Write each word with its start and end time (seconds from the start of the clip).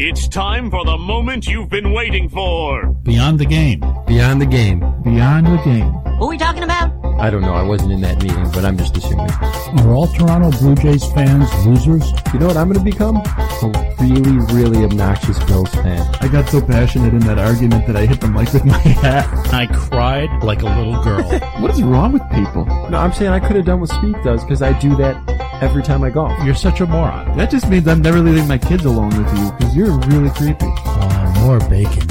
It's 0.00 0.28
time 0.28 0.70
for 0.70 0.84
the 0.84 0.96
moment 0.96 1.48
you've 1.48 1.70
been 1.70 1.92
waiting 1.92 2.28
for. 2.28 2.86
Beyond 3.02 3.40
the 3.40 3.44
game. 3.44 3.80
Beyond 4.06 4.40
the 4.40 4.46
game. 4.46 4.78
Beyond 5.02 5.46
the 5.46 5.60
game. 5.64 5.90
Who 5.90 6.26
are 6.26 6.28
we 6.28 6.38
talking 6.38 6.62
about? 6.62 6.92
I 7.18 7.30
don't 7.30 7.42
know. 7.42 7.54
I 7.54 7.64
wasn't 7.64 7.90
in 7.90 8.00
that 8.02 8.22
meeting, 8.22 8.48
but 8.52 8.64
I'm 8.64 8.78
just 8.78 8.96
assuming. 8.96 9.28
Are 9.28 9.92
all 9.92 10.06
Toronto 10.06 10.56
Blue 10.56 10.76
Jays 10.76 11.04
fans 11.14 11.52
losers? 11.66 12.08
You 12.32 12.38
know 12.38 12.46
what 12.46 12.56
I'm 12.56 12.72
going 12.72 12.78
to 12.78 12.84
become? 12.84 13.16
A 13.16 13.96
really, 13.98 14.38
really 14.54 14.84
obnoxious 14.84 15.42
Bills 15.46 15.74
fan. 15.74 16.00
I 16.20 16.28
got 16.28 16.48
so 16.48 16.60
passionate 16.60 17.12
in 17.12 17.18
that 17.26 17.40
argument 17.40 17.88
that 17.88 17.96
I 17.96 18.06
hit 18.06 18.20
the 18.20 18.28
mic 18.28 18.52
with 18.52 18.64
my 18.66 18.78
hat. 18.78 19.26
I 19.52 19.66
cried 19.66 20.30
like 20.44 20.62
a 20.62 20.66
little 20.66 21.02
girl. 21.02 21.24
what 21.58 21.72
is 21.72 21.82
wrong 21.82 22.12
with 22.12 22.22
people? 22.30 22.66
No, 22.88 22.98
I'm 22.98 23.12
saying 23.12 23.32
I 23.32 23.40
could 23.40 23.56
have 23.56 23.64
done 23.64 23.80
what 23.80 23.88
Speed 23.88 24.14
does 24.22 24.44
because 24.44 24.62
I 24.62 24.78
do 24.78 24.94
that 24.94 25.37
every 25.60 25.82
time 25.82 26.02
I 26.02 26.10
golf. 26.10 26.32
You're 26.44 26.54
such 26.54 26.80
a 26.80 26.86
moron. 26.86 27.36
That 27.36 27.50
just 27.50 27.68
means 27.68 27.86
I'm 27.88 28.02
never 28.02 28.20
leaving 28.20 28.48
my 28.48 28.58
kids 28.58 28.84
alone 28.84 29.10
with 29.10 29.38
you 29.38 29.52
because 29.52 29.76
you're 29.76 29.98
really 29.98 30.30
creepy. 30.30 30.66
Oh, 30.66 31.34
more 31.40 31.60
bacon. 31.68 32.08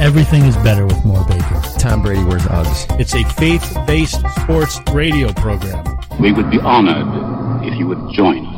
Everything 0.00 0.44
is 0.44 0.56
better 0.58 0.86
with 0.86 1.04
more 1.04 1.24
bacon. 1.26 1.62
Tom 1.78 2.02
Brady 2.02 2.24
wears 2.24 2.42
Uggs. 2.42 2.98
It's 2.98 3.14
a 3.14 3.24
faith-based 3.34 4.20
sports 4.40 4.80
radio 4.92 5.32
program. 5.32 5.84
We 6.18 6.32
would 6.32 6.50
be 6.50 6.58
honored 6.58 7.64
if 7.66 7.78
you 7.78 7.86
would 7.86 8.12
join 8.12 8.49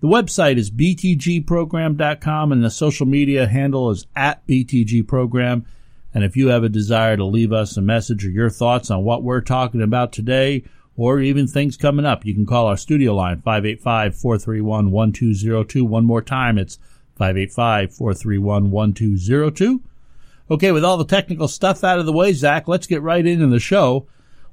The 0.00 0.08
website 0.08 0.56
is 0.56 0.70
btgprogram.com, 0.70 2.52
and 2.52 2.64
the 2.64 2.70
social 2.70 3.06
media 3.06 3.46
handle 3.46 3.90
is 3.90 4.06
at 4.16 4.46
btgprogram. 4.46 5.64
And 6.12 6.24
if 6.24 6.36
you 6.36 6.48
have 6.48 6.64
a 6.64 6.68
desire 6.68 7.16
to 7.16 7.24
leave 7.24 7.52
us 7.52 7.76
a 7.76 7.82
message 7.82 8.24
or 8.24 8.30
your 8.30 8.50
thoughts 8.50 8.90
on 8.90 9.04
what 9.04 9.22
we're 9.22 9.42
talking 9.42 9.82
about 9.82 10.12
today, 10.12 10.64
or 10.96 11.20
even 11.20 11.46
things 11.46 11.76
coming 11.76 12.06
up, 12.06 12.26
you 12.26 12.34
can 12.34 12.46
call 12.46 12.66
our 12.66 12.76
studio 12.76 13.14
line, 13.14 13.40
585-431-1202. 13.42 15.82
One 15.82 16.04
more 16.04 16.22
time, 16.22 16.58
it's 16.58 16.78
585-431-1202. 17.18 19.80
Okay, 20.50 20.72
with 20.72 20.84
all 20.84 20.96
the 20.96 21.04
technical 21.04 21.46
stuff 21.46 21.84
out 21.84 22.00
of 22.00 22.06
the 22.06 22.12
way, 22.12 22.32
Zach, 22.32 22.66
let's 22.66 22.86
get 22.86 23.02
right 23.02 23.24
into 23.24 23.46
the 23.46 23.60
show. 23.60 24.08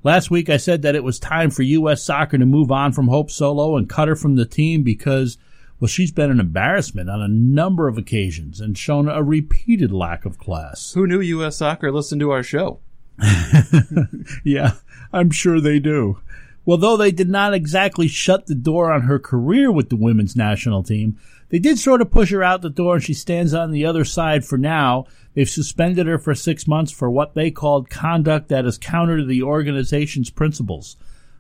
Last 0.08 0.32
week 0.32 0.50
I 0.50 0.56
said 0.56 0.84
that 0.84 0.96
it 0.96 1.04
was 1.04 1.20
time 1.20 1.50
for 1.50 1.64
U.S. 1.64 2.02
soccer 2.02 2.38
to 2.38 2.46
move 2.46 2.72
on 2.72 2.94
from 2.94 3.10
Hope 3.10 3.30
Solo 3.30 3.76
and 3.76 3.90
cut 3.90 4.08
her 4.08 4.16
from 4.16 4.38
the 4.38 4.46
team 4.46 4.82
because, 4.82 5.38
well, 5.82 5.90
she's 5.90 6.14
been 6.14 6.32
an 6.32 6.40
embarrassment 6.40 7.10
on 7.10 7.22
a 7.22 7.28
number 7.28 7.90
of 7.90 7.98
occasions 7.98 8.62
and 8.62 8.78
shown 8.78 9.10
a 9.10 9.22
repeated 9.22 9.92
lack 9.92 10.24
of 10.24 10.38
class. 10.38 10.94
Who 10.94 11.08
knew 11.08 11.20
U.S. 11.20 11.58
Soccer 11.58 11.92
listened 11.92 12.22
to 12.22 12.32
our 12.32 12.42
show? 12.42 12.80
yeah, 14.46 14.76
I'm 15.12 15.30
sure 15.30 15.60
they 15.60 15.78
do. 15.78 16.20
Well, 16.64 16.78
though 16.78 16.96
they 16.96 17.12
did 17.12 17.28
not 17.28 17.54
exactly 17.54 18.08
shut 18.08 18.46
the 18.46 18.56
door 18.56 18.94
on 18.94 19.02
her 19.02 19.20
career 19.20 19.74
with 19.74 19.90
the 19.90 19.98
women's 19.98 20.38
national 20.38 20.84
team, 20.84 21.20
they 21.50 21.60
did 21.60 21.80
sort 21.80 22.02
of 22.02 22.12
push 22.12 22.32
her 22.32 22.44
out 22.44 22.62
the 22.62 22.70
door 22.70 22.96
and 22.96 23.04
she 23.04 23.14
stands 23.14 23.54
on 23.54 23.72
the 23.72 23.86
other 23.86 24.04
side 24.04 24.46
for 24.46 24.58
now. 24.58 25.06
They've 25.34 25.50
suspended 25.50 26.08
her 26.08 26.20
for 26.20 26.36
six 26.36 26.68
months 26.68 26.92
for 26.92 27.10
what 27.10 27.36
they 27.36 27.52
called 27.52 27.90
conduct 27.90 28.50
that 28.50 28.66
is 28.66 28.78
counter 28.78 29.18
to 29.18 29.26
the 29.26 29.44
organization's 29.44 30.30
principles. 30.30 30.98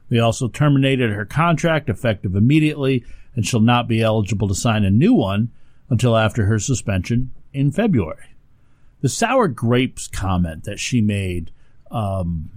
They 0.09 0.19
also 0.19 0.47
terminated 0.47 1.12
her 1.12 1.25
contract 1.25 1.90
effective 1.90 2.35
immediately 2.35 3.03
and 3.35 3.45
she'll 3.45 3.59
not 3.59 3.88
be 3.88 4.01
eligible 4.01 4.47
to 4.47 4.56
sign 4.56 4.85
a 4.85 4.90
new 4.90 5.13
one 5.13 5.51
until 5.90 6.16
after 6.16 6.45
her 6.45 6.59
suspension 6.59 7.31
in 7.53 7.72
February. 7.72 8.35
The 9.01 9.09
sour 9.09 9.47
grapes 9.47 10.07
comment 10.07 10.63
that 10.63 10.79
she 10.79 11.01
made 11.01 11.51
um, 11.91 12.50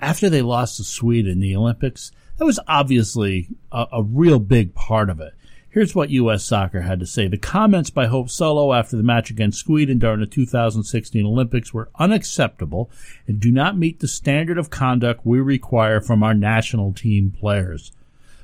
after 0.00 0.28
they 0.28 0.42
lost 0.42 0.76
to 0.76 0.84
Sweden 0.84 1.32
in 1.32 1.40
the 1.40 1.56
Olympics, 1.56 2.10
that 2.36 2.44
was 2.44 2.60
obviously 2.66 3.48
a, 3.70 3.86
a 3.92 4.02
real 4.02 4.40
big 4.40 4.74
part 4.74 5.08
of 5.08 5.20
it. 5.20 5.32
Here's 5.72 5.94
what 5.94 6.10
U.S. 6.10 6.44
Soccer 6.44 6.82
had 6.82 7.00
to 7.00 7.06
say. 7.06 7.28
The 7.28 7.38
comments 7.38 7.88
by 7.88 8.04
Hope 8.04 8.28
Solo 8.28 8.74
after 8.74 8.94
the 8.94 9.02
match 9.02 9.30
against 9.30 9.60
Sweden 9.60 9.98
during 9.98 10.20
the 10.20 10.26
2016 10.26 11.24
Olympics 11.24 11.72
were 11.72 11.88
unacceptable 11.98 12.90
and 13.26 13.40
do 13.40 13.50
not 13.50 13.78
meet 13.78 14.00
the 14.00 14.06
standard 14.06 14.58
of 14.58 14.68
conduct 14.68 15.24
we 15.24 15.40
require 15.40 16.02
from 16.02 16.22
our 16.22 16.34
national 16.34 16.92
team 16.92 17.30
players. 17.30 17.90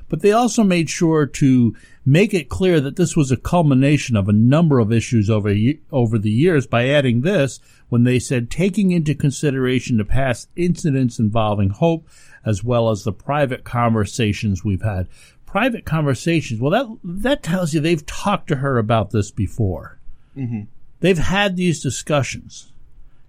But 0.08 0.22
they 0.22 0.32
also 0.32 0.64
made 0.64 0.88
sure 0.88 1.26
to 1.26 1.76
make 2.06 2.32
it 2.32 2.48
clear 2.48 2.80
that 2.80 2.96
this 2.96 3.14
was 3.14 3.30
a 3.30 3.36
culmination 3.36 4.16
of 4.16 4.30
a 4.30 4.32
number 4.32 4.78
of 4.78 4.90
issues 4.90 5.28
over, 5.28 5.54
over 5.92 6.18
the 6.18 6.30
years 6.30 6.66
by 6.66 6.88
adding 6.88 7.20
this 7.20 7.60
when 7.90 8.04
they 8.04 8.18
said 8.18 8.50
taking 8.50 8.90
into 8.90 9.14
consideration 9.14 9.98
the 9.98 10.04
past 10.06 10.48
incidents 10.56 11.18
involving 11.18 11.68
Hope 11.68 12.08
as 12.46 12.64
well 12.64 12.88
as 12.88 13.04
the 13.04 13.12
private 13.12 13.64
conversations 13.64 14.64
we've 14.64 14.80
had 14.80 15.08
private 15.48 15.86
conversations. 15.86 16.60
Well, 16.60 16.70
that 16.70 17.22
that 17.22 17.42
tells 17.42 17.72
you 17.72 17.80
they've 17.80 18.04
talked 18.04 18.48
to 18.48 18.56
her 18.56 18.76
about 18.76 19.10
this 19.12 19.30
before. 19.30 19.98
Mm-hmm. 20.36 20.62
They've 21.00 21.18
had 21.18 21.56
these 21.56 21.82
discussions, 21.82 22.72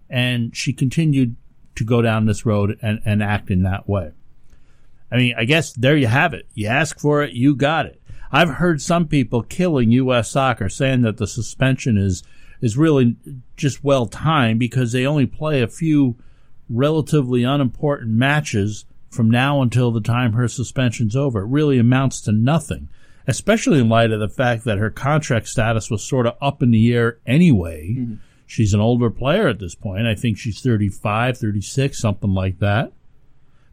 and 0.09 0.55
she 0.55 0.73
continued 0.73 1.37
to 1.75 1.85
go 1.85 2.01
down 2.01 2.25
this 2.25 2.45
road 2.45 2.77
and, 2.81 2.99
and 3.05 3.23
act 3.23 3.49
in 3.49 3.63
that 3.63 3.87
way. 3.87 4.11
I 5.09 5.15
mean, 5.15 5.33
I 5.37 5.45
guess 5.45 5.71
there 5.71 5.95
you 5.95 6.07
have 6.07 6.33
it. 6.33 6.45
You 6.53 6.67
ask 6.67 6.99
for 6.99 7.23
it, 7.23 7.33
you 7.33 7.55
got 7.55 7.85
it. 7.85 8.01
I've 8.33 8.49
heard 8.49 8.81
some 8.81 9.07
people 9.07 9.41
killing 9.41 9.89
U.S. 9.91 10.29
soccer 10.29 10.67
saying 10.67 11.03
that 11.03 11.17
the 11.17 11.27
suspension 11.27 11.97
is 11.97 12.23
is 12.59 12.77
really 12.77 13.15
just 13.55 13.81
well 13.81 14.05
timed 14.05 14.59
because 14.59 14.91
they 14.91 15.05
only 15.05 15.25
play 15.25 15.61
a 15.61 15.67
few 15.69 16.17
relatively 16.69 17.45
unimportant 17.45 18.11
matches 18.11 18.83
from 19.09 19.29
now 19.29 19.61
until 19.61 19.91
the 19.91 20.01
time 20.01 20.33
her 20.33 20.47
suspension's 20.47 21.15
over. 21.15 21.41
It 21.41 21.47
really 21.47 21.79
amounts 21.79 22.21
to 22.21 22.31
nothing, 22.31 22.89
especially 23.27 23.79
in 23.79 23.89
light 23.89 24.11
of 24.11 24.19
the 24.19 24.29
fact 24.29 24.63
that 24.65 24.77
her 24.77 24.89
contract 24.89 25.47
status 25.47 25.89
was 25.89 26.03
sort 26.03 26.27
of 26.27 26.35
up 26.41 26.61
in 26.61 26.71
the 26.71 26.93
air 26.93 27.19
anyway. 27.25 27.95
Mm-hmm. 27.97 28.15
She's 28.45 28.73
an 28.73 28.79
older 28.79 29.09
player 29.09 29.47
at 29.47 29.59
this 29.59 29.75
point. 29.75 30.07
I 30.07 30.15
think 30.15 30.37
she's 30.37 30.61
35, 30.61 31.37
36, 31.37 31.99
something 31.99 32.33
like 32.33 32.59
that. 32.59 32.91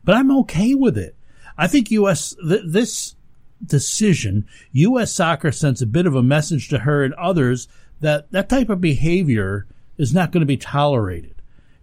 But 0.05 0.17
I'm 0.17 0.31
okay 0.41 0.75
with 0.75 0.99
it. 0.99 1.17
I 1.57 1.67
think 1.67 1.91
U.S. 1.91 2.35
Th- 2.47 2.63
this 2.67 3.17
decision, 3.65 4.47
U.S. 4.73 5.13
soccer 5.13 5.51
sends 5.51 5.81
a 5.81 5.87
bit 5.87 6.07
of 6.07 6.15
a 6.15 6.23
message 6.23 6.69
to 6.69 6.81
her 6.81 7.03
and 7.03 7.15
others 7.15 7.69
that 8.01 8.31
that 8.33 8.49
type 8.49 8.69
of 8.69 8.81
behavior 8.81 9.67
is 9.97 10.13
not 10.13 10.31
going 10.31 10.43
to 10.43 10.47
be 10.47 10.59
tolerated. 10.59 11.36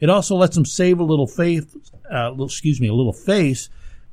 It 0.03 0.09
also 0.09 0.35
lets 0.35 0.55
them 0.55 0.65
save 0.65 0.99
a 0.99 1.03
little 1.05 1.27
faith, 1.27 1.77
uh, 2.11 2.35
excuse 2.37 2.81
me, 2.81 2.89
a 2.89 2.93
little 2.93 3.13
face 3.13 3.69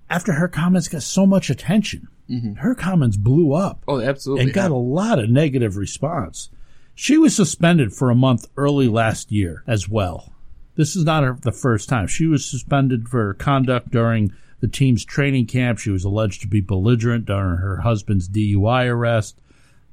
after 0.09 0.35
her 0.35 0.47
comments 0.47 0.87
got 0.87 1.03
so 1.03 1.27
much 1.27 1.51
attention. 1.51 2.07
Mm-hmm. 2.31 2.53
Her 2.55 2.77
comments 2.77 3.17
blew 3.17 3.55
up. 3.55 3.83
Oh, 3.89 4.01
absolutely. 4.01 4.45
And 4.45 4.53
got 4.53 4.71
yeah. 4.71 4.77
a 4.77 4.79
lot 4.79 5.19
of 5.19 5.31
negative 5.31 5.77
response. 5.77 6.49
She 6.95 7.19
was 7.19 7.35
suspended 7.35 7.93
for 7.93 8.09
a 8.09 8.15
month 8.15 8.47
early 8.57 8.87
last 8.87 9.33
year 9.33 9.65
as 9.67 9.89
well. 9.89 10.33
This 10.77 10.95
is 10.95 11.05
not 11.05 11.25
her, 11.25 11.37
the 11.43 11.51
first 11.51 11.89
time. 11.89 12.07
She 12.07 12.29
was 12.29 12.49
suspended 12.49 13.09
for 13.09 13.35
conduct 13.35 13.91
during 13.91 14.33
the 14.61 14.69
team's 14.69 15.05
training 15.05 15.47
camp. 15.47 15.81
She 15.81 15.91
was 15.91 16.05
alleged 16.05 16.41
to 16.43 16.47
be 16.47 16.61
belligerent 16.61 17.25
during 17.25 17.57
her 17.57 17.79
husband's 17.79 18.29
DUI 18.29 18.87
arrest. 18.87 19.41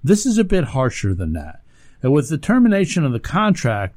This 0.04 0.28
is 0.28 0.38
a 0.38 0.44
bit 0.44 0.66
harsher 0.66 1.16
than 1.16 1.34
that. 1.34 1.64
And 2.04 2.14
with 2.14 2.30
the 2.30 2.38
termination 2.38 3.04
of 3.04 3.14
the 3.14 3.20
contract, 3.20 3.96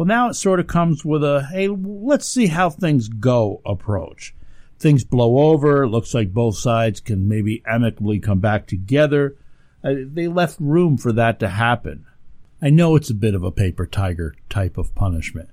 well, 0.00 0.06
now 0.06 0.30
it 0.30 0.34
sort 0.34 0.60
of 0.60 0.66
comes 0.66 1.04
with 1.04 1.22
a, 1.22 1.46
hey, 1.52 1.68
let's 1.68 2.26
see 2.26 2.46
how 2.46 2.70
things 2.70 3.06
go 3.06 3.60
approach. 3.66 4.34
Things 4.78 5.04
blow 5.04 5.50
over. 5.50 5.82
It 5.82 5.90
looks 5.90 6.14
like 6.14 6.32
both 6.32 6.56
sides 6.56 7.00
can 7.00 7.28
maybe 7.28 7.62
amicably 7.66 8.18
come 8.18 8.40
back 8.40 8.66
together. 8.66 9.36
Uh, 9.84 9.92
they 10.06 10.26
left 10.26 10.56
room 10.58 10.96
for 10.96 11.12
that 11.12 11.38
to 11.40 11.50
happen. 11.50 12.06
I 12.62 12.70
know 12.70 12.96
it's 12.96 13.10
a 13.10 13.14
bit 13.14 13.34
of 13.34 13.44
a 13.44 13.50
paper 13.52 13.86
tiger 13.86 14.34
type 14.48 14.78
of 14.78 14.94
punishment, 14.94 15.50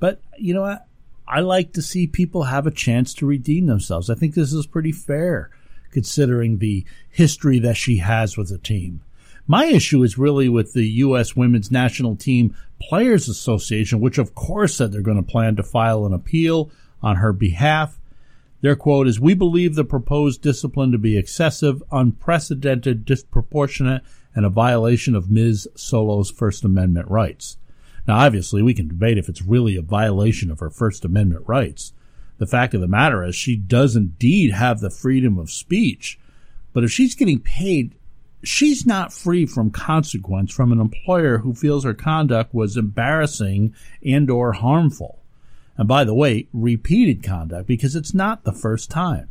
but 0.00 0.22
you 0.38 0.54
know 0.54 0.62
what? 0.62 0.86
I 1.28 1.40
like 1.40 1.74
to 1.74 1.82
see 1.82 2.06
people 2.06 2.44
have 2.44 2.66
a 2.66 2.70
chance 2.70 3.12
to 3.12 3.26
redeem 3.26 3.66
themselves. 3.66 4.08
I 4.08 4.14
think 4.14 4.34
this 4.34 4.54
is 4.54 4.66
pretty 4.66 4.92
fair 4.92 5.50
considering 5.90 6.56
the 6.56 6.86
history 7.10 7.58
that 7.58 7.76
she 7.76 7.98
has 7.98 8.38
with 8.38 8.48
the 8.48 8.56
team. 8.56 9.02
My 9.46 9.66
issue 9.66 10.02
is 10.02 10.16
really 10.16 10.48
with 10.48 10.72
the 10.72 10.86
U.S. 10.86 11.36
Women's 11.36 11.70
National 11.70 12.16
Team 12.16 12.56
Players 12.80 13.28
Association, 13.28 14.00
which 14.00 14.16
of 14.16 14.34
course 14.34 14.76
said 14.76 14.90
they're 14.90 15.02
going 15.02 15.22
to 15.22 15.30
plan 15.30 15.56
to 15.56 15.62
file 15.62 16.06
an 16.06 16.14
appeal 16.14 16.70
on 17.02 17.16
her 17.16 17.32
behalf. 17.32 18.00
Their 18.62 18.74
quote 18.74 19.06
is, 19.06 19.20
We 19.20 19.34
believe 19.34 19.74
the 19.74 19.84
proposed 19.84 20.40
discipline 20.40 20.92
to 20.92 20.98
be 20.98 21.18
excessive, 21.18 21.82
unprecedented, 21.92 23.04
disproportionate, 23.04 24.02
and 24.34 24.46
a 24.46 24.50
violation 24.50 25.14
of 25.14 25.30
Ms. 25.30 25.68
Solo's 25.74 26.30
First 26.30 26.64
Amendment 26.64 27.08
rights. 27.10 27.58
Now, 28.08 28.18
obviously, 28.18 28.62
we 28.62 28.72
can 28.72 28.88
debate 28.88 29.18
if 29.18 29.28
it's 29.28 29.42
really 29.42 29.76
a 29.76 29.82
violation 29.82 30.50
of 30.50 30.60
her 30.60 30.70
First 30.70 31.04
Amendment 31.04 31.44
rights. 31.46 31.92
The 32.38 32.46
fact 32.46 32.72
of 32.72 32.80
the 32.80 32.88
matter 32.88 33.22
is, 33.22 33.36
she 33.36 33.56
does 33.56 33.94
indeed 33.94 34.52
have 34.52 34.80
the 34.80 34.90
freedom 34.90 35.38
of 35.38 35.50
speech. 35.50 36.18
But 36.72 36.84
if 36.84 36.90
she's 36.90 37.14
getting 37.14 37.40
paid, 37.40 37.94
she's 38.44 38.86
not 38.86 39.12
free 39.12 39.46
from 39.46 39.70
consequence 39.70 40.52
from 40.52 40.72
an 40.72 40.80
employer 40.80 41.38
who 41.38 41.54
feels 41.54 41.84
her 41.84 41.94
conduct 41.94 42.54
was 42.54 42.76
embarrassing 42.76 43.74
and 44.04 44.30
or 44.30 44.52
harmful. 44.52 45.20
And 45.76 45.88
by 45.88 46.04
the 46.04 46.14
way, 46.14 46.48
repeated 46.52 47.22
conduct 47.22 47.66
because 47.66 47.96
it's 47.96 48.14
not 48.14 48.44
the 48.44 48.52
first 48.52 48.90
time. 48.90 49.28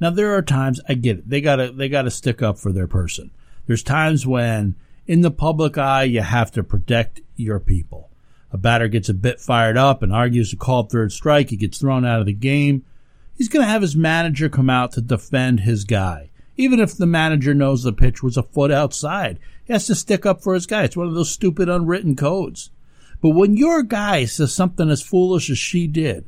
Now 0.00 0.10
there 0.10 0.34
are 0.34 0.42
times 0.42 0.80
I 0.88 0.94
get 0.94 1.18
it. 1.18 1.28
They 1.28 1.40
gotta 1.40 1.72
they 1.72 1.88
gotta 1.88 2.10
stick 2.10 2.42
up 2.42 2.58
for 2.58 2.72
their 2.72 2.86
person. 2.88 3.30
There's 3.66 3.82
times 3.82 4.26
when 4.26 4.74
in 5.06 5.20
the 5.20 5.30
public 5.30 5.78
eye 5.78 6.04
you 6.04 6.20
have 6.20 6.50
to 6.52 6.62
protect 6.62 7.20
your 7.36 7.60
people. 7.60 8.10
A 8.50 8.58
batter 8.58 8.88
gets 8.88 9.08
a 9.08 9.14
bit 9.14 9.40
fired 9.40 9.76
up 9.76 10.02
and 10.02 10.12
argues 10.12 10.52
a 10.52 10.56
called 10.56 10.90
third 10.90 11.12
strike, 11.12 11.50
he 11.50 11.56
gets 11.56 11.78
thrown 11.78 12.04
out 12.04 12.20
of 12.20 12.26
the 12.26 12.32
game. 12.32 12.84
He's 13.34 13.48
gonna 13.48 13.66
have 13.66 13.82
his 13.82 13.96
manager 13.96 14.48
come 14.48 14.70
out 14.70 14.92
to 14.92 15.00
defend 15.00 15.60
his 15.60 15.84
guy. 15.84 16.30
Even 16.56 16.80
if 16.80 16.96
the 16.96 17.06
manager 17.06 17.54
knows 17.54 17.82
the 17.82 17.92
pitch 17.92 18.22
was 18.22 18.36
a 18.36 18.42
foot 18.42 18.70
outside, 18.70 19.38
he 19.64 19.72
has 19.72 19.86
to 19.86 19.94
stick 19.94 20.24
up 20.24 20.42
for 20.42 20.54
his 20.54 20.66
guy. 20.66 20.84
It's 20.84 20.96
one 20.96 21.06
of 21.06 21.14
those 21.14 21.30
stupid 21.30 21.68
unwritten 21.68 22.16
codes. 22.16 22.70
But 23.20 23.30
when 23.30 23.56
your 23.56 23.82
guy 23.82 24.24
says 24.24 24.52
something 24.52 24.90
as 24.90 25.02
foolish 25.02 25.50
as 25.50 25.58
she 25.58 25.86
did, 25.86 26.26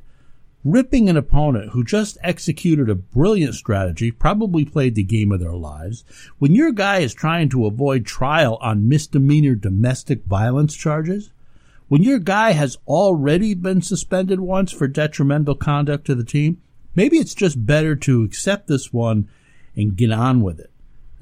ripping 0.65 1.09
an 1.09 1.17
opponent 1.17 1.71
who 1.71 1.85
just 1.85 2.19
executed 2.23 2.91
a 2.91 2.95
brilliant 2.95 3.55
strategy, 3.55 4.11
probably 4.11 4.65
played 4.65 4.95
the 4.95 5.03
game 5.03 5.33
of 5.33 5.41
their 5.41 5.55
lives, 5.55 6.05
when 6.39 6.55
your 6.55 6.73
guy 6.73 6.99
is 6.99 7.15
trying 7.15 7.49
to 7.51 7.67
avoid 7.67 8.05
trial 8.05 8.59
on 8.61 8.89
misdemeanor 8.89 9.55
domestic 9.55 10.25
violence 10.25 10.75
charges, 10.75 11.31
when 11.89 12.03
your 12.03 12.19
guy 12.19 12.53
has 12.53 12.77
already 12.87 13.55
been 13.55 13.81
suspended 13.81 14.41
once 14.41 14.73
for 14.73 14.89
detrimental 14.89 15.55
conduct 15.55 16.05
to 16.05 16.15
the 16.15 16.25
team, 16.25 16.61
maybe 16.95 17.17
it's 17.17 17.35
just 17.35 17.65
better 17.65 17.97
to 17.97 18.25
accept 18.25 18.67
this 18.67 18.93
one 18.93 19.29
and 19.79 19.97
get 19.97 20.11
on 20.11 20.43
with 20.43 20.59
it, 20.61 20.71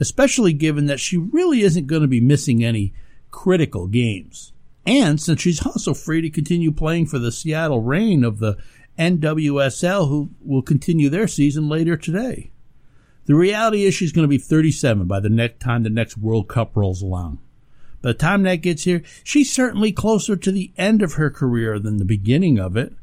especially 0.00 0.52
given 0.52 0.86
that 0.86 0.98
she 0.98 1.16
really 1.16 1.60
isn't 1.60 1.86
going 1.86 2.02
to 2.02 2.08
be 2.08 2.20
missing 2.20 2.64
any 2.64 2.92
critical 3.30 3.86
games. 3.86 4.52
And 4.86 5.20
since 5.20 5.42
she's 5.42 5.64
also 5.66 5.94
free 5.94 6.22
to 6.22 6.30
continue 6.30 6.72
playing 6.72 7.06
for 7.06 7.18
the 7.18 7.30
Seattle 7.30 7.82
Reign 7.82 8.24
of 8.24 8.38
the 8.38 8.56
NWSL, 8.98 10.08
who 10.08 10.30
will 10.42 10.62
continue 10.62 11.10
their 11.10 11.28
season 11.28 11.68
later 11.68 11.96
today. 11.96 12.50
The 13.26 13.34
reality 13.34 13.84
is 13.84 13.94
she's 13.94 14.12
going 14.12 14.24
to 14.24 14.28
be 14.28 14.38
37 14.38 15.06
by 15.06 15.20
the 15.20 15.28
next 15.28 15.60
time 15.60 15.82
the 15.82 15.90
next 15.90 16.16
World 16.16 16.48
Cup 16.48 16.76
rolls 16.76 17.02
along. 17.02 17.38
By 18.00 18.12
the 18.12 18.14
time 18.14 18.44
that 18.44 18.56
gets 18.56 18.84
here, 18.84 19.02
she's 19.24 19.52
certainly 19.52 19.92
closer 19.92 20.36
to 20.36 20.52
the 20.52 20.72
end 20.78 21.02
of 21.02 21.14
her 21.14 21.28
career 21.28 21.78
than 21.78 21.96
the 21.96 22.04
beginning 22.04 22.58
of 22.58 22.76
it. 22.76 22.94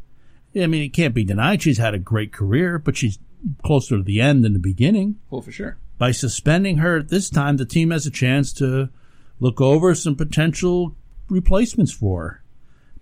I 0.55 0.67
mean, 0.67 0.83
it 0.83 0.93
can't 0.93 1.13
be 1.13 1.25
denied 1.25 1.61
she's 1.61 1.77
had 1.77 1.93
a 1.93 1.99
great 1.99 2.31
career, 2.31 2.79
but 2.79 2.95
she's 2.95 3.19
closer 3.63 3.97
to 3.97 4.03
the 4.03 4.21
end 4.21 4.43
than 4.43 4.53
the 4.53 4.59
beginning. 4.59 5.19
Well, 5.29 5.41
for 5.41 5.51
sure. 5.51 5.77
By 5.97 6.11
suspending 6.11 6.77
her 6.77 6.97
at 6.97 7.09
this 7.09 7.29
time, 7.29 7.57
the 7.57 7.65
team 7.65 7.91
has 7.91 8.05
a 8.05 8.11
chance 8.11 8.51
to 8.53 8.89
look 9.39 9.61
over 9.61 9.95
some 9.95 10.15
potential 10.15 10.95
replacements 11.29 11.91
for 11.91 12.21
her. 12.23 12.43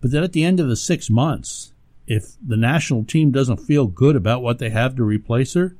But 0.01 0.11
then 0.11 0.23
at 0.23 0.33
the 0.33 0.43
end 0.43 0.59
of 0.59 0.67
the 0.67 0.75
six 0.75 1.09
months, 1.09 1.73
if 2.07 2.35
the 2.45 2.57
national 2.57 3.05
team 3.05 3.31
doesn't 3.31 3.57
feel 3.57 3.87
good 3.87 4.15
about 4.15 4.41
what 4.41 4.59
they 4.59 4.69
have 4.69 4.95
to 4.95 5.03
replace 5.03 5.53
her, 5.53 5.75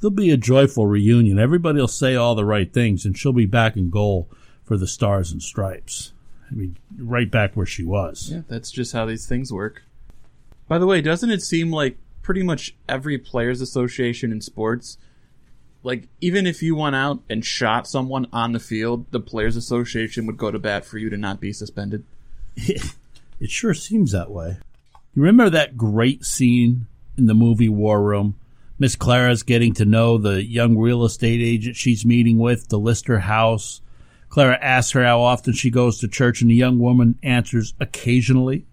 there'll 0.00 0.10
be 0.10 0.30
a 0.30 0.36
joyful 0.36 0.86
reunion. 0.86 1.38
Everybody 1.38 1.80
will 1.80 1.88
say 1.88 2.16
all 2.16 2.34
the 2.34 2.44
right 2.44 2.72
things, 2.72 3.04
and 3.04 3.16
she'll 3.16 3.32
be 3.32 3.46
back 3.46 3.76
in 3.76 3.88
goal 3.88 4.28
for 4.64 4.76
the 4.76 4.86
Stars 4.86 5.32
and 5.32 5.42
Stripes. 5.42 6.12
I 6.50 6.54
mean, 6.54 6.76
right 6.98 7.30
back 7.30 7.54
where 7.54 7.66
she 7.66 7.84
was. 7.84 8.30
Yeah, 8.30 8.42
that's 8.48 8.70
just 8.70 8.92
how 8.92 9.06
these 9.06 9.26
things 9.26 9.52
work. 9.52 9.82
By 10.68 10.78
the 10.78 10.86
way, 10.86 11.00
doesn't 11.00 11.30
it 11.30 11.42
seem 11.42 11.70
like 11.70 11.96
pretty 12.22 12.42
much 12.42 12.74
every 12.88 13.18
players 13.18 13.60
association 13.60 14.32
in 14.32 14.40
sports 14.40 14.96
like 15.82 16.08
even 16.20 16.46
if 16.46 16.62
you 16.62 16.76
went 16.76 16.96
out 16.96 17.22
and 17.28 17.44
shot 17.44 17.86
someone 17.86 18.26
on 18.32 18.52
the 18.52 18.60
field, 18.60 19.10
the 19.10 19.20
players 19.20 19.56
association 19.56 20.26
would 20.26 20.36
go 20.36 20.50
to 20.50 20.58
bat 20.58 20.84
for 20.84 20.98
you 20.98 21.10
to 21.10 21.16
not 21.16 21.40
be 21.40 21.52
suspended. 21.52 22.04
it 22.56 23.50
sure 23.50 23.74
seems 23.74 24.12
that 24.12 24.30
way. 24.30 24.58
You 25.14 25.22
remember 25.22 25.50
that 25.50 25.76
great 25.76 26.24
scene 26.24 26.86
in 27.18 27.26
the 27.26 27.34
movie 27.34 27.68
War 27.68 28.00
Room? 28.02 28.36
Miss 28.78 28.96
Clara's 28.96 29.42
getting 29.42 29.74
to 29.74 29.84
know 29.84 30.18
the 30.18 30.44
young 30.44 30.76
real 30.76 31.04
estate 31.04 31.40
agent 31.40 31.76
she's 31.76 32.06
meeting 32.06 32.38
with 32.38 32.68
to 32.68 32.76
list 32.76 33.06
her 33.08 33.20
house. 33.20 33.80
Clara 34.28 34.58
asks 34.62 34.92
her 34.92 35.04
how 35.04 35.20
often 35.20 35.52
she 35.52 35.70
goes 35.70 35.98
to 35.98 36.08
church, 36.08 36.40
and 36.40 36.50
the 36.50 36.54
young 36.54 36.78
woman 36.78 37.18
answers, 37.22 37.74
occasionally. 37.78 38.64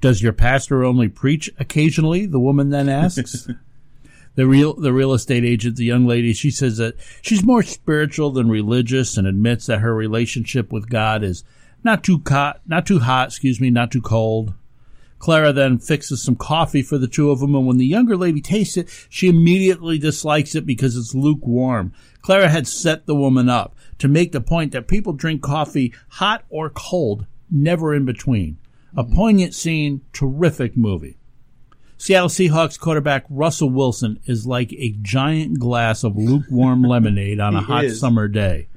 Does 0.00 0.22
your 0.22 0.32
pastor 0.32 0.84
only 0.84 1.08
preach 1.08 1.50
occasionally? 1.58 2.26
The 2.26 2.40
woman 2.40 2.70
then 2.70 2.88
asks. 2.88 3.48
the 4.34 4.46
real 4.46 4.74
the 4.74 4.92
real 4.92 5.12
estate 5.12 5.44
agent, 5.44 5.76
the 5.76 5.84
young 5.84 6.06
lady, 6.06 6.32
she 6.32 6.50
says 6.50 6.78
that 6.78 6.94
she's 7.20 7.44
more 7.44 7.62
spiritual 7.62 8.30
than 8.30 8.48
religious 8.48 9.16
and 9.16 9.26
admits 9.26 9.66
that 9.66 9.80
her 9.80 9.94
relationship 9.94 10.72
with 10.72 10.88
God 10.88 11.22
is 11.22 11.44
not 11.84 12.04
too 12.04 12.22
hot, 12.26 12.60
not 12.66 12.86
too 12.86 13.00
hot, 13.00 13.28
excuse 13.28 13.60
me, 13.60 13.70
not 13.70 13.90
too 13.90 14.02
cold. 14.02 14.54
Clara 15.18 15.52
then 15.52 15.78
fixes 15.78 16.22
some 16.22 16.34
coffee 16.34 16.80
for 16.80 16.96
the 16.96 17.06
two 17.06 17.30
of 17.30 17.40
them, 17.40 17.54
and 17.54 17.66
when 17.66 17.76
the 17.76 17.86
younger 17.86 18.16
lady 18.16 18.40
tastes 18.40 18.78
it, 18.78 18.88
she 19.10 19.28
immediately 19.28 19.98
dislikes 19.98 20.54
it 20.54 20.64
because 20.64 20.96
it's 20.96 21.14
lukewarm. 21.14 21.92
Clara 22.22 22.48
had 22.48 22.66
set 22.66 23.04
the 23.04 23.14
woman 23.14 23.50
up 23.50 23.76
to 23.98 24.08
make 24.08 24.32
the 24.32 24.40
point 24.40 24.72
that 24.72 24.88
people 24.88 25.12
drink 25.12 25.42
coffee 25.42 25.92
hot 26.08 26.44
or 26.48 26.70
cold, 26.70 27.26
never 27.50 27.94
in 27.94 28.06
between. 28.06 28.56
A 28.96 29.04
poignant 29.04 29.54
scene, 29.54 30.00
terrific 30.12 30.76
movie. 30.76 31.16
Seattle 31.96 32.28
Seahawks 32.28 32.78
quarterback 32.80 33.24
Russell 33.28 33.70
Wilson 33.70 34.18
is 34.24 34.46
like 34.46 34.72
a 34.72 34.96
giant 35.02 35.58
glass 35.58 36.02
of 36.02 36.16
lukewarm 36.16 36.82
lemonade 36.84 37.40
on 37.40 37.54
a 37.54 37.60
hot 37.60 37.84
is. 37.84 38.00
summer 38.00 38.26
day. 38.26 38.68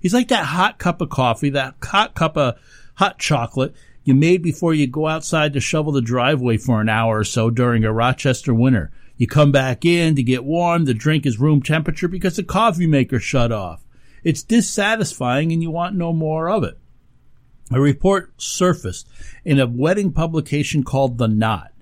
He's 0.00 0.12
like 0.12 0.28
that 0.28 0.46
hot 0.46 0.78
cup 0.78 1.00
of 1.00 1.08
coffee, 1.08 1.50
that 1.50 1.76
hot 1.82 2.14
cup 2.14 2.36
of 2.36 2.58
hot 2.96 3.18
chocolate 3.18 3.74
you 4.04 4.14
made 4.14 4.42
before 4.42 4.74
you 4.74 4.86
go 4.86 5.06
outside 5.06 5.52
to 5.52 5.60
shovel 5.60 5.92
the 5.92 6.02
driveway 6.02 6.56
for 6.56 6.80
an 6.80 6.88
hour 6.88 7.20
or 7.20 7.24
so 7.24 7.50
during 7.50 7.84
a 7.84 7.92
Rochester 7.92 8.52
winter. 8.52 8.90
You 9.16 9.28
come 9.28 9.52
back 9.52 9.84
in 9.84 10.16
to 10.16 10.22
get 10.22 10.44
warm, 10.44 10.84
the 10.84 10.94
drink 10.94 11.24
is 11.24 11.38
room 11.38 11.62
temperature 11.62 12.08
because 12.08 12.36
the 12.36 12.42
coffee 12.42 12.88
maker 12.88 13.20
shut 13.20 13.52
off. 13.52 13.84
It's 14.24 14.42
dissatisfying 14.42 15.52
and 15.52 15.62
you 15.62 15.70
want 15.70 15.94
no 15.94 16.12
more 16.12 16.48
of 16.50 16.64
it. 16.64 16.78
A 17.74 17.80
report 17.80 18.32
surfaced 18.40 19.08
in 19.44 19.58
a 19.58 19.66
wedding 19.66 20.12
publication 20.12 20.82
called 20.84 21.18
The 21.18 21.28
Knot. 21.28 21.72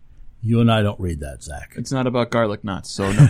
You 0.42 0.60
and 0.60 0.70
I 0.70 0.82
don't 0.82 1.00
read 1.00 1.20
that, 1.20 1.42
Zach. 1.42 1.74
It's 1.76 1.92
not 1.92 2.06
about 2.06 2.30
garlic 2.30 2.64
knots, 2.64 2.90
so 2.90 3.12
no. 3.12 3.28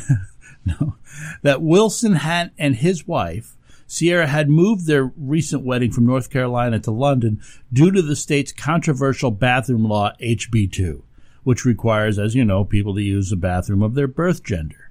No. 0.64 0.97
That 1.43 1.62
Wilson 1.62 2.17
had 2.17 2.52
and 2.59 2.76
his 2.76 3.07
wife, 3.07 3.57
Ciara, 3.88 4.26
had 4.26 4.49
moved 4.49 4.87
their 4.87 5.05
recent 5.17 5.64
wedding 5.64 5.90
from 5.90 6.07
North 6.07 6.31
Carolina 6.31 6.79
to 6.81 6.90
London 6.90 7.40
due 7.73 7.90
to 7.90 8.02
the 8.02 8.17
state's 8.17 8.52
controversial 8.52 9.31
bathroom 9.31 9.85
law, 9.85 10.12
HB2, 10.21 11.02
which 11.43 11.64
requires, 11.64 12.19
as 12.19 12.35
you 12.35 12.45
know, 12.45 12.64
people 12.64 12.95
to 12.95 13.02
use 13.02 13.31
the 13.31 13.37
bathroom 13.37 13.83
of 13.83 13.95
their 13.95 14.07
birth 14.07 14.45
gender. 14.45 14.90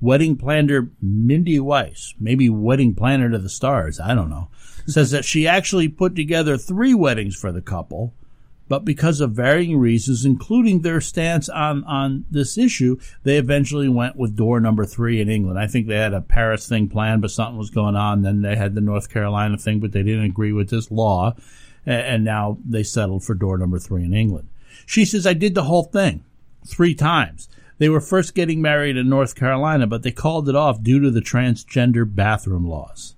Wedding 0.00 0.36
planner 0.36 0.90
Mindy 1.02 1.58
Weiss, 1.58 2.14
maybe 2.20 2.48
wedding 2.48 2.94
planner 2.94 3.30
to 3.30 3.38
the 3.38 3.48
stars, 3.48 3.98
I 3.98 4.14
don't 4.14 4.30
know, 4.30 4.48
says 4.88 5.10
that 5.10 5.24
she 5.24 5.46
actually 5.46 5.88
put 5.88 6.16
together 6.16 6.56
three 6.56 6.94
weddings 6.94 7.36
for 7.36 7.52
the 7.52 7.60
couple, 7.60 8.14
but 8.68 8.84
because 8.84 9.20
of 9.20 9.32
varying 9.32 9.78
reasons, 9.78 10.24
including 10.24 10.82
their 10.82 11.00
stance 11.00 11.48
on, 11.48 11.84
on 11.84 12.26
this 12.30 12.58
issue, 12.58 12.98
they 13.22 13.38
eventually 13.38 13.88
went 13.88 14.16
with 14.16 14.36
door 14.36 14.60
number 14.60 14.84
three 14.84 15.20
in 15.20 15.30
England. 15.30 15.58
I 15.58 15.66
think 15.66 15.86
they 15.86 15.96
had 15.96 16.12
a 16.12 16.20
Paris 16.20 16.68
thing 16.68 16.88
planned, 16.88 17.22
but 17.22 17.30
something 17.30 17.56
was 17.56 17.70
going 17.70 17.96
on. 17.96 18.22
Then 18.22 18.42
they 18.42 18.56
had 18.56 18.74
the 18.74 18.82
North 18.82 19.08
Carolina 19.10 19.56
thing, 19.56 19.80
but 19.80 19.92
they 19.92 20.02
didn't 20.02 20.24
agree 20.24 20.52
with 20.52 20.68
this 20.68 20.90
law. 20.90 21.34
And 21.86 22.24
now 22.24 22.58
they 22.66 22.82
settled 22.82 23.24
for 23.24 23.34
door 23.34 23.56
number 23.56 23.78
three 23.78 24.04
in 24.04 24.12
England. 24.12 24.48
She 24.84 25.06
says, 25.06 25.26
I 25.26 25.32
did 25.32 25.54
the 25.54 25.64
whole 25.64 25.84
thing 25.84 26.24
three 26.66 26.94
times. 26.94 27.48
They 27.78 27.88
were 27.88 28.00
first 28.00 28.34
getting 28.34 28.60
married 28.60 28.98
in 28.98 29.08
North 29.08 29.34
Carolina, 29.34 29.86
but 29.86 30.02
they 30.02 30.10
called 30.10 30.48
it 30.48 30.56
off 30.56 30.82
due 30.82 31.00
to 31.00 31.10
the 31.10 31.20
transgender 31.20 32.04
bathroom 32.04 32.66
laws. 32.66 33.14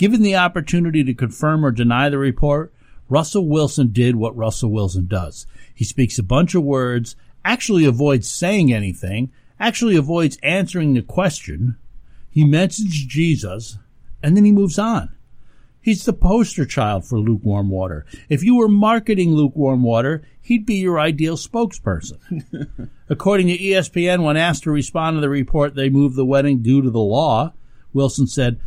Given 0.00 0.22
the 0.22 0.36
opportunity 0.36 1.04
to 1.04 1.12
confirm 1.12 1.62
or 1.62 1.70
deny 1.70 2.08
the 2.08 2.16
report, 2.16 2.72
Russell 3.10 3.46
Wilson 3.46 3.92
did 3.92 4.16
what 4.16 4.34
Russell 4.34 4.70
Wilson 4.70 5.06
does. 5.06 5.44
He 5.74 5.84
speaks 5.84 6.18
a 6.18 6.22
bunch 6.22 6.54
of 6.54 6.62
words, 6.62 7.16
actually 7.44 7.84
avoids 7.84 8.26
saying 8.26 8.72
anything, 8.72 9.30
actually 9.58 9.96
avoids 9.96 10.38
answering 10.42 10.94
the 10.94 11.02
question. 11.02 11.76
He 12.30 12.46
mentions 12.46 13.04
Jesus, 13.04 13.76
and 14.22 14.38
then 14.38 14.46
he 14.46 14.52
moves 14.52 14.78
on. 14.78 15.10
He's 15.82 16.06
the 16.06 16.14
poster 16.14 16.64
child 16.64 17.04
for 17.04 17.18
lukewarm 17.18 17.68
water. 17.68 18.06
If 18.30 18.42
you 18.42 18.56
were 18.56 18.68
marketing 18.68 19.34
lukewarm 19.34 19.82
water, 19.82 20.22
he'd 20.40 20.64
be 20.64 20.76
your 20.76 20.98
ideal 20.98 21.36
spokesperson. 21.36 22.88
According 23.10 23.48
to 23.48 23.58
ESPN, 23.58 24.24
when 24.24 24.38
asked 24.38 24.62
to 24.62 24.70
respond 24.70 25.18
to 25.18 25.20
the 25.20 25.28
report 25.28 25.74
they 25.74 25.90
moved 25.90 26.16
the 26.16 26.24
wedding 26.24 26.62
due 26.62 26.80
to 26.80 26.90
the 26.90 27.00
law, 27.00 27.52
Wilson 27.92 28.26
said, 28.26 28.60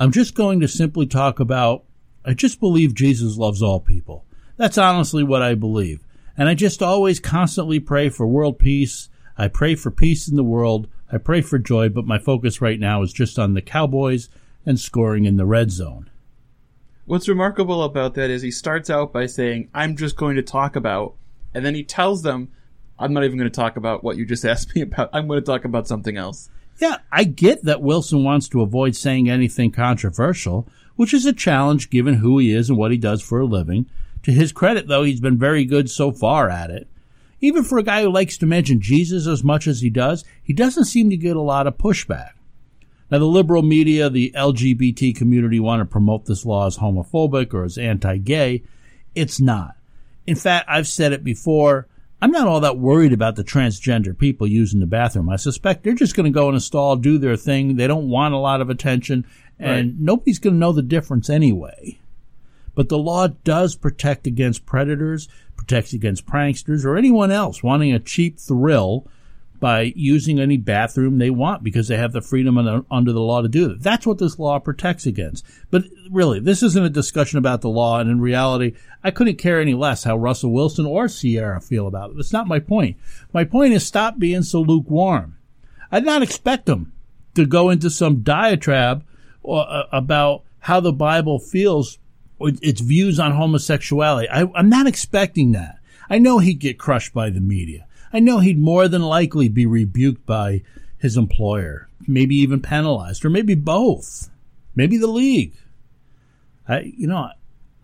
I'm 0.00 0.12
just 0.12 0.34
going 0.34 0.60
to 0.60 0.66
simply 0.66 1.04
talk 1.04 1.40
about, 1.40 1.84
I 2.24 2.32
just 2.32 2.58
believe 2.58 2.94
Jesus 2.94 3.36
loves 3.36 3.62
all 3.62 3.80
people. 3.80 4.24
That's 4.56 4.78
honestly 4.78 5.22
what 5.22 5.42
I 5.42 5.54
believe. 5.54 6.02
And 6.38 6.48
I 6.48 6.54
just 6.54 6.82
always 6.82 7.20
constantly 7.20 7.80
pray 7.80 8.08
for 8.08 8.26
world 8.26 8.58
peace. 8.58 9.10
I 9.36 9.48
pray 9.48 9.74
for 9.74 9.90
peace 9.90 10.26
in 10.26 10.36
the 10.36 10.42
world. 10.42 10.88
I 11.12 11.18
pray 11.18 11.42
for 11.42 11.58
joy, 11.58 11.90
but 11.90 12.06
my 12.06 12.18
focus 12.18 12.62
right 12.62 12.80
now 12.80 13.02
is 13.02 13.12
just 13.12 13.38
on 13.38 13.52
the 13.52 13.60
Cowboys 13.60 14.30
and 14.64 14.80
scoring 14.80 15.26
in 15.26 15.36
the 15.36 15.44
red 15.44 15.70
zone. 15.70 16.08
What's 17.04 17.28
remarkable 17.28 17.82
about 17.82 18.14
that 18.14 18.30
is 18.30 18.40
he 18.40 18.50
starts 18.50 18.88
out 18.88 19.12
by 19.12 19.26
saying, 19.26 19.68
I'm 19.74 19.98
just 19.98 20.16
going 20.16 20.36
to 20.36 20.42
talk 20.42 20.76
about, 20.76 21.16
and 21.52 21.62
then 21.62 21.74
he 21.74 21.84
tells 21.84 22.22
them, 22.22 22.48
I'm 22.98 23.12
not 23.12 23.24
even 23.24 23.36
going 23.36 23.50
to 23.50 23.54
talk 23.54 23.76
about 23.76 24.02
what 24.02 24.16
you 24.16 24.24
just 24.24 24.44
asked 24.46 24.74
me 24.74 24.80
about. 24.80 25.10
I'm 25.12 25.28
going 25.28 25.40
to 25.40 25.46
talk 25.46 25.66
about 25.66 25.86
something 25.86 26.16
else. 26.16 26.48
Yeah, 26.80 26.96
I 27.12 27.24
get 27.24 27.64
that 27.64 27.82
Wilson 27.82 28.24
wants 28.24 28.48
to 28.48 28.62
avoid 28.62 28.96
saying 28.96 29.28
anything 29.28 29.70
controversial, 29.70 30.66
which 30.96 31.12
is 31.12 31.26
a 31.26 31.32
challenge 31.32 31.90
given 31.90 32.14
who 32.14 32.38
he 32.38 32.52
is 32.52 32.70
and 32.70 32.78
what 32.78 32.90
he 32.90 32.96
does 32.96 33.22
for 33.22 33.40
a 33.40 33.46
living. 33.46 33.84
To 34.22 34.32
his 34.32 34.50
credit, 34.50 34.88
though, 34.88 35.02
he's 35.02 35.20
been 35.20 35.38
very 35.38 35.66
good 35.66 35.90
so 35.90 36.10
far 36.10 36.48
at 36.48 36.70
it. 36.70 36.88
Even 37.40 37.64
for 37.64 37.78
a 37.78 37.82
guy 37.82 38.02
who 38.02 38.10
likes 38.10 38.38
to 38.38 38.46
mention 38.46 38.80
Jesus 38.80 39.26
as 39.26 39.44
much 39.44 39.66
as 39.66 39.80
he 39.80 39.90
does, 39.90 40.24
he 40.42 40.52
doesn't 40.52 40.86
seem 40.86 41.10
to 41.10 41.16
get 41.16 41.36
a 41.36 41.40
lot 41.40 41.66
of 41.66 41.76
pushback. 41.78 42.30
Now, 43.10 43.18
the 43.18 43.26
liberal 43.26 43.62
media, 43.62 44.08
the 44.08 44.32
LGBT 44.36 45.16
community 45.16 45.60
want 45.60 45.80
to 45.80 45.84
promote 45.84 46.26
this 46.26 46.46
law 46.46 46.66
as 46.66 46.78
homophobic 46.78 47.52
or 47.52 47.64
as 47.64 47.76
anti-gay. 47.76 48.62
It's 49.14 49.40
not. 49.40 49.76
In 50.26 50.36
fact, 50.36 50.66
I've 50.68 50.86
said 50.86 51.12
it 51.12 51.24
before. 51.24 51.88
I'm 52.22 52.30
not 52.30 52.46
all 52.46 52.60
that 52.60 52.78
worried 52.78 53.14
about 53.14 53.36
the 53.36 53.44
transgender 53.44 54.16
people 54.16 54.46
using 54.46 54.80
the 54.80 54.86
bathroom. 54.86 55.30
I 55.30 55.36
suspect 55.36 55.82
they're 55.82 55.94
just 55.94 56.14
going 56.14 56.30
to 56.30 56.30
go 56.30 56.50
in 56.50 56.54
a 56.54 56.60
stall, 56.60 56.96
do 56.96 57.16
their 57.16 57.36
thing. 57.36 57.76
They 57.76 57.86
don't 57.86 58.10
want 58.10 58.34
a 58.34 58.38
lot 58.38 58.60
of 58.60 58.68
attention, 58.68 59.26
and 59.58 59.98
nobody's 60.00 60.38
going 60.38 60.54
to 60.54 60.60
know 60.60 60.72
the 60.72 60.82
difference 60.82 61.30
anyway. 61.30 61.98
But 62.74 62.90
the 62.90 62.98
law 62.98 63.28
does 63.28 63.74
protect 63.74 64.26
against 64.26 64.66
predators, 64.66 65.28
protects 65.56 65.92
against 65.92 66.26
pranksters, 66.26 66.84
or 66.84 66.96
anyone 66.96 67.30
else 67.30 67.62
wanting 67.62 67.92
a 67.92 67.98
cheap 67.98 68.38
thrill 68.38 69.06
by 69.60 69.92
using 69.94 70.40
any 70.40 70.56
bathroom 70.56 71.18
they 71.18 71.30
want 71.30 71.62
because 71.62 71.86
they 71.86 71.96
have 71.96 72.12
the 72.12 72.22
freedom 72.22 72.56
under, 72.58 73.12
the 73.12 73.20
law 73.20 73.42
to 73.42 73.48
do 73.48 73.68
that. 73.68 73.82
That's 73.82 74.06
what 74.06 74.18
this 74.18 74.38
law 74.38 74.58
protects 74.58 75.06
against. 75.06 75.44
But 75.70 75.84
really, 76.10 76.40
this 76.40 76.62
isn't 76.62 76.84
a 76.84 76.90
discussion 76.90 77.38
about 77.38 77.60
the 77.60 77.68
law, 77.68 78.00
and 78.00 78.10
in 78.10 78.20
reality, 78.20 78.74
I 79.04 79.10
couldn't 79.10 79.36
care 79.36 79.60
any 79.60 79.74
less 79.74 80.04
how 80.04 80.16
Russell 80.16 80.52
Wilson 80.52 80.86
or 80.86 81.08
Ciara 81.08 81.60
feel 81.60 81.86
about 81.86 82.10
it. 82.10 82.16
That's 82.16 82.32
not 82.32 82.48
my 82.48 82.58
point. 82.58 82.96
My 83.32 83.44
point 83.44 83.74
is 83.74 83.86
stop 83.86 84.18
being 84.18 84.42
so 84.42 84.60
lukewarm. 84.60 85.36
I 85.92 86.00
did 86.00 86.06
not 86.06 86.22
expect 86.22 86.66
them 86.66 86.92
to 87.34 87.46
go 87.46 87.70
into 87.70 87.90
some 87.90 88.22
diatribe 88.22 89.04
uh, 89.46 89.84
about 89.92 90.42
how 90.60 90.80
the 90.80 90.92
Bible 90.92 91.38
feels 91.38 91.98
its 92.40 92.80
views 92.80 93.20
on 93.20 93.32
homosexuality. 93.32 94.28
I, 94.28 94.46
I'm 94.54 94.70
not 94.70 94.86
expecting 94.86 95.52
that. 95.52 95.78
I 96.08 96.18
know 96.18 96.38
he'd 96.38 96.54
get 96.54 96.78
crushed 96.78 97.12
by 97.12 97.30
the 97.30 97.40
media. 97.40 97.86
I 98.12 98.20
know 98.20 98.38
he'd 98.38 98.58
more 98.58 98.88
than 98.88 99.02
likely 99.02 99.48
be 99.48 99.66
rebuked 99.66 100.26
by 100.26 100.62
his 100.98 101.16
employer, 101.16 101.88
maybe 102.06 102.36
even 102.36 102.60
penalized, 102.60 103.24
or 103.24 103.30
maybe 103.30 103.54
both, 103.54 104.30
maybe 104.74 104.96
the 104.96 105.06
league. 105.06 105.54
I, 106.68 106.92
you 106.96 107.06
know, 107.06 107.30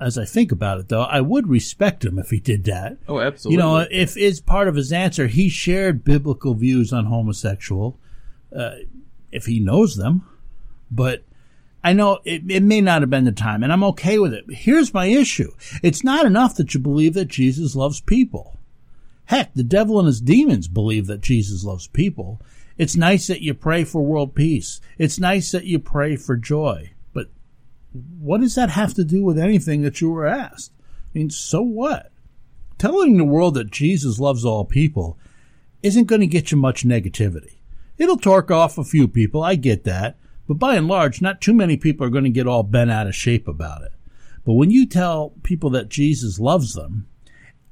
as 0.01 0.19
I 0.19 0.25
think 0.25 0.53
about 0.53 0.79
it, 0.79 0.89
though, 0.89 1.03
I 1.03 1.21
would 1.21 1.49
respect 1.49 2.05
him 2.05 2.19
if 2.19 2.31
he 2.31 2.39
did 2.39 2.65
that. 2.65 2.99
Oh, 3.09 3.21
absolutely. 3.21 3.55
You 3.55 3.59
know, 3.59 3.87
if 3.91 4.17
it's 4.17 4.41
part 4.41 4.69
of 4.69 4.75
his 4.75 4.93
answer, 4.93 5.27
he 5.27 5.49
shared 5.49 6.05
biblical 6.05 6.55
views 6.55 6.93
on 6.93 7.07
homosexual, 7.07 7.99
uh, 8.55 8.77
if 9.33 9.47
he 9.47 9.61
knows 9.61 9.97
them. 9.97 10.27
But 10.91 11.25
I 11.83 11.93
know 11.93 12.19
it, 12.25 12.43
it 12.51 12.63
may 12.63 12.81
not 12.81 13.03
have 13.03 13.11
been 13.11 13.25
the 13.25 13.33
time, 13.33 13.63
and 13.63 13.73
I'm 13.73 13.85
okay 13.85 14.19
with 14.19 14.35
it. 14.35 14.45
Here's 14.51 14.93
my 14.93 15.07
issue. 15.07 15.53
It's 15.83 16.05
not 16.05 16.27
enough 16.27 16.57
that 16.57 16.75
you 16.75 16.81
believe 16.81 17.15
that 17.15 17.29
Jesus 17.29 17.75
loves 17.75 18.01
people. 18.01 18.56
Heck, 19.27 19.55
the 19.55 19.65
devil 19.65 19.99
and 19.99 20.07
his 20.07 20.21
demons 20.21 20.69
believe 20.69 21.07
that 21.07 21.21
Jesus 21.21 21.65
loves 21.65 21.89
people. 21.89 22.41
It's 22.79 22.97
nice 22.97 23.27
that 23.27 23.43
you 23.43 23.55
pray 23.55 23.85
for 23.85 24.03
world 24.03 24.35
peace. 24.35 24.81
It's 24.99 25.19
nice 25.19 25.51
that 25.53 25.65
you 25.65 25.79
pray 25.79 26.17
for 26.17 26.37
joy. 26.37 26.93
But 27.13 27.29
what 28.19 28.41
does 28.41 28.55
that 28.55 28.71
have 28.71 28.95
to 28.95 29.05
do 29.05 29.25
with 29.25 29.39
anything 29.39 29.83
that 29.83 30.01
you 30.01 30.11
were 30.11 30.27
asked? 30.27 30.73
I 30.81 31.19
mean, 31.19 31.31
so 31.31 31.63
what? 31.63 32.13
Telling 32.79 33.17
the 33.17 33.25
world 33.25 33.55
that 33.55 33.71
Jesus 33.71 34.19
loves 34.19 34.45
all 34.45 34.65
people 34.65 35.19
isn't 35.83 36.05
going 36.05 36.21
to 36.21 36.27
get 36.27 36.51
you 36.51 36.59
much 36.59 36.85
negativity. 36.85 37.57
It'll 37.99 38.19
torque 38.19 38.51
off 38.51 38.77
a 38.77 38.85
few 38.85 39.09
people, 39.09 39.43
I 39.43 39.55
get 39.55 39.85
that, 39.85 40.19
but 40.47 40.59
by 40.59 40.77
and 40.77 40.87
large, 40.87 41.23
not 41.23 41.41
too 41.41 41.55
many 41.55 41.77
people 41.77 42.07
are 42.07 42.11
going 42.11 42.25
to 42.25 42.31
get 42.31 42.47
all 42.47 42.63
bent 42.63 42.91
out 42.91 43.07
of 43.07 43.15
shape 43.15 43.49
about 43.49 43.83
it. 43.83 43.93
But 44.45 44.53
when 44.53 44.71
you 44.71 44.87
tell 44.87 45.33
people 45.43 45.71
that 45.71 45.89
Jesus 45.89 46.39
loves 46.39 46.75
them 46.75 47.09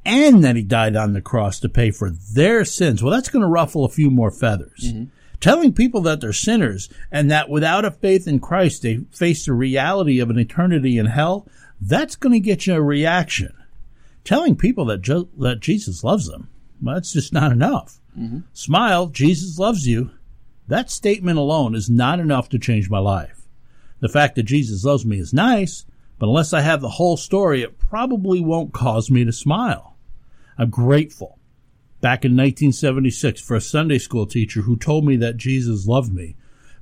and 0.04 0.44
that 0.44 0.56
he 0.56 0.62
died 0.62 0.96
on 0.96 1.12
the 1.12 1.20
cross 1.20 1.60
to 1.60 1.68
pay 1.68 1.90
for 1.90 2.10
their 2.10 2.64
sins, 2.64 3.02
well, 3.02 3.12
that's 3.12 3.28
going 3.28 3.42
to 3.42 3.48
ruffle 3.48 3.84
a 3.84 3.90
few 3.90 4.10
more 4.10 4.30
feathers. 4.30 4.92
Mm-hmm. 4.92 5.04
Telling 5.40 5.72
people 5.72 6.00
that 6.02 6.20
they're 6.20 6.32
sinners 6.32 6.88
and 7.10 7.30
that 7.30 7.48
without 7.50 7.84
a 7.84 7.90
faith 7.90 8.26
in 8.26 8.40
Christ, 8.40 8.82
they 8.82 9.00
face 9.10 9.44
the 9.44 9.52
reality 9.52 10.18
of 10.18 10.30
an 10.30 10.38
eternity 10.38 10.96
in 10.96 11.06
hell, 11.06 11.46
that's 11.80 12.16
going 12.16 12.32
to 12.32 12.40
get 12.40 12.66
you 12.66 12.74
a 12.74 12.82
reaction. 12.82 13.52
Telling 14.24 14.56
people 14.56 14.86
that, 14.86 15.02
jo- 15.02 15.28
that 15.38 15.60
Jesus 15.60 16.02
loves 16.02 16.28
them, 16.28 16.48
well, 16.80 16.94
that's 16.94 17.12
just 17.12 17.32
not 17.32 17.52
enough. 17.52 17.98
Mm-hmm. 18.18 18.40
Smile, 18.52 19.08
Jesus 19.08 19.58
loves 19.58 19.86
you. 19.86 20.10
That 20.68 20.90
statement 20.90 21.38
alone 21.38 21.74
is 21.74 21.90
not 21.90 22.20
enough 22.20 22.48
to 22.50 22.58
change 22.58 22.88
my 22.88 23.00
life. 23.00 23.42
The 24.00 24.08
fact 24.08 24.36
that 24.36 24.44
Jesus 24.44 24.84
loves 24.84 25.04
me 25.04 25.18
is 25.18 25.34
nice, 25.34 25.84
but 26.18 26.28
unless 26.28 26.52
I 26.52 26.62
have 26.62 26.80
the 26.80 26.88
whole 26.88 27.16
story, 27.16 27.62
it 27.62 27.78
probably 27.78 28.40
won't 28.40 28.72
cause 28.72 29.10
me 29.10 29.24
to 29.24 29.32
smile. 29.32 29.93
I'm 30.58 30.70
grateful 30.70 31.38
back 32.00 32.24
in 32.24 32.32
1976 32.32 33.40
for 33.40 33.56
a 33.56 33.60
Sunday 33.60 33.98
school 33.98 34.26
teacher 34.26 34.62
who 34.62 34.76
told 34.76 35.04
me 35.04 35.16
that 35.16 35.36
Jesus 35.36 35.86
loved 35.86 36.12
me, 36.12 36.36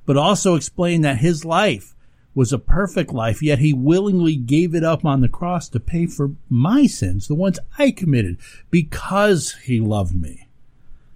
but 0.05 0.17
also 0.17 0.55
explained 0.55 1.03
that 1.05 1.17
his 1.17 1.45
life 1.45 1.95
was 2.35 2.51
a 2.51 2.59
perfect 2.59 3.13
life, 3.13 3.41
yet 3.41 3.59
he 3.59 3.73
willingly 3.73 4.35
gave 4.35 4.73
it 4.73 4.83
up 4.83 5.05
on 5.05 5.21
the 5.21 5.29
cross 5.29 5.69
to 5.69 5.79
pay 5.79 6.07
for 6.07 6.31
my 6.49 6.85
sins, 6.85 7.27
the 7.27 7.35
ones 7.35 7.59
I 7.77 7.91
committed, 7.91 8.37
because 8.71 9.53
he 9.63 9.79
loved 9.79 10.15
me. 10.15 10.47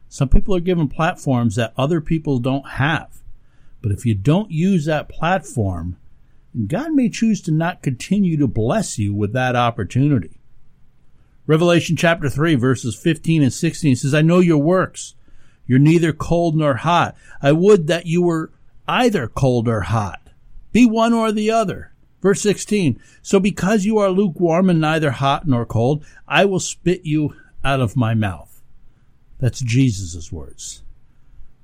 Some 0.10 0.30
people 0.30 0.56
are 0.56 0.62
given 0.62 0.88
platforms 0.88 1.56
that 1.56 1.74
other 1.76 2.02
people 2.02 2.40
don't 2.40 2.68
have. 2.70 3.22
But 3.82 3.92
if 3.92 4.06
you 4.06 4.16
don't 4.16 4.52
use 4.52 4.86
that 4.86 5.10
platform, 5.10 5.98
God 6.68 6.94
may 6.94 7.10
choose 7.10 7.42
to 7.42 7.52
not 7.52 7.84
continue 7.84 8.38
to 8.38 8.48
bless 8.48 8.98
you 8.98 9.14
with 9.14 9.34
that 9.34 9.56
opportunity. 9.56 10.37
Revelation 11.48 11.96
chapter 11.96 12.30
3 12.30 12.56
verses 12.56 12.96
15 12.96 13.42
and 13.42 13.54
16 13.54 13.96
says, 13.96 14.14
I 14.14 14.22
know 14.22 14.40
your 14.40 14.58
works. 14.58 15.16
You're 15.66 15.80
neither 15.80 16.12
cold 16.12 16.56
nor 16.56 16.76
hot. 16.76 17.16
I 17.42 17.54
would 17.54 17.88
that 17.88 18.06
you 18.06 18.22
were 18.22 18.52
either 18.88 19.28
cold 19.28 19.68
or 19.68 19.82
hot. 19.82 20.30
Be 20.74 20.86
one 20.86 21.14
or 21.14 21.32
the 21.32 21.50
other. 21.50 21.94
Verse 22.22 22.42
16. 22.42 23.00
So 23.22 23.40
because 23.40 23.86
you 23.86 23.98
are 23.98 24.10
lukewarm 24.10 24.70
and 24.70 24.82
neither 24.82 25.12
hot 25.12 25.48
nor 25.48 25.66
cold, 25.66 26.06
I 26.28 26.46
will 26.46 26.60
spit 26.60 27.06
you 27.06 27.34
out 27.64 27.80
of 27.80 27.96
my 27.96 28.14
mouth. 28.14 28.62
That's 29.40 29.60
Jesus' 29.60 30.32
words. 30.32 30.84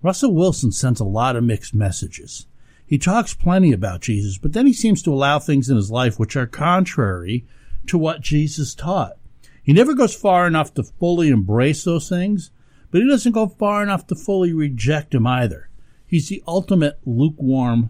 Russell 0.02 0.34
Wilson 0.34 0.72
sends 0.72 1.00
a 1.00 1.06
lot 1.06 1.36
of 1.36 1.44
mixed 1.44 1.74
messages. 1.74 2.46
He 2.86 2.98
talks 2.98 3.34
plenty 3.34 3.72
about 3.72 4.02
Jesus, 4.02 4.38
but 4.38 4.54
then 4.54 4.68
he 4.68 4.74
seems 4.74 5.02
to 5.04 5.14
allow 5.14 5.40
things 5.40 5.70
in 5.70 5.76
his 5.76 5.92
life 5.92 6.20
which 6.20 6.36
are 6.36 6.46
contrary 6.46 7.46
to 7.88 7.98
what 7.98 8.22
Jesus 8.22 8.76
taught. 8.76 9.18
He 9.64 9.74
never 9.74 9.94
goes 9.94 10.14
far 10.14 10.46
enough 10.46 10.74
to 10.74 10.84
fully 10.84 11.30
embrace 11.30 11.84
those 11.84 12.10
things, 12.10 12.52
but 12.92 13.02
he 13.02 13.08
doesn't 13.08 13.32
go 13.32 13.48
far 13.48 13.82
enough 13.82 14.06
to 14.08 14.16
fully 14.16 14.54
reject 14.54 15.16
him 15.16 15.26
either. 15.26 15.70
He's 16.06 16.30
the 16.30 16.44
ultimate 16.48 17.00
lukewarm 17.06 17.90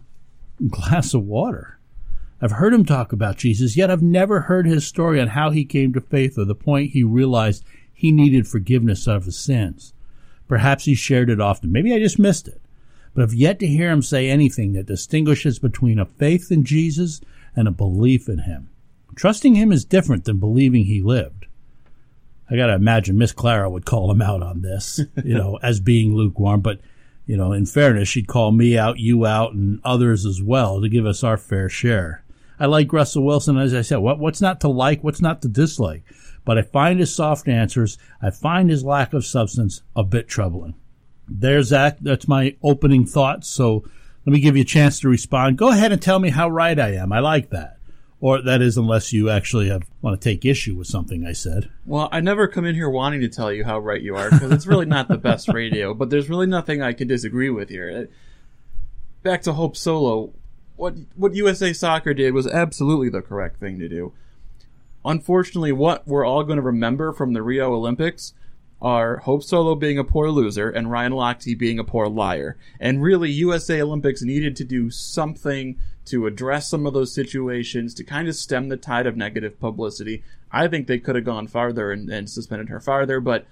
glass 0.70 1.14
of 1.14 1.26
water. 1.26 1.80
I've 2.42 2.52
heard 2.52 2.74
him 2.74 2.86
talk 2.86 3.12
about 3.12 3.38
Jesus, 3.38 3.76
yet 3.76 3.90
I've 3.90 4.02
never 4.02 4.42
heard 4.42 4.66
his 4.66 4.86
story 4.86 5.20
on 5.20 5.30
how 5.30 5.50
he 5.50 5.66
came 5.66 5.94
to 5.94 6.02
faith 6.02 6.38
or 6.38 6.46
the 6.46 6.56
point 6.56 6.92
he 6.92 7.04
realized 7.04 7.64
he 7.94 8.12
needed 8.12 8.48
forgiveness 8.48 9.08
of 9.08 9.26
his 9.26 9.38
sins. 9.38 9.94
Perhaps 10.48 10.86
he 10.86 10.94
shared 10.94 11.30
it 11.30 11.42
often. 11.42 11.72
Maybe 11.72 11.94
I 11.94 12.00
just 12.00 12.20
missed 12.20 12.48
it. 12.48 12.62
But 13.14 13.24
I've 13.24 13.34
yet 13.34 13.60
to 13.60 13.68
hear 13.68 13.90
him 13.92 14.02
say 14.02 14.30
anything 14.30 14.74
that 14.74 14.88
distinguishes 14.88 15.58
between 15.58 16.00
a 16.00 16.06
faith 16.06 16.52
in 16.52 16.64
Jesus 16.64 17.22
and 17.56 17.68
a 17.68 17.72
belief 17.72 18.28
in 18.28 18.40
him. 18.40 18.70
Trusting 19.16 19.56
him 19.56 19.72
is 19.72 19.86
different 19.86 20.26
than 20.26 20.38
believing 20.38 20.86
he 20.86 21.02
lived. 21.02 21.46
I 22.54 22.56
gotta 22.56 22.76
imagine 22.76 23.18
Miss 23.18 23.32
Clara 23.32 23.68
would 23.68 23.84
call 23.84 24.12
him 24.12 24.22
out 24.22 24.44
on 24.44 24.62
this, 24.62 25.00
you 25.26 25.34
know, 25.34 25.58
as 25.64 25.80
being 25.80 26.14
lukewarm, 26.14 26.62
but 26.62 26.82
you 27.26 27.36
know, 27.36 27.52
in 27.52 27.66
fairness, 27.66 28.10
she'd 28.10 28.28
call 28.28 28.52
me 28.52 28.78
out, 28.78 29.00
you 29.00 29.26
out, 29.26 29.54
and 29.54 29.80
others 29.84 30.24
as 30.24 30.40
well 30.40 30.80
to 30.80 30.88
give 30.88 31.06
us 31.06 31.24
our 31.24 31.38
fair 31.38 31.68
share. 31.68 32.24
I 32.60 32.68
like 32.68 32.94
Russell 32.94 33.26
Wilson, 33.26 33.58
as 33.58 33.74
I 33.74 33.82
said. 33.82 33.98
What, 33.98 34.20
what's 34.20 34.42
not 34.42 34.62
to 34.62 34.68
like? 34.68 35.04
What's 35.04 35.22
not 35.22 35.42
to 35.42 35.48
dislike? 35.48 36.04
But 36.46 36.60
I 36.60 36.62
find 36.62 37.00
his 37.00 37.16
soft 37.16 37.48
answers, 37.48 37.98
I 38.22 38.30
find 38.30 38.70
his 38.70 38.84
lack 38.84 39.14
of 39.14 39.26
substance 39.26 39.82
a 39.96 40.04
bit 40.04 40.28
troubling. 40.28 40.76
There's 41.28 41.70
that. 41.70 42.04
That's 42.04 42.28
my 42.28 42.56
opening 42.62 43.06
thoughts. 43.06 43.48
So 43.48 43.84
let 44.26 44.34
me 44.34 44.40
give 44.40 44.56
you 44.56 44.62
a 44.62 44.66
chance 44.66 45.00
to 45.00 45.10
respond. 45.10 45.58
Go 45.58 45.70
ahead 45.70 45.92
and 45.92 46.02
tell 46.02 46.20
me 46.20 46.30
how 46.30 46.50
right 46.50 46.78
I 46.78 46.96
am. 46.96 47.12
I 47.14 47.20
like 47.20 47.50
that. 47.50 47.73
Or 48.24 48.42
that 48.42 48.62
is, 48.62 48.78
unless 48.78 49.12
you 49.12 49.30
actually 49.30 49.68
have, 49.68 49.84
want 50.02 50.22
to 50.22 50.30
take 50.30 50.46
issue 50.46 50.78
with 50.78 50.88
something 50.88 51.26
I 51.26 51.34
said. 51.34 51.70
Well, 51.86 52.08
I 52.10 52.22
never 52.22 52.48
come 52.48 52.64
in 52.64 52.74
here 52.74 52.90
wanting 52.90 53.20
to 53.20 53.28
tell 53.28 53.52
you 53.52 53.66
how 53.66 53.80
right 53.80 54.02
you 54.02 54.16
are 54.16 54.30
because 54.30 54.50
it's 54.54 54.66
really 54.66 54.86
not 54.86 55.10
the 55.10 55.18
best 55.18 55.50
radio. 55.54 55.94
But 55.94 56.10
there's 56.10 56.30
really 56.30 56.48
nothing 56.48 56.82
I 56.82 56.94
can 56.94 57.10
disagree 57.10 57.50
with 57.50 57.68
here. 57.68 58.08
Uh, 58.08 58.14
back 59.24 59.42
to 59.42 59.52
Hope 59.52 59.76
Solo. 59.76 60.32
What 60.78 60.96
what 61.18 61.36
USA 61.36 61.74
Soccer 61.74 62.14
did 62.14 62.34
was 62.34 62.48
absolutely 62.48 63.10
the 63.10 63.22
correct 63.22 63.60
thing 63.60 63.78
to 63.80 63.90
do. 63.90 64.14
Unfortunately, 65.04 65.74
what 65.74 66.08
we're 66.08 66.26
all 66.26 66.46
going 66.46 66.56
to 66.56 66.62
remember 66.62 67.12
from 67.12 67.34
the 67.34 67.44
Rio 67.44 67.74
Olympics 67.74 68.34
are 68.82 69.18
Hope 69.18 69.44
Solo 69.44 69.76
being 69.76 69.98
a 69.98 70.04
poor 70.06 70.30
loser 70.30 70.70
and 70.70 70.90
Ryan 70.90 71.12
Lochte 71.12 71.60
being 71.60 71.78
a 71.78 71.84
poor 71.84 72.08
liar. 72.08 72.56
And 72.80 73.04
really, 73.04 73.32
USA 73.32 73.82
Olympics 73.82 74.22
needed 74.22 74.56
to 74.56 74.64
do 74.64 74.90
something 74.90 75.78
to 76.06 76.28
address 76.28 76.70
some 76.70 76.86
of 76.86 76.94
those 76.94 77.14
situations 77.14 77.94
to 77.96 78.04
kind 78.04 78.28
of 78.28 78.36
stem 78.36 78.70
the 78.70 78.78
tide 78.78 79.08
of 79.08 79.16
negative 79.16 79.60
publicity. 79.60 80.24
I 80.52 80.68
think 80.68 80.88
they 80.88 81.00
could 81.00 81.16
have 81.16 81.26
gone 81.26 81.48
farther 81.48 81.92
and, 81.92 82.10
and 82.10 82.30
suspended 82.30 82.70
her 82.70 82.80
farther, 82.80 83.20
but 83.20 83.46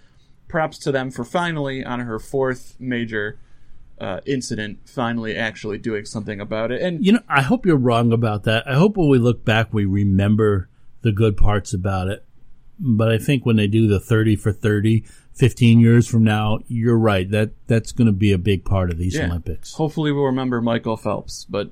props 0.48 0.78
to 0.80 0.92
them 0.92 1.12
for 1.12 1.24
finally, 1.24 1.84
on 1.84 2.02
her 2.02 2.20
fourth 2.20 2.76
major 2.80 3.40
uh, 4.00 4.20
incident, 4.26 4.80
finally 4.86 5.36
actually 5.36 5.78
doing 5.78 6.06
something 6.06 6.40
about 6.42 6.72
it. 6.72 6.82
And 6.82 7.06
You 7.06 7.14
know, 7.14 7.22
I 7.30 7.42
hope 7.42 7.66
you're 7.66 7.78
wrong 7.78 8.12
about 8.12 8.44
that. 8.44 8.68
I 8.68 8.74
hope 8.76 8.98
when 8.98 9.10
we 9.10 9.18
look 9.18 9.46
back, 9.46 9.74
we 9.74 9.86
remember 9.86 10.68
the 11.02 11.12
good 11.12 11.38
parts 11.38 11.74
about 11.74 12.08
it. 12.08 12.26
But 12.80 13.12
I 13.12 13.20
think 13.20 13.46
when 13.46 13.58
they 13.58 13.68
do 13.68 13.88
the 13.88 14.00
30 14.00 14.36
for 14.38 14.52
30, 14.52 15.06
15 15.34 15.80
years 15.80 16.08
from 16.08 16.24
now, 16.24 16.60
you're 16.68 16.98
right. 16.98 17.30
That 17.30 17.52
that's 17.68 17.92
going 17.92 18.08
to 18.08 18.12
be 18.12 18.32
a 18.32 18.40
big 18.40 18.66
part 18.66 18.90
of 18.90 18.98
these 18.98 19.16
Yeah. 19.16 19.28
Olympics. 19.28 19.74
Hopefully, 19.76 20.12
we'll 20.12 20.26
remember 20.26 20.62
Michael 20.62 20.98
Phelps, 20.98 21.46
but 21.48 21.70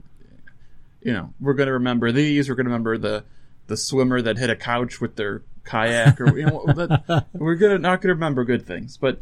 you 1.02 1.14
know, 1.14 1.34
we're 1.40 1.54
going 1.54 1.68
to 1.68 1.74
remember 1.74 2.12
these. 2.12 2.50
We're 2.50 2.56
going 2.56 2.66
to 2.66 2.72
remember 2.72 2.98
the 2.98 3.24
the 3.68 3.78
swimmer 3.78 4.22
that 4.22 4.38
hit 4.38 4.50
a 4.50 4.56
couch 4.56 5.00
with 5.00 5.16
their 5.16 5.44
kayak, 5.64 6.20
or 6.20 6.38
you 6.38 6.46
know, 6.46 6.66
that, 6.66 7.28
we're 7.34 7.56
gonna 7.56 7.78
not 7.78 8.02
going 8.02 8.10
to 8.10 8.16
remember 8.16 8.44
good 8.44 8.66
things. 8.66 8.98
But 8.98 9.22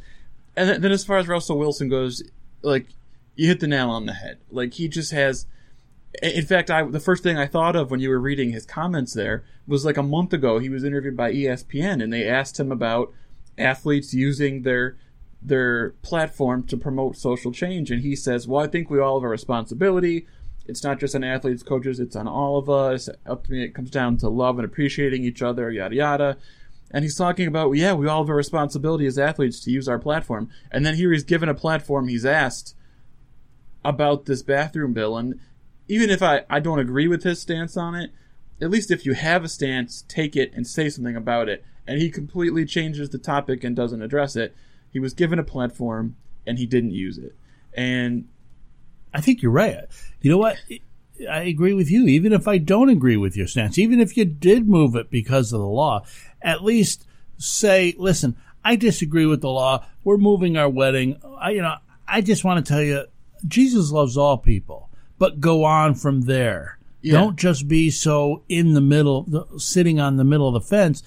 and 0.56 0.70
then, 0.70 0.82
then 0.82 0.92
as 0.92 1.06
far 1.06 1.18
as 1.18 1.28
Russell 1.28 1.60
Wilson 1.60 1.90
goes, 1.90 2.24
like 2.62 2.88
you 3.36 3.48
hit 3.48 3.60
the 3.60 3.68
nail 3.68 3.90
on 3.90 4.06
the 4.06 4.14
head. 4.14 4.40
Like 4.52 4.74
he 4.74 4.88
just 4.88 5.12
has. 5.12 5.46
In 6.22 6.46
fact, 6.46 6.72
I 6.72 6.84
the 6.84 7.00
first 7.00 7.22
thing 7.22 7.38
I 7.38 7.46
thought 7.46 7.76
of 7.76 7.92
when 7.92 8.00
you 8.00 8.10
were 8.10 8.20
reading 8.20 8.52
his 8.52 8.66
comments 8.66 9.14
there 9.14 9.44
was 9.68 9.86
like 9.86 9.98
a 9.98 10.04
month 10.04 10.34
ago. 10.34 10.58
He 10.58 10.70
was 10.70 10.84
interviewed 10.84 11.16
by 11.16 11.32
ESPN, 11.32 12.02
and 12.04 12.12
they 12.12 12.28
asked 12.28 12.60
him 12.60 12.72
about 12.72 13.14
athletes 13.58 14.14
using 14.14 14.64
their 14.64 14.98
their 15.42 15.92
platform 16.02 16.64
to 16.64 16.78
promote 16.78 17.18
social 17.18 17.52
change, 17.52 17.92
and 17.92 18.02
he 18.02 18.16
says, 18.16 18.48
"Well, 18.48 18.64
I 18.64 18.68
think 18.68 18.90
we 18.90 19.00
all 19.00 19.20
have 19.20 19.26
a 19.26 19.30
responsibility. 19.30 20.26
It's 20.68 20.84
not 20.84 21.00
just 21.00 21.16
on 21.16 21.24
athletes, 21.24 21.64
coaches; 21.64 22.00
it's 22.00 22.16
on 22.16 22.28
all 22.28 22.58
of 22.58 22.70
us. 22.70 23.10
Ultimately, 23.26 23.64
it 23.64 23.74
comes 23.76 23.90
down 23.90 24.18
to 24.18 24.30
love 24.30 24.58
and 24.58 24.66
appreciating 24.66 25.24
each 25.24 25.42
other, 25.42 25.72
yada 25.72 25.96
yada." 25.96 26.38
And 26.92 27.04
he's 27.04 27.16
talking 27.16 27.48
about, 27.48 27.72
yeah, 27.72 27.94
we 27.94 28.08
all 28.08 28.24
have 28.24 28.30
a 28.30 28.34
responsibility 28.34 29.06
as 29.06 29.20
athletes 29.20 29.60
to 29.62 29.72
use 29.72 29.88
our 29.88 30.00
platform. 30.00 30.50
And 30.72 30.86
then 30.86 30.96
here 30.96 31.12
he's 31.12 31.24
given 31.24 31.50
a 31.50 31.54
platform, 31.54 32.08
he's 32.08 32.26
asked 32.26 32.76
about 33.84 34.26
this 34.26 34.42
bathroom 34.42 34.94
bill. 34.94 35.18
And 35.18 35.40
even 35.88 36.10
if 36.10 36.22
I, 36.22 36.44
I 36.50 36.60
don't 36.60 36.80
agree 36.80 37.08
with 37.08 37.24
his 37.24 37.42
stance 37.42 37.76
on 37.76 37.96
it, 37.96 38.12
at 38.62 38.70
least 38.70 38.90
if 38.90 39.06
you 39.06 39.14
have 39.14 39.44
a 39.44 39.50
stance, 39.50 40.04
take 40.08 40.36
it 40.36 40.52
and 40.54 40.66
say 40.66 40.90
something 40.90 41.16
about 41.16 41.50
it. 41.50 41.64
And 41.86 42.02
he 42.02 42.10
completely 42.10 42.66
changes 42.66 43.10
the 43.10 43.18
topic 43.18 43.64
and 43.64 43.76
doesn't 43.76 44.02
address 44.02 44.36
it. 44.36 44.56
He 44.92 45.00
was 45.00 45.14
given 45.14 45.40
a 45.40 45.44
platform 45.44 46.16
and 46.46 46.58
he 46.58 46.66
didn't 46.66 46.92
use 46.92 47.18
it. 47.18 47.36
And 47.74 48.30
I 49.18 49.22
think 49.22 49.42
you're 49.42 49.52
right. 49.52 49.86
You 50.22 50.30
know 50.30 50.38
what? 50.38 50.58
I 51.30 51.42
agree 51.44 51.74
with 51.74 51.90
you. 51.90 52.06
Even 52.06 52.32
if 52.32 52.48
I 52.48 52.60
don't 52.60 52.90
agree 52.90 53.18
with 53.18 53.36
your 53.36 53.48
stance, 53.48 53.80
even 53.80 54.00
if 54.00 54.16
you 54.16 54.26
did 54.26 54.70
move 54.70 54.96
it 54.96 55.10
because 55.10 55.52
of 55.52 55.60
the 55.60 55.66
law, 55.66 56.06
at 56.42 56.64
least 56.64 57.08
say, 57.38 57.96
listen, 57.98 58.36
I 58.64 58.76
disagree 58.76 59.26
with 59.26 59.42
the 59.42 59.50
law. 59.50 59.86
We're 60.04 60.18
moving 60.18 60.58
our 60.58 60.70
wedding. 60.70 61.20
I, 61.40 61.52
you 61.52 61.62
know, 61.62 61.78
I 62.08 62.22
just 62.22 62.44
want 62.44 62.64
to 62.64 62.72
tell 62.72 62.84
you, 62.84 63.06
Jesus 63.48 63.92
loves 63.92 64.18
all 64.18 64.38
people, 64.38 64.90
but 65.18 65.42
go 65.42 65.64
on 65.64 65.96
from 65.96 66.22
there. 66.22 66.78
Yeah. 67.02 67.14
Don't 67.14 67.38
just 67.38 67.68
be 67.68 67.90
so 67.90 68.44
in 68.50 68.74
the 68.74 68.82
middle, 68.82 69.48
sitting 69.58 70.00
on 70.00 70.18
the 70.18 70.24
middle 70.24 70.48
of 70.48 70.54
the 70.54 70.68
fence. 70.68 71.02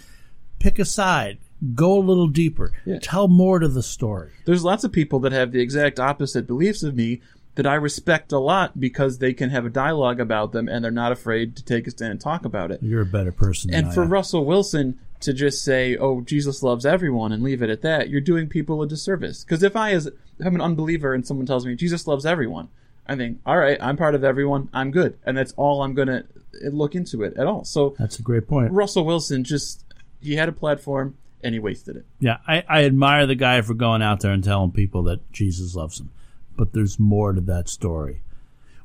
Pick 0.58 0.78
a 0.78 0.84
side. 0.84 1.38
Go 1.74 1.98
a 1.98 2.00
little 2.00 2.28
deeper. 2.28 2.72
Tell 3.02 3.28
more 3.28 3.58
to 3.58 3.68
the 3.68 3.82
story. 3.82 4.32
there's 4.46 4.64
lots 4.64 4.82
of 4.82 4.92
people 4.92 5.20
that 5.20 5.32
have 5.32 5.52
the 5.52 5.60
exact 5.60 6.00
opposite 6.00 6.46
beliefs 6.46 6.82
of 6.82 6.96
me 6.96 7.20
that 7.60 7.66
I 7.66 7.74
respect 7.74 8.32
a 8.32 8.38
lot 8.38 8.80
because 8.80 9.18
they 9.18 9.34
can 9.34 9.50
have 9.50 9.66
a 9.66 9.68
dialogue 9.68 10.18
about 10.18 10.52
them 10.52 10.66
and 10.66 10.82
they're 10.82 10.90
not 10.90 11.12
afraid 11.12 11.56
to 11.56 11.62
take 11.62 11.86
a 11.86 11.90
stand 11.90 12.12
and 12.12 12.18
talk 12.18 12.46
about 12.46 12.70
it. 12.70 12.82
You're 12.82 13.02
a 13.02 13.06
better 13.06 13.32
person. 13.32 13.74
And 13.74 13.92
for. 13.92 14.02
Russell 14.02 14.46
Wilson 14.46 14.98
to 15.20 15.34
just 15.34 15.62
say, 15.62 15.94
"Oh, 15.94 16.22
Jesus 16.22 16.62
loves 16.62 16.86
everyone," 16.86 17.32
and 17.32 17.42
leave 17.42 17.60
it 17.60 17.68
at 17.68 17.82
that, 17.82 18.08
you're 18.08 18.22
doing 18.22 18.48
people 18.48 18.80
a 18.80 18.88
disservice. 18.88 19.44
Because 19.44 19.62
if 19.62 19.76
I, 19.76 19.92
as 19.92 20.06
if 20.06 20.14
I'm 20.42 20.54
an 20.54 20.62
unbeliever, 20.62 21.12
and 21.12 21.26
someone 21.26 21.44
tells 21.44 21.66
me 21.66 21.74
Jesus 21.74 22.06
loves 22.06 22.24
everyone, 22.24 22.68
I 23.06 23.16
think, 23.16 23.40
"All 23.44 23.58
right, 23.58 23.76
I'm 23.82 23.98
part 23.98 24.14
of 24.14 24.24
everyone. 24.24 24.70
I'm 24.72 24.90
good," 24.90 25.18
and 25.26 25.36
that's 25.36 25.52
all 25.58 25.82
I'm 25.82 25.92
gonna 25.92 26.24
look 26.62 26.94
into 26.94 27.22
it 27.22 27.36
at 27.36 27.46
all. 27.46 27.64
So 27.64 27.94
that's 27.98 28.18
a 28.18 28.22
great 28.22 28.48
point. 28.48 28.72
Russell 28.72 29.04
Wilson 29.04 29.44
just 29.44 29.84
he 30.22 30.36
had 30.36 30.48
a 30.48 30.52
platform 30.52 31.16
and 31.42 31.54
he 31.54 31.58
wasted 31.58 31.96
it. 31.96 32.06
Yeah, 32.20 32.38
I, 32.48 32.64
I 32.66 32.84
admire 32.84 33.26
the 33.26 33.34
guy 33.34 33.60
for 33.60 33.74
going 33.74 34.00
out 34.00 34.20
there 34.20 34.32
and 34.32 34.42
telling 34.42 34.72
people 34.72 35.02
that 35.02 35.30
Jesus 35.32 35.74
loves 35.74 35.98
them. 35.98 36.10
But 36.56 36.72
there's 36.72 36.98
more 36.98 37.32
to 37.32 37.40
that 37.42 37.68
story. 37.68 38.22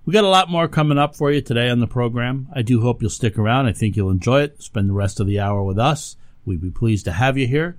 We 0.06 0.13
got 0.13 0.23
a 0.23 0.30
lot 0.30 0.51
more 0.51 0.67
coming 0.67 0.99
up 0.99 1.15
for 1.15 1.32
you 1.32 1.41
today 1.41 1.69
on 1.69 1.80
the 1.80 1.88
program. 1.88 2.47
I 2.54 2.62
do 2.62 2.82
hope 2.82 3.01
you'll 3.01 3.10
stick 3.10 3.39
around. 3.39 3.65
I 3.65 3.73
think 3.73 3.95
you'll 3.95 4.12
enjoy 4.12 4.41
it. 4.41 4.62
Spend 4.62 4.88
the 4.88 4.93
rest 4.93 5.19
of 5.19 5.25
the 5.25 5.39
hour 5.39 5.63
with 5.63 5.80
us. 5.80 6.15
We'd 6.45 6.62
be 6.62 6.69
pleased 6.69 7.06
to 7.06 7.12
have 7.12 7.38
you 7.38 7.47
here. 7.47 7.75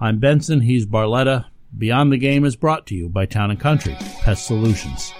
I'm 0.00 0.18
Benson. 0.18 0.62
He's 0.62 0.86
Barletta. 0.86 1.46
Beyond 1.76 2.12
the 2.12 2.16
Game 2.16 2.44
is 2.44 2.56
brought 2.56 2.86
to 2.86 2.94
you 2.94 3.08
by 3.08 3.26
Town 3.26 3.50
and 3.50 3.60
Country 3.60 3.94
Pest 4.22 4.46
Solutions. 4.46 5.12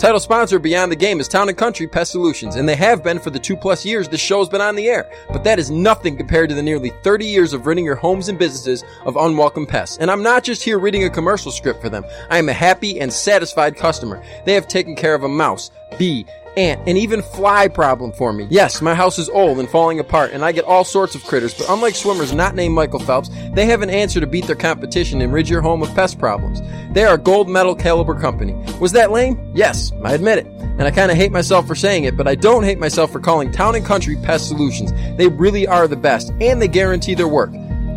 Title 0.00 0.18
sponsor 0.18 0.58
Beyond 0.58 0.90
the 0.90 0.96
Game 0.96 1.20
is 1.20 1.28
Town 1.28 1.50
and 1.50 1.58
Country 1.58 1.86
Pest 1.86 2.12
Solutions, 2.12 2.56
and 2.56 2.66
they 2.66 2.74
have 2.74 3.04
been 3.04 3.18
for 3.18 3.28
the 3.28 3.38
two 3.38 3.54
plus 3.54 3.84
years 3.84 4.08
the 4.08 4.16
show's 4.16 4.48
been 4.48 4.62
on 4.62 4.74
the 4.74 4.88
air. 4.88 5.10
But 5.28 5.44
that 5.44 5.58
is 5.58 5.70
nothing 5.70 6.16
compared 6.16 6.48
to 6.48 6.54
the 6.54 6.62
nearly 6.62 6.88
30 7.02 7.26
years 7.26 7.52
of 7.52 7.66
ridding 7.66 7.84
your 7.84 7.96
homes 7.96 8.30
and 8.30 8.38
businesses 8.38 8.82
of 9.04 9.16
unwelcome 9.16 9.66
pests. 9.66 9.98
And 9.98 10.10
I'm 10.10 10.22
not 10.22 10.42
just 10.42 10.62
here 10.62 10.78
reading 10.78 11.04
a 11.04 11.10
commercial 11.10 11.52
script 11.52 11.82
for 11.82 11.90
them. 11.90 12.06
I 12.30 12.38
am 12.38 12.48
a 12.48 12.54
happy 12.54 12.98
and 12.98 13.12
satisfied 13.12 13.76
customer. 13.76 14.24
They 14.46 14.54
have 14.54 14.66
taken 14.66 14.96
care 14.96 15.14
of 15.14 15.22
a 15.22 15.28
mouse, 15.28 15.70
bee, 15.98 16.24
ant, 16.56 16.80
and 16.86 16.96
even 16.98 17.22
fly 17.22 17.68
problem 17.68 18.12
for 18.12 18.32
me. 18.32 18.46
Yes, 18.50 18.80
my 18.82 18.94
house 18.94 19.18
is 19.18 19.28
old 19.28 19.58
and 19.58 19.68
falling 19.68 20.00
apart, 20.00 20.32
and 20.32 20.44
I 20.44 20.52
get 20.52 20.64
all 20.64 20.84
sorts 20.84 21.14
of 21.14 21.24
critters, 21.24 21.54
but 21.54 21.68
unlike 21.68 21.94
swimmers 21.94 22.32
not 22.32 22.54
named 22.54 22.74
Michael 22.74 23.00
Phelps, 23.00 23.30
they 23.52 23.66
have 23.66 23.82
an 23.82 23.90
answer 23.90 24.20
to 24.20 24.26
beat 24.26 24.46
their 24.46 24.56
competition 24.56 25.20
and 25.20 25.32
rid 25.32 25.48
your 25.48 25.60
home 25.60 25.82
of 25.82 25.94
pest 25.94 26.18
problems. 26.18 26.60
They 26.92 27.04
are 27.04 27.14
a 27.14 27.18
gold 27.18 27.48
medal 27.48 27.74
caliber 27.74 28.18
company. 28.18 28.54
Was 28.80 28.92
that 28.92 29.10
lame? 29.10 29.52
Yes, 29.54 29.92
I 30.04 30.14
admit 30.14 30.38
it. 30.38 30.46
And 30.46 30.82
I 30.82 30.90
kind 30.90 31.10
of 31.10 31.16
hate 31.16 31.32
myself 31.32 31.66
for 31.66 31.74
saying 31.74 32.04
it, 32.04 32.16
but 32.16 32.26
I 32.26 32.34
don't 32.34 32.64
hate 32.64 32.78
myself 32.78 33.12
for 33.12 33.20
calling 33.20 33.52
Town 33.52 33.74
and 33.74 33.84
Country 33.84 34.16
Pest 34.16 34.48
Solutions. 34.48 34.92
They 35.18 35.28
really 35.28 35.66
are 35.66 35.86
the 35.86 35.96
best, 35.96 36.32
and 36.40 36.60
they 36.60 36.68
guarantee 36.68 37.14
their 37.14 37.28
work. 37.28 37.50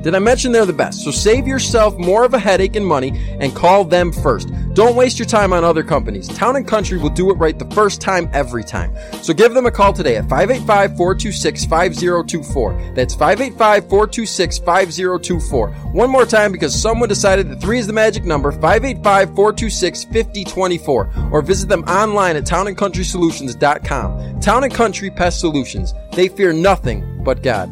Did 0.04 0.14
I 0.16 0.20
mention 0.20 0.52
they're 0.52 0.66
the 0.66 0.74
best? 0.74 1.02
So 1.02 1.12
save 1.12 1.48
yourself 1.48 1.98
more 1.98 2.26
of 2.26 2.34
a 2.34 2.40
headache 2.40 2.76
and 2.76 2.86
money 2.86 3.14
and 3.40 3.56
call 3.56 3.86
them 3.86 4.12
first. 4.12 4.50
Don't 4.74 4.98
waste 4.98 5.18
your 5.18 5.28
time 5.28 5.54
on 5.54 5.64
other 5.64 5.82
companies. 5.82 6.28
Town 6.28 6.58
and 6.58 6.68
Country 6.68 6.98
will 6.98 7.10
do 7.10 7.32
it 7.32 7.36
right 7.36 7.58
the 7.58 7.74
first 7.74 8.02
time 8.02 8.30
every 8.34 8.66
time. 8.66 8.94
So 9.22 9.34
give 9.34 9.54
them 9.54 9.66
a 9.66 9.72
call 9.72 9.94
today 9.94 10.18
at 10.18 10.26
585-426-5024. 10.26 12.96
That's 12.96 13.16
585-426-5024. 13.16 15.94
One 15.94 16.10
more 16.10 16.26
time 16.26 16.52
because 16.52 16.78
someone 16.80 17.08
decided 17.08 17.50
that 17.50 17.62
3 17.62 17.80
is 17.80 17.88
the 17.88 17.94
magic 17.94 18.26
number, 18.26 18.52
585-426-5024. 18.52 21.32
Or 21.32 21.42
visit 21.42 21.70
them 21.70 21.84
online 21.84 22.36
at 22.36 22.44
townandcountrysolutions.com. 22.44 24.42
Town 24.42 24.66
and 24.66 24.74
Country 24.74 25.10
Pest 25.12 25.40
Solutions. 25.40 25.94
They 26.12 26.28
fear 26.28 26.52
nothing 26.52 27.22
but 27.24 27.42
God. 27.42 27.72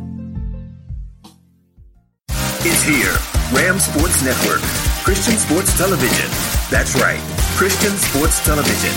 It's 2.63 2.85
here. 2.85 3.09
Ram 3.57 3.79
Sports 3.79 4.21
Network. 4.21 4.61
Christian 5.01 5.33
Sports 5.33 5.73
Television. 5.73 6.29
That's 6.69 6.93
right. 6.93 7.17
Christian 7.57 7.89
Sports 7.97 8.37
Television. 8.45 8.93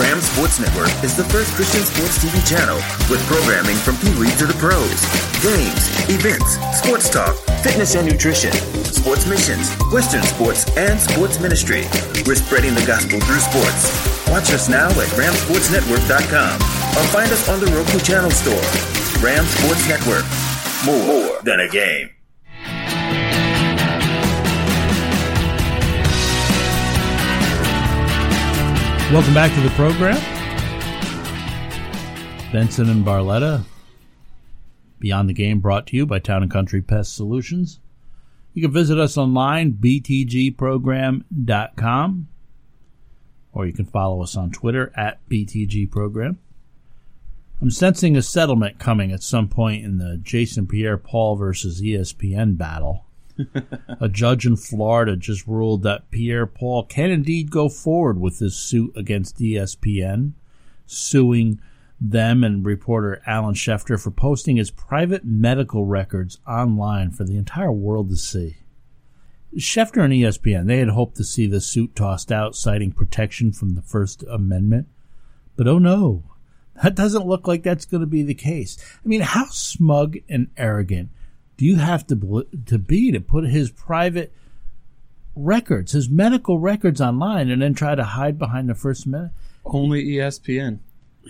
Ram 0.00 0.16
Sports 0.24 0.56
Network 0.56 0.88
is 1.04 1.12
the 1.12 1.28
first 1.28 1.52
Christian 1.52 1.84
sports 1.84 2.16
TV 2.24 2.40
channel 2.48 2.80
with 3.12 3.20
programming 3.28 3.76
from 3.76 4.00
Pee 4.00 4.16
Wee 4.16 4.32
to 4.40 4.48
the 4.48 4.56
pros, 4.56 4.96
games, 5.44 5.92
events, 6.08 6.56
sports 6.80 7.12
talk, 7.12 7.36
fitness 7.60 7.94
and 8.00 8.08
nutrition, 8.08 8.52
sports 8.88 9.28
missions, 9.28 9.76
Western 9.92 10.24
sports, 10.24 10.64
and 10.80 10.96
sports 10.96 11.36
ministry. 11.38 11.84
We're 12.24 12.40
spreading 12.40 12.72
the 12.72 12.84
gospel 12.88 13.20
through 13.20 13.44
sports. 13.44 13.92
Watch 14.32 14.48
us 14.56 14.72
now 14.72 14.88
at 14.88 15.12
RamSportsNetwork.com 15.20 16.56
or 16.96 17.04
find 17.12 17.28
us 17.28 17.44
on 17.52 17.60
the 17.60 17.68
Roku 17.76 18.00
Channel 18.00 18.32
Store. 18.32 18.64
Ram 19.20 19.44
Sports 19.44 19.84
Network. 19.84 20.24
More 20.88 21.36
than 21.44 21.60
a 21.60 21.68
game. 21.68 22.11
Welcome 29.12 29.34
back 29.34 29.52
to 29.52 29.60
the 29.60 29.68
program. 29.74 30.16
Benson 32.50 32.88
and 32.88 33.04
Barletta. 33.04 33.62
Beyond 35.00 35.28
the 35.28 35.34
Game 35.34 35.60
brought 35.60 35.86
to 35.88 35.96
you 35.98 36.06
by 36.06 36.18
Town 36.18 36.42
and 36.42 36.50
Country 36.50 36.80
Pest 36.80 37.14
Solutions. 37.14 37.78
You 38.54 38.62
can 38.62 38.72
visit 38.72 38.98
us 38.98 39.18
online, 39.18 39.74
btgprogram.com, 39.74 42.28
or 43.52 43.66
you 43.66 43.74
can 43.74 43.84
follow 43.84 44.22
us 44.22 44.34
on 44.34 44.50
Twitter 44.50 44.90
at 44.96 45.18
btgprogram. 45.28 46.38
I'm 47.60 47.70
sensing 47.70 48.16
a 48.16 48.22
settlement 48.22 48.78
coming 48.78 49.12
at 49.12 49.22
some 49.22 49.48
point 49.48 49.84
in 49.84 49.98
the 49.98 50.18
Jason 50.22 50.66
Pierre 50.66 50.96
Paul 50.96 51.36
versus 51.36 51.82
ESPN 51.82 52.56
battle. 52.56 53.04
A 54.00 54.08
judge 54.08 54.46
in 54.46 54.56
Florida 54.56 55.16
just 55.16 55.46
ruled 55.46 55.82
that 55.82 56.10
Pierre 56.10 56.46
Paul 56.46 56.84
can 56.84 57.10
indeed 57.10 57.50
go 57.50 57.68
forward 57.68 58.20
with 58.20 58.38
his 58.38 58.56
suit 58.56 58.92
against 58.96 59.38
ESPN, 59.38 60.32
suing 60.86 61.60
them 62.00 62.42
and 62.42 62.66
reporter 62.66 63.22
Alan 63.26 63.54
Schefter 63.54 64.00
for 64.00 64.10
posting 64.10 64.56
his 64.56 64.70
private 64.70 65.24
medical 65.24 65.84
records 65.86 66.38
online 66.46 67.10
for 67.10 67.24
the 67.24 67.36
entire 67.36 67.72
world 67.72 68.08
to 68.10 68.16
see. 68.16 68.56
Schefter 69.56 70.02
and 70.02 70.12
ESPN, 70.12 70.66
they 70.66 70.78
had 70.78 70.88
hoped 70.88 71.16
to 71.16 71.24
see 71.24 71.46
the 71.46 71.60
suit 71.60 71.94
tossed 71.94 72.32
out, 72.32 72.56
citing 72.56 72.90
protection 72.90 73.52
from 73.52 73.74
the 73.74 73.82
First 73.82 74.24
Amendment. 74.24 74.88
But 75.56 75.68
oh 75.68 75.78
no, 75.78 76.24
that 76.82 76.94
doesn't 76.94 77.26
look 77.26 77.46
like 77.46 77.62
that's 77.62 77.84
going 77.84 78.00
to 78.00 78.06
be 78.06 78.22
the 78.22 78.34
case. 78.34 78.78
I 79.04 79.08
mean, 79.08 79.20
how 79.20 79.46
smug 79.46 80.16
and 80.28 80.48
arrogant 80.56 81.10
do 81.56 81.64
you 81.64 81.76
have 81.76 82.06
to 82.08 82.46
to 82.66 82.78
be 82.78 83.12
to 83.12 83.20
put 83.20 83.44
his 83.44 83.70
private 83.70 84.32
records, 85.34 85.92
his 85.92 86.08
medical 86.08 86.58
records 86.58 87.00
online, 87.00 87.50
and 87.50 87.62
then 87.62 87.74
try 87.74 87.94
to 87.94 88.04
hide 88.04 88.38
behind 88.38 88.68
the 88.68 88.74
First 88.74 89.06
Amendment? 89.06 89.32
Only 89.64 90.04
ESPN. 90.04 90.78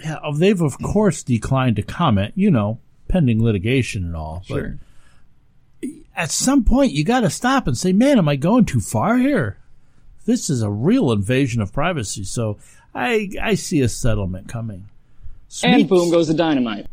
Yeah, 0.02 0.18
they've 0.34 0.60
of 0.60 0.78
course 0.78 1.22
declined 1.22 1.76
to 1.76 1.82
comment. 1.82 2.32
You 2.34 2.50
know, 2.50 2.78
pending 3.08 3.42
litigation 3.42 4.04
and 4.04 4.16
all. 4.16 4.42
But 4.48 4.54
Sure. 4.54 4.78
at 6.16 6.30
some 6.30 6.64
point, 6.64 6.92
you 6.92 7.04
got 7.04 7.20
to 7.20 7.30
stop 7.30 7.66
and 7.66 7.76
say, 7.76 7.92
"Man, 7.92 8.18
am 8.18 8.28
I 8.28 8.36
going 8.36 8.64
too 8.64 8.80
far 8.80 9.18
here? 9.18 9.58
This 10.24 10.48
is 10.48 10.62
a 10.62 10.70
real 10.70 11.12
invasion 11.12 11.60
of 11.60 11.72
privacy." 11.72 12.24
So 12.24 12.58
I 12.94 13.30
I 13.40 13.54
see 13.54 13.80
a 13.80 13.88
settlement 13.88 14.48
coming. 14.48 14.86
And 15.62 15.86
boom 15.88 16.10
goes 16.10 16.28
the 16.28 16.34
dynamite. 16.34 16.86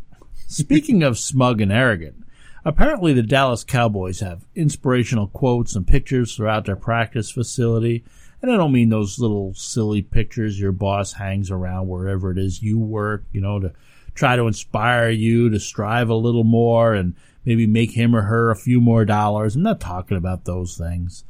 Speaking 0.47 1.03
of 1.03 1.17
smug 1.17 1.61
and 1.61 1.71
arrogant, 1.71 2.25
apparently 2.65 3.13
the 3.13 3.23
Dallas 3.23 3.63
Cowboys 3.63 4.19
have 4.19 4.45
inspirational 4.55 5.27
quotes 5.27 5.75
and 5.75 5.87
pictures 5.87 6.35
throughout 6.35 6.65
their 6.65 6.75
practice 6.75 7.31
facility. 7.31 8.03
And 8.41 8.51
I 8.51 8.57
don't 8.57 8.71
mean 8.71 8.89
those 8.89 9.19
little 9.19 9.53
silly 9.53 10.01
pictures 10.01 10.59
your 10.59 10.71
boss 10.71 11.13
hangs 11.13 11.51
around 11.51 11.87
wherever 11.87 12.31
it 12.31 12.37
is 12.37 12.63
you 12.63 12.79
work, 12.79 13.25
you 13.31 13.41
know, 13.41 13.59
to 13.59 13.73
try 14.15 14.35
to 14.35 14.47
inspire 14.47 15.09
you 15.09 15.49
to 15.49 15.59
strive 15.59 16.09
a 16.09 16.15
little 16.15 16.43
more 16.43 16.93
and 16.93 17.15
maybe 17.45 17.67
make 17.67 17.91
him 17.91 18.15
or 18.15 18.23
her 18.23 18.49
a 18.49 18.55
few 18.55 18.79
more 18.79 19.05
dollars. 19.05 19.55
I'm 19.55 19.63
not 19.63 19.79
talking 19.79 20.17
about 20.17 20.45
those 20.45 20.77
things. 20.77 21.23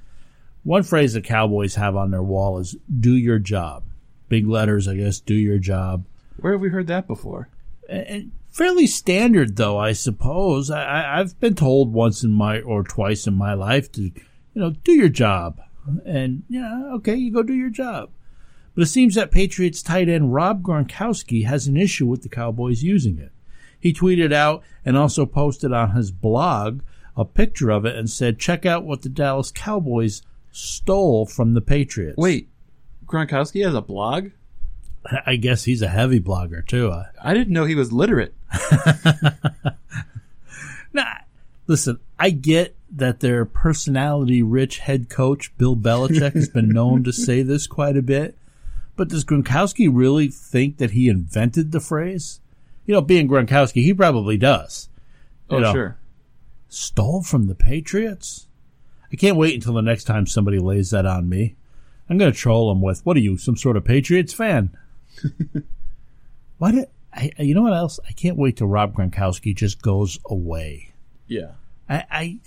One 0.63 0.83
phrase 0.83 1.13
the 1.13 1.21
Cowboys 1.21 1.75
have 1.75 1.95
on 1.95 2.11
their 2.11 2.21
wall 2.23 2.59
is 2.59 2.75
do 2.99 3.15
your 3.15 3.39
job. 3.39 3.83
Big 4.27 4.47
letters, 4.47 4.87
I 4.87 4.95
guess, 4.95 5.19
do 5.19 5.33
your 5.33 5.57
job 5.57 6.05
Where 6.37 6.53
have 6.53 6.61
we 6.61 6.69
heard 6.69 6.87
that 6.87 7.07
before? 7.07 7.49
and 7.89 8.31
fairly 8.51 8.87
standard 8.87 9.55
though 9.55 9.77
i 9.77 9.91
suppose. 9.91 10.69
I, 10.69 11.19
i've 11.19 11.39
been 11.39 11.55
told 11.55 11.93
once 11.93 12.23
in 12.23 12.31
my 12.31 12.61
or 12.61 12.83
twice 12.83 13.27
in 13.27 13.35
my 13.35 13.53
life 13.53 13.91
to 13.93 14.03
you 14.03 14.11
know 14.55 14.71
do 14.71 14.93
your 14.93 15.09
job. 15.09 15.61
And 16.05 16.43
yeah 16.49 16.91
okay 16.95 17.15
you 17.15 17.31
go 17.31 17.43
do 17.43 17.53
your 17.53 17.69
job. 17.69 18.11
But 18.75 18.83
it 18.83 18.87
seems 18.87 19.15
that 19.15 19.31
patriots 19.31 19.81
tight 19.81 20.09
end 20.09 20.33
rob 20.33 20.63
gronkowski 20.63 21.45
has 21.45 21.67
an 21.67 21.77
issue 21.77 22.07
with 22.07 22.23
the 22.23 22.29
cowboys 22.29 22.83
using 22.83 23.17
it. 23.17 23.31
He 23.79 23.93
tweeted 23.93 24.33
out 24.33 24.63
and 24.83 24.97
also 24.97 25.25
posted 25.25 25.71
on 25.71 25.91
his 25.91 26.11
blog 26.11 26.81
a 27.15 27.25
picture 27.25 27.69
of 27.69 27.85
it 27.85 27.95
and 27.95 28.09
said 28.09 28.39
check 28.39 28.65
out 28.65 28.85
what 28.85 29.01
the 29.01 29.09
dallas 29.09 29.51
cowboys 29.51 30.21
stole 30.51 31.25
from 31.25 31.53
the 31.53 31.61
patriots. 31.61 32.17
Wait, 32.17 32.49
Gronkowski 33.05 33.63
has 33.63 33.73
a 33.73 33.81
blog? 33.81 34.29
I 35.25 35.35
guess 35.35 35.63
he's 35.63 35.81
a 35.81 35.87
heavy 35.87 36.19
blogger 36.19 36.65
too 36.67 36.91
I, 36.91 37.05
I 37.23 37.33
didn't 37.33 37.53
know 37.53 37.65
he 37.65 37.75
was 37.75 37.91
literate. 37.91 38.33
Nah, 40.91 41.05
listen, 41.67 41.99
I 42.17 42.31
get 42.31 42.75
that 42.91 43.19
their 43.19 43.45
personality 43.45 44.41
rich 44.41 44.79
head 44.79 45.07
coach, 45.09 45.55
Bill 45.57 45.75
Belichick, 45.75 46.33
has 46.33 46.49
been 46.49 46.69
known 46.69 47.03
to 47.03 47.13
say 47.13 47.43
this 47.43 47.67
quite 47.67 47.95
a 47.95 48.01
bit. 48.01 48.35
But 48.95 49.09
does 49.09 49.23
Gronkowski 49.23 49.87
really 49.91 50.27
think 50.29 50.77
that 50.77 50.91
he 50.91 51.07
invented 51.07 51.71
the 51.71 51.79
phrase? 51.79 52.39
You 52.85 52.95
know, 52.95 53.01
being 53.01 53.27
Gronkowski, 53.29 53.83
he 53.83 53.93
probably 53.93 54.35
does. 54.35 54.89
You 55.49 55.57
Oh, 55.57 55.59
know, 55.59 55.73
sure. 55.73 55.97
Stole 56.69 57.21
from 57.21 57.45
the 57.47 57.55
Patriots? 57.55 58.47
I 59.13 59.15
can't 59.15 59.37
wait 59.37 59.53
until 59.55 59.73
the 59.73 59.81
next 59.81 60.03
time 60.05 60.25
somebody 60.25 60.57
lays 60.59 60.89
that 60.89 61.05
on 61.05 61.29
me. 61.29 61.55
I'm 62.09 62.17
going 62.17 62.31
to 62.31 62.37
troll 62.37 62.71
him 62.71 62.81
with, 62.81 63.05
what 63.05 63.15
are 63.15 63.21
you, 63.21 63.37
some 63.37 63.55
sort 63.55 63.77
of 63.77 63.85
Patriots 63.85 64.33
fan? 64.33 64.75
Why 66.57 66.71
did, 66.71 66.85
I, 67.13 67.31
you 67.39 67.55
know 67.55 67.63
what 67.63 67.73
else? 67.73 67.99
I 68.07 68.11
can't 68.11 68.37
wait 68.37 68.57
till 68.57 68.67
Rob 68.67 68.93
Gronkowski 68.93 69.55
just 69.55 69.81
goes 69.81 70.19
away. 70.25 70.93
Yeah. 71.27 71.51
I, 71.87 72.03
I 72.11 72.39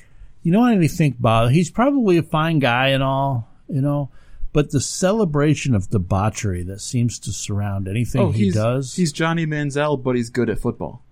you 0.42 0.50
know 0.52 0.60
what 0.60 0.76
I 0.76 0.86
think, 0.88 1.20
Bob? 1.20 1.50
He's 1.50 1.70
probably 1.70 2.18
a 2.18 2.22
fine 2.22 2.58
guy 2.58 2.88
and 2.88 3.02
all, 3.02 3.48
you 3.68 3.80
know, 3.80 4.10
but 4.52 4.70
the 4.70 4.80
celebration 4.80 5.74
of 5.74 5.88
debauchery 5.90 6.64
that 6.64 6.80
seems 6.80 7.18
to 7.20 7.32
surround 7.32 7.88
anything 7.88 8.20
oh, 8.20 8.30
he 8.32 8.50
does. 8.50 8.94
He's 8.94 9.12
Johnny 9.12 9.46
Manziel, 9.46 10.02
but 10.02 10.16
he's 10.16 10.30
good 10.30 10.50
at 10.50 10.58
football. 10.58 11.04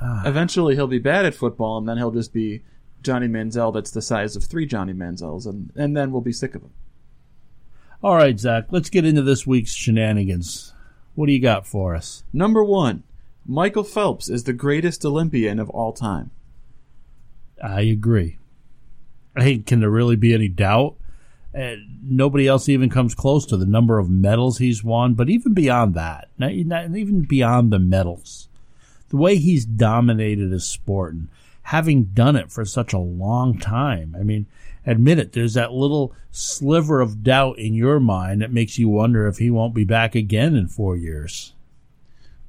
Ah. 0.00 0.22
Eventually, 0.24 0.74
he'll 0.76 0.86
be 0.86 0.98
bad 0.98 1.26
at 1.26 1.34
football, 1.34 1.78
and 1.78 1.88
then 1.88 1.96
he'll 1.96 2.12
just 2.12 2.32
be 2.32 2.62
Johnny 3.02 3.28
Manziel 3.28 3.74
that's 3.74 3.90
the 3.90 4.02
size 4.02 4.36
of 4.36 4.44
three 4.44 4.66
Johnny 4.66 4.92
Manziels, 4.92 5.46
and, 5.46 5.72
and 5.74 5.96
then 5.96 6.12
we'll 6.12 6.22
be 6.22 6.32
sick 6.32 6.54
of 6.54 6.62
him. 6.62 6.72
all 8.02 8.14
right, 8.14 8.38
Zach, 8.38 8.66
let's 8.70 8.90
get 8.90 9.04
into 9.04 9.22
this 9.22 9.46
week's 9.46 9.72
shenanigans. 9.72 10.72
What 11.16 11.26
do 11.26 11.32
you 11.32 11.40
got 11.40 11.66
for 11.66 11.96
us? 11.96 12.22
Number 12.32 12.62
one, 12.62 13.02
Michael 13.46 13.84
Phelps 13.84 14.28
is 14.28 14.44
the 14.44 14.52
greatest 14.52 15.04
Olympian 15.04 15.58
of 15.58 15.70
all 15.70 15.92
time. 15.92 16.30
I 17.62 17.80
agree. 17.80 18.38
I 19.34 19.42
hey, 19.42 19.58
can 19.58 19.80
there 19.80 19.90
really 19.90 20.16
be 20.16 20.34
any 20.34 20.48
doubt? 20.48 20.96
Uh, 21.56 21.76
nobody 22.02 22.46
else 22.46 22.68
even 22.68 22.90
comes 22.90 23.14
close 23.14 23.46
to 23.46 23.56
the 23.56 23.64
number 23.64 23.98
of 23.98 24.10
medals 24.10 24.58
he's 24.58 24.84
won, 24.84 25.14
but 25.14 25.30
even 25.30 25.54
beyond 25.54 25.94
that, 25.94 26.28
not, 26.36 26.52
not 26.52 26.94
even 26.94 27.22
beyond 27.22 27.72
the 27.72 27.78
medals, 27.78 28.48
the 29.08 29.16
way 29.16 29.36
he's 29.36 29.64
dominated 29.64 30.52
his 30.52 30.66
sport 30.66 31.14
and 31.14 31.28
having 31.62 32.04
done 32.04 32.36
it 32.36 32.52
for 32.52 32.66
such 32.66 32.92
a 32.92 32.98
long 32.98 33.58
time. 33.58 34.14
I 34.20 34.22
mean, 34.22 34.46
admit 34.86 35.18
it, 35.18 35.32
there's 35.32 35.54
that 35.54 35.72
little 35.72 36.14
sliver 36.30 37.00
of 37.00 37.22
doubt 37.22 37.58
in 37.58 37.74
your 37.74 38.00
mind 38.00 38.40
that 38.40 38.52
makes 38.52 38.78
you 38.78 38.88
wonder 38.88 39.26
if 39.26 39.38
he 39.38 39.50
won't 39.50 39.74
be 39.74 39.84
back 39.84 40.14
again 40.14 40.54
in 40.54 40.68
four 40.68 40.96
years. 40.96 41.52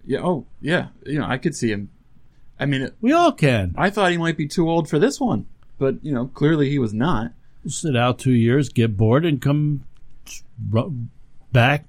Yeah. 0.05 0.19
Oh, 0.23 0.45
yeah. 0.61 0.87
You 1.05 1.19
know, 1.19 1.25
I 1.27 1.37
could 1.37 1.55
see 1.55 1.71
him. 1.71 1.89
I 2.59 2.65
mean, 2.65 2.83
it- 2.83 2.95
We 3.01 3.11
all 3.11 3.31
can. 3.33 3.73
I 3.77 3.89
thought 3.89 4.11
he 4.11 4.17
might 4.17 4.37
be 4.37 4.47
too 4.47 4.69
old 4.69 4.89
for 4.89 4.99
this 4.99 5.19
one, 5.19 5.45
but 5.77 6.03
you 6.03 6.13
know, 6.13 6.27
clearly 6.27 6.69
he 6.69 6.79
was 6.79 6.93
not. 6.93 7.33
Sit 7.67 7.95
out 7.97 8.17
two 8.19 8.31
years, 8.33 8.69
get 8.69 8.95
bored, 8.95 9.25
and 9.25 9.41
come 9.41 9.83
back 11.51 11.85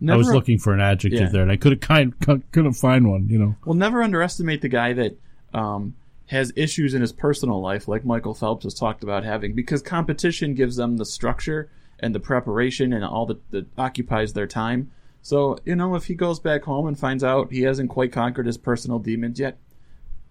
Never, 0.00 0.14
I 0.14 0.16
was 0.16 0.28
looking 0.32 0.58
for 0.58 0.72
an 0.72 0.80
adjective 0.80 1.20
Yeah. 1.20 1.28
there, 1.28 1.42
and 1.42 1.50
I 1.50 1.56
could 1.56 1.80
kind 1.80 2.14
couldn't 2.52 2.74
find 2.74 3.10
one. 3.10 3.28
You 3.28 3.38
know, 3.38 3.56
Well, 3.64 3.74
never 3.74 4.00
underestimate 4.02 4.60
the 4.62 4.68
guy 4.68 4.92
that 4.92 5.18
um, 5.52 5.94
has 6.28 6.52
issues 6.56 6.94
in 6.94 7.00
his 7.00 7.12
personal 7.12 7.60
life, 7.60 7.88
like 7.88 8.04
Michael 8.04 8.34
Phelps 8.34 8.64
has 8.64 8.74
talked 8.74 9.02
about 9.02 9.24
having, 9.24 9.54
because 9.54 9.82
competition 9.82 10.54
gives 10.54 10.76
them 10.76 10.96
the 10.96 11.06
structure 11.06 11.70
and 12.00 12.14
the 12.14 12.20
preparation 12.20 12.92
and 12.92 13.04
all 13.04 13.26
that, 13.26 13.50
that 13.50 13.66
occupies 13.76 14.32
their 14.32 14.46
time. 14.46 14.90
So, 15.22 15.58
you 15.64 15.74
know, 15.74 15.94
if 15.94 16.04
he 16.04 16.14
goes 16.14 16.38
back 16.38 16.64
home 16.64 16.86
and 16.86 16.98
finds 16.98 17.24
out 17.24 17.50
he 17.50 17.62
hasn't 17.62 17.90
quite 17.90 18.12
conquered 18.12 18.46
his 18.46 18.58
personal 18.58 18.98
demons 18.98 19.40
yet, 19.40 19.58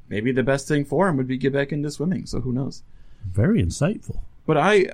maybe 0.08 0.32
the 0.32 0.44
best 0.44 0.68
thing 0.68 0.86
for 0.86 1.10
him 1.10 1.18
would 1.18 1.28
be 1.28 1.38
get 1.38 1.54
back 1.54 1.72
into 1.72 1.92
swimming. 1.92 2.26
So 2.26 2.42
who 2.42 2.54
knows? 2.54 2.84
very 3.32 3.62
insightful. 3.62 4.22
But 4.46 4.58
I, 4.58 4.88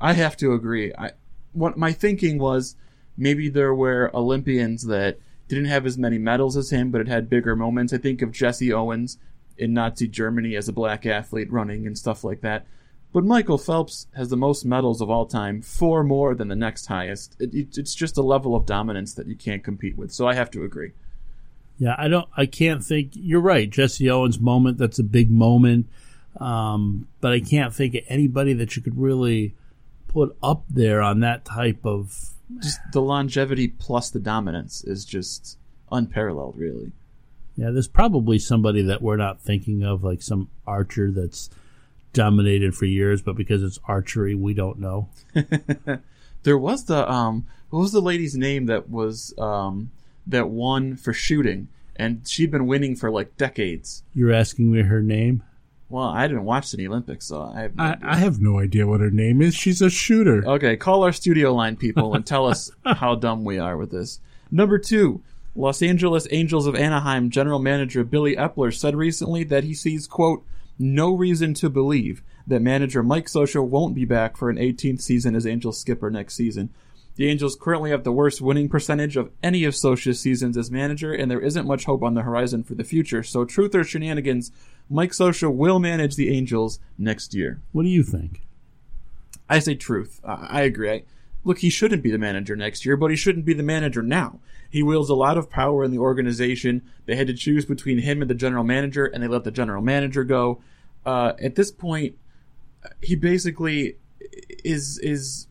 I 0.00 0.14
have 0.14 0.36
to 0.38 0.52
agree. 0.52 0.92
I, 0.96 1.12
what 1.52 1.76
my 1.76 1.92
thinking 1.92 2.38
was, 2.38 2.76
maybe 3.16 3.48
there 3.48 3.74
were 3.74 4.10
Olympians 4.14 4.86
that 4.86 5.18
didn't 5.48 5.66
have 5.66 5.86
as 5.86 5.98
many 5.98 6.18
medals 6.18 6.56
as 6.56 6.70
him, 6.70 6.90
but 6.90 7.00
it 7.00 7.08
had 7.08 7.30
bigger 7.30 7.56
moments. 7.56 7.92
I 7.92 7.98
think 7.98 8.22
of 8.22 8.32
Jesse 8.32 8.72
Owens 8.72 9.18
in 9.60 9.74
Nazi 9.74 10.08
Germany 10.08 10.56
as 10.56 10.68
a 10.68 10.72
black 10.72 11.06
athlete 11.06 11.52
running 11.52 11.86
and 11.86 11.96
stuff 11.96 12.24
like 12.24 12.40
that. 12.40 12.66
But 13.12 13.24
Michael 13.24 13.58
Phelps 13.58 14.06
has 14.14 14.30
the 14.30 14.36
most 14.36 14.64
medals 14.64 15.00
of 15.00 15.10
all 15.10 15.26
time, 15.26 15.62
four 15.62 16.04
more 16.04 16.34
than 16.34 16.48
the 16.48 16.56
next 16.56 16.86
highest. 16.86 17.36
It, 17.40 17.52
it, 17.52 17.78
it's 17.78 17.94
just 17.94 18.16
a 18.16 18.22
level 18.22 18.54
of 18.54 18.66
dominance 18.66 19.14
that 19.14 19.26
you 19.26 19.34
can't 19.34 19.64
compete 19.64 19.96
with. 19.96 20.12
So 20.12 20.28
I 20.28 20.34
have 20.34 20.50
to 20.52 20.64
agree. 20.64 20.92
Yeah, 21.78 21.94
I 21.98 22.08
don't. 22.08 22.28
I 22.36 22.46
can't 22.46 22.84
think. 22.84 23.12
You're 23.14 23.40
right, 23.40 23.68
Jesse 23.68 24.10
Owens' 24.10 24.38
moment. 24.38 24.78
That's 24.78 24.98
a 24.98 25.04
big 25.04 25.30
moment. 25.30 25.88
Um, 26.38 27.08
but 27.20 27.32
I 27.32 27.40
can't 27.40 27.74
think 27.74 27.94
of 27.94 28.02
anybody 28.08 28.52
that 28.54 28.76
you 28.76 28.82
could 28.82 28.98
really 28.98 29.54
put 30.06 30.36
up 30.42 30.64
there 30.68 31.02
on 31.02 31.20
that 31.20 31.44
type 31.44 31.84
of. 31.84 32.30
Just 32.58 32.80
the 32.92 33.00
longevity 33.00 33.68
plus 33.68 34.10
the 34.10 34.18
dominance 34.20 34.84
is 34.84 35.04
just 35.04 35.56
unparalleled, 35.90 36.56
really. 36.56 36.92
Yeah, 37.56 37.70
there's 37.70 37.88
probably 37.88 38.38
somebody 38.38 38.82
that 38.82 39.02
we're 39.02 39.16
not 39.16 39.40
thinking 39.40 39.82
of, 39.82 40.02
like 40.02 40.22
some 40.22 40.48
archer 40.66 41.10
that's 41.10 41.50
dominated 42.12 42.74
for 42.74 42.86
years, 42.86 43.22
but 43.22 43.36
because 43.36 43.62
it's 43.62 43.78
archery, 43.86 44.34
we 44.34 44.54
don't 44.54 44.78
know. 44.78 45.08
There 46.42 46.58
was 46.58 46.84
the 46.84 47.10
um, 47.10 47.46
what 47.70 47.80
was 47.80 47.92
the 47.92 48.00
lady's 48.00 48.36
name 48.36 48.66
that 48.66 48.88
was 48.88 49.34
um 49.38 49.90
that 50.26 50.48
won 50.48 50.96
for 50.96 51.12
shooting, 51.12 51.68
and 51.96 52.26
she'd 52.26 52.50
been 52.50 52.66
winning 52.66 52.96
for 52.96 53.10
like 53.10 53.36
decades. 53.36 54.02
You're 54.14 54.32
asking 54.32 54.72
me 54.72 54.82
her 54.82 55.02
name? 55.02 55.42
Well, 55.88 56.06
I 56.06 56.28
didn't 56.28 56.44
watch 56.44 56.70
the 56.70 56.86
Olympics, 56.86 57.26
so 57.26 57.42
I 57.42 57.62
have 57.62 57.76
no 57.76 57.82
I, 57.82 57.92
idea. 57.92 58.08
I 58.08 58.16
have 58.16 58.40
no 58.40 58.58
idea 58.60 58.86
what 58.86 59.00
her 59.00 59.10
name 59.10 59.42
is. 59.42 59.54
She's 59.54 59.82
a 59.82 59.90
shooter. 59.90 60.46
Okay, 60.46 60.76
call 60.76 61.02
our 61.02 61.12
studio 61.12 61.52
line 61.52 61.76
people 61.76 62.14
and 62.14 62.24
tell 62.24 62.46
us 62.46 62.70
how 62.84 63.16
dumb 63.16 63.44
we 63.44 63.58
are 63.58 63.76
with 63.76 63.90
this. 63.90 64.20
Number 64.52 64.78
two, 64.78 65.22
Los 65.54 65.82
Angeles 65.82 66.28
Angels 66.30 66.66
of 66.66 66.76
Anaheim 66.76 67.30
general 67.30 67.58
manager 67.58 68.04
Billy 68.04 68.36
Eppler 68.36 68.72
said 68.72 68.94
recently 68.94 69.44
that 69.44 69.64
he 69.64 69.74
sees, 69.74 70.06
quote, 70.06 70.44
no 70.78 71.12
reason 71.14 71.52
to 71.54 71.68
believe 71.68 72.22
that 72.46 72.62
manager 72.62 73.02
Mike 73.02 73.26
Scioscia 73.26 73.64
won't 73.64 73.94
be 73.94 74.04
back 74.04 74.36
for 74.36 74.48
an 74.48 74.56
18th 74.56 75.02
season 75.02 75.34
as 75.34 75.46
Angels 75.46 75.78
skipper 75.78 76.10
next 76.10 76.34
season. 76.34 76.70
The 77.16 77.28
Angels 77.28 77.56
currently 77.60 77.90
have 77.90 78.04
the 78.04 78.12
worst 78.12 78.40
winning 78.40 78.68
percentage 78.68 79.16
of 79.16 79.30
any 79.42 79.64
of 79.64 79.74
Scioscia's 79.74 80.20
seasons 80.20 80.56
as 80.56 80.70
manager, 80.70 81.12
and 81.12 81.30
there 81.30 81.40
isn't 81.40 81.66
much 81.66 81.84
hope 81.84 82.02
on 82.02 82.14
the 82.14 82.22
horizon 82.22 82.64
for 82.64 82.74
the 82.74 82.84
future. 82.84 83.22
So, 83.22 83.44
truth 83.44 83.74
or 83.74 83.84
shenanigans, 83.84 84.52
Mike 84.88 85.10
Scioscia 85.10 85.54
will 85.54 85.80
manage 85.80 86.16
the 86.16 86.34
Angels 86.34 86.78
next 86.96 87.34
year. 87.34 87.60
What 87.72 87.82
do 87.82 87.90
you 87.90 88.02
think? 88.02 88.42
I 89.50 89.58
say 89.58 89.74
truth. 89.74 90.20
I, 90.24 90.46
I 90.48 90.60
agree. 90.62 90.90
I, 90.90 91.02
look, 91.44 91.58
he 91.58 91.70
shouldn't 91.70 92.02
be 92.02 92.10
the 92.10 92.18
manager 92.18 92.56
next 92.56 92.84
year, 92.84 92.96
but 92.96 93.10
he 93.10 93.16
shouldn't 93.16 93.44
be 93.44 93.54
the 93.54 93.62
manager 93.62 94.02
now. 94.02 94.40
He 94.68 94.82
wields 94.82 95.10
a 95.10 95.14
lot 95.14 95.36
of 95.36 95.50
power 95.50 95.82
in 95.82 95.90
the 95.90 95.98
organization. 95.98 96.82
They 97.06 97.16
had 97.16 97.26
to 97.26 97.34
choose 97.34 97.64
between 97.64 97.98
him 97.98 98.22
and 98.22 98.30
the 98.30 98.34
general 98.34 98.64
manager, 98.64 99.06
and 99.06 99.22
they 99.22 99.28
let 99.28 99.44
the 99.44 99.50
general 99.50 99.82
manager 99.82 100.22
go. 100.24 100.62
Uh, 101.04 101.32
at 101.40 101.56
this 101.56 101.70
point, 101.70 102.16
he 103.02 103.16
basically 103.16 103.96
is 104.64 104.98
is 104.98 105.48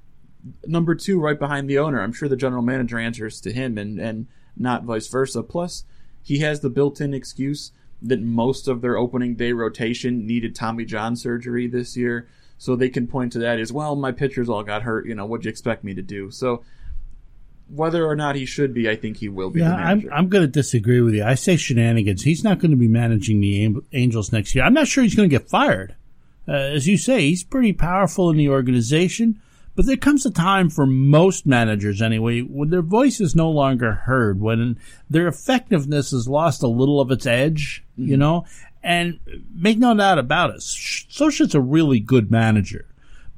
number 0.65 0.95
two 0.95 1.19
right 1.19 1.37
behind 1.37 1.69
the 1.69 1.79
owner. 1.79 2.01
I'm 2.01 2.13
sure 2.13 2.29
the 2.29 2.37
general 2.37 2.61
manager 2.61 2.97
answers 2.97 3.41
to 3.41 3.51
him, 3.51 3.77
and 3.77 3.99
and 3.99 4.27
not 4.55 4.83
vice 4.83 5.07
versa. 5.07 5.43
Plus, 5.43 5.83
he 6.21 6.39
has 6.39 6.59
the 6.59 6.69
built-in 6.69 7.13
excuse 7.13 7.71
that 8.01 8.21
most 8.21 8.67
of 8.67 8.81
their 8.81 8.97
opening 8.97 9.35
day 9.35 9.51
rotation 9.51 10.25
needed 10.25 10.55
Tommy 10.55 10.85
John 10.85 11.15
surgery 11.15 11.67
this 11.67 11.97
year. 11.97 12.27
So 12.59 12.75
they 12.75 12.89
can 12.89 13.07
point 13.07 13.31
to 13.33 13.39
that 13.39 13.59
as 13.59 13.71
well. 13.71 13.95
My 13.95 14.11
pitchers 14.11 14.49
all 14.49 14.63
got 14.63 14.83
hurt. 14.83 15.07
You 15.07 15.15
know, 15.15 15.25
what'd 15.25 15.45
you 15.45 15.49
expect 15.49 15.83
me 15.83 15.95
to 15.95 16.01
do? 16.01 16.29
So 16.29 16.63
whether 17.69 18.05
or 18.05 18.15
not 18.15 18.35
he 18.35 18.45
should 18.45 18.73
be, 18.73 18.89
I 18.89 18.95
think 18.95 19.17
he 19.17 19.29
will 19.29 19.49
be 19.49 19.61
Yeah, 19.61 19.73
I'm. 19.73 20.07
I'm 20.11 20.27
going 20.27 20.43
to 20.43 20.47
disagree 20.47 21.01
with 21.01 21.13
you. 21.13 21.23
I 21.23 21.35
say 21.35 21.55
shenanigans. 21.55 22.23
He's 22.23 22.43
not 22.43 22.59
going 22.59 22.71
to 22.71 22.77
be 22.77 22.87
managing 22.87 23.39
the 23.39 23.75
Angels 23.93 24.31
next 24.31 24.53
year. 24.53 24.63
I'm 24.65 24.73
not 24.73 24.87
sure 24.87 25.03
he's 25.03 25.15
going 25.15 25.29
to 25.29 25.35
get 25.35 25.49
fired. 25.49 25.95
Uh, 26.47 26.53
as 26.53 26.87
you 26.87 26.97
say, 26.97 27.21
he's 27.21 27.43
pretty 27.43 27.73
powerful 27.73 28.29
in 28.29 28.37
the 28.37 28.49
organization, 28.49 29.39
but 29.75 29.85
there 29.85 29.97
comes 29.97 30.25
a 30.25 30.31
time 30.31 30.69
for 30.69 30.87
most 30.87 31.45
managers, 31.45 32.01
anyway, 32.01 32.41
when 32.41 32.71
their 32.71 32.81
voice 32.81 33.21
is 33.21 33.35
no 33.35 33.51
longer 33.51 33.91
heard, 33.91 34.41
when 34.41 34.79
their 35.09 35.27
effectiveness 35.27 36.09
has 36.11 36.27
lost 36.27 36.63
a 36.63 36.67
little 36.67 36.99
of 36.99 37.11
its 37.11 37.27
edge, 37.27 37.85
you 37.95 38.17
know? 38.17 38.45
And 38.81 39.19
make 39.53 39.77
no 39.77 39.95
doubt 39.95 40.19
about 40.19 40.51
it, 40.51 40.61
Scioscia's 40.61 41.53
a 41.53 41.61
really 41.61 41.99
good 41.99 42.31
manager 42.31 42.85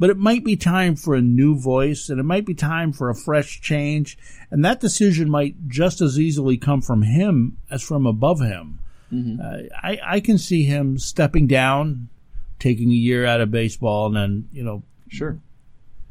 but 0.01 0.09
it 0.09 0.17
might 0.17 0.43
be 0.43 0.55
time 0.55 0.95
for 0.95 1.13
a 1.13 1.21
new 1.21 1.55
voice 1.55 2.09
and 2.09 2.19
it 2.19 2.23
might 2.23 2.43
be 2.43 2.55
time 2.55 2.91
for 2.91 3.11
a 3.11 3.15
fresh 3.15 3.61
change. 3.61 4.17
And 4.49 4.65
that 4.65 4.79
decision 4.79 5.29
might 5.29 5.67
just 5.67 6.01
as 6.01 6.19
easily 6.19 6.57
come 6.57 6.81
from 6.81 7.03
him 7.03 7.57
as 7.69 7.83
from 7.83 8.07
above 8.07 8.41
him. 8.41 8.79
Uh, 9.13 9.57
I, 9.75 9.99
I 10.03 10.19
can 10.19 10.39
see 10.39 10.63
him 10.63 10.97
stepping 10.97 11.45
down, 11.45 12.09
taking 12.57 12.89
a 12.89 12.95
year 12.95 13.27
out 13.27 13.41
of 13.41 13.51
baseball, 13.51 14.07
and 14.07 14.15
then, 14.15 14.49
you 14.51 14.63
know, 14.63 14.81
sure. 15.07 15.37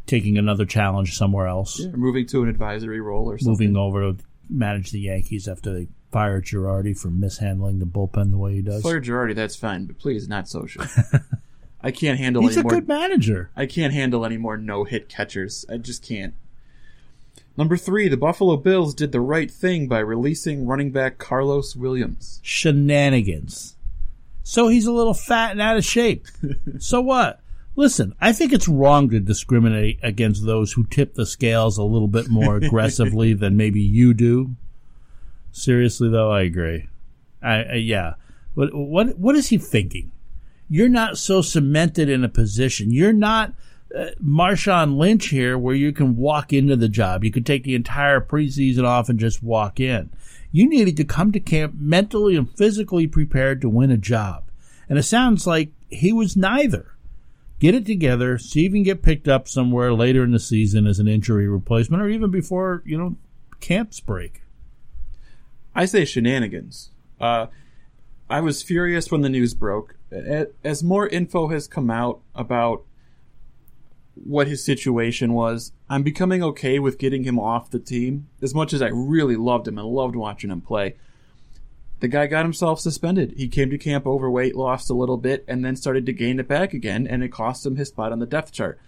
taking 0.07 0.39
another 0.39 0.67
challenge 0.67 1.17
somewhere 1.17 1.49
else, 1.49 1.85
Or 1.85 1.97
moving 1.97 2.27
to 2.27 2.45
an 2.45 2.49
advisory 2.49 3.01
role 3.01 3.29
or 3.29 3.39
something. 3.39 3.73
moving 3.73 3.77
over 3.77 4.13
to 4.13 4.25
manage 4.49 4.93
the 4.93 5.01
Yankees 5.01 5.49
after 5.49 5.73
they 5.75 5.89
fired 6.11 6.45
Girardi 6.45 6.99
for 6.99 7.09
mishandling 7.09 7.79
the 7.79 7.87
bullpen 7.87 8.31
the 8.31 8.39
way 8.39 8.55
he 8.55 8.63
does. 8.63 8.83
Fire 8.83 9.01
Girardi, 9.01 9.35
that's 9.35 9.57
fine, 9.57 9.87
but 9.87 9.99
please 9.99 10.29
not 10.29 10.45
Scioscia. 10.47 11.25
I 11.83 11.91
can't 11.91 12.19
handle 12.19 12.43
He's 12.43 12.57
any 12.57 12.61
a 12.61 12.63
more. 12.65 12.73
good 12.73 12.89
manager. 12.89 13.51
I 13.57 13.67
can't 13.67 13.95
handle 13.95 14.27
any 14.27 14.37
more 14.37 14.57
no 14.57 14.85
hit 14.85 15.09
catchers. 15.09 15.65
I 15.69 15.79
just 15.79 16.07
can't. 16.07 16.35
Number 17.57 17.77
three, 17.77 18.09
the 18.09 18.17
Buffalo 18.17 18.57
Bills 18.57 18.95
did 18.95 19.13
the 19.13 19.21
right 19.21 19.51
thing 19.51 19.89
by 19.89 19.99
releasing 20.01 20.67
running 20.67 20.91
back 20.93 21.19
Karlos 21.19 21.75
Williams. 21.77 22.41
shenanigans. 22.43 23.77
So 24.43 24.69
he's 24.69 24.87
a 24.87 24.93
little 24.93 25.15
fat 25.15 25.53
and 25.53 25.61
out 25.61 25.77
of 25.77 25.85
shape. 25.85 26.27
so 26.79 27.01
what? 27.01 27.41
Listen, 27.77 28.15
I 28.21 28.33
think 28.33 28.53
it's 28.53 28.69
wrong 28.69 29.09
to 29.11 29.21
discriminate 29.21 30.01
against 30.03 30.45
those 30.45 30.73
who 30.73 30.85
tip 30.85 31.15
the 31.15 31.25
scales 31.25 31.79
a 31.79 31.83
little 31.85 32.09
bit 32.09 32.29
more 32.29 32.57
aggressively 32.63 33.33
than 33.33 33.57
maybe 33.57 33.81
you 33.81 34.13
do. 34.13 34.55
Seriously, 35.53 36.09
though, 36.09 36.31
I 36.31 36.43
agree. 36.43 36.89
I, 37.43 37.63
I 37.63 37.75
yeah. 37.75 38.15
What 38.55 38.75
what 38.75 39.19
what 39.19 39.37
is 39.37 39.49
he 39.49 39.59
thinking? 39.59 40.13
You're 40.69 40.89
not 40.89 41.19
so 41.19 41.43
cemented 41.43 42.09
in 42.09 42.23
a 42.23 42.29
position. 42.29 42.91
You're 42.93 43.13
not 43.13 43.55
uh, 43.97 44.11
Marshawn 44.25 44.97
Lynch 44.97 45.27
here, 45.27 45.59
where 45.59 45.75
you 45.75 45.93
can 45.93 46.17
walk 46.17 46.53
into 46.53 46.77
the 46.77 46.89
job. 46.89 47.25
You 47.25 47.33
could 47.33 47.47
take 47.47 47.65
the 47.65 47.75
entire 47.75 48.21
preseason 48.21 48.85
off 48.85 49.09
and 49.09 49.19
just 49.19 49.43
walk 49.43 49.81
in. 49.81 50.11
You 50.53 50.69
needed 50.69 50.97
to 50.99 51.05
come 51.05 51.33
to 51.33 51.41
camp 51.41 51.75
mentally 51.77 52.37
and 52.37 52.51
physically 52.57 53.07
prepared 53.07 53.61
to 53.61 53.69
win 53.69 53.91
a 53.91 53.97
job. 53.97 54.45
And 54.89 54.99
it 54.99 55.05
sounds 55.05 55.47
like 55.47 55.71
he 55.89 56.13
was 56.13 56.37
neither. 56.37 56.95
Get 57.59 57.75
it 57.75 57.85
together, 57.85 58.39
see 58.39 58.65
if 58.65 58.73
you 58.73 58.79
can 58.79 58.83
get 58.85 59.03
picked 59.03 59.29
up 59.29 59.47
somewhere 59.47 59.93
later 59.93 60.25
in 60.25 60.31
the 60.33 60.39
season 60.39 60.87
as 60.87 60.99
an 60.99 61.09
injury 61.09 61.47
replacement 61.47 62.03
or 62.03 62.09
even 62.09 62.31
before, 62.31 62.83
you 62.87 62.97
know, 62.97 63.17
camps 63.61 64.01
break. 64.01 64.43
I 65.75 65.85
say 65.85 66.05
shenanigans. 66.05 66.91
Uh, 67.21 67.47
I 68.29 68.41
was 68.41 68.63
furious 68.63 69.11
when 69.11 69.23
the 69.23 69.29
news 69.29 69.55
broke. 69.55 69.97
As 70.65 70.83
more 70.83 71.09
info 71.09 71.49
has 71.49 71.67
come 71.67 71.91
out 71.91 72.21
about 72.35 72.85
what 74.15 74.49
his 74.49 74.65
situation 74.65 75.33
was, 75.33 75.73
I'm 75.89 76.03
becoming 76.03 76.43
okay 76.43 76.79
with 76.79 76.99
getting 76.99 77.25
him 77.25 77.39
off 77.39 77.71
the 77.71 77.79
team. 77.79 78.29
As 78.43 78.55
much 78.55 78.73
as 78.73 78.83
I 78.83 78.89
really 78.89 79.37
loved 79.37 79.67
him 79.67 79.79
and 79.79 79.87
loved 79.89 80.17
watching 80.17 80.51
him 80.51 80.61
play, 80.61 80.97
the 82.01 82.09
guy 82.09 82.27
got 82.27 82.45
himself 82.45 82.81
suspended. 82.81 83.35
He 83.37 83.49
came 83.49 83.71
to 83.71 83.79
camp 83.79 84.07
overweight, 84.07 84.57
lost 84.57 84.91
a 84.91 84.95
little 84.95 85.17
bit, 85.17 85.45
and 85.47 85.65
then 85.65 85.77
started 85.77 86.07
to 86.07 86.13
gain 86.13 86.41
it 86.41 86.49
back 86.49 86.73
again, 86.73 87.07
and 87.07 87.23
it 87.23 87.29
cost 87.29 87.65
him 87.67 87.77
his 87.77 87.89
spot 87.89 88.13
on 88.13 88.19
the 88.19 88.27
depth 88.27 88.53
chart. 88.53 88.81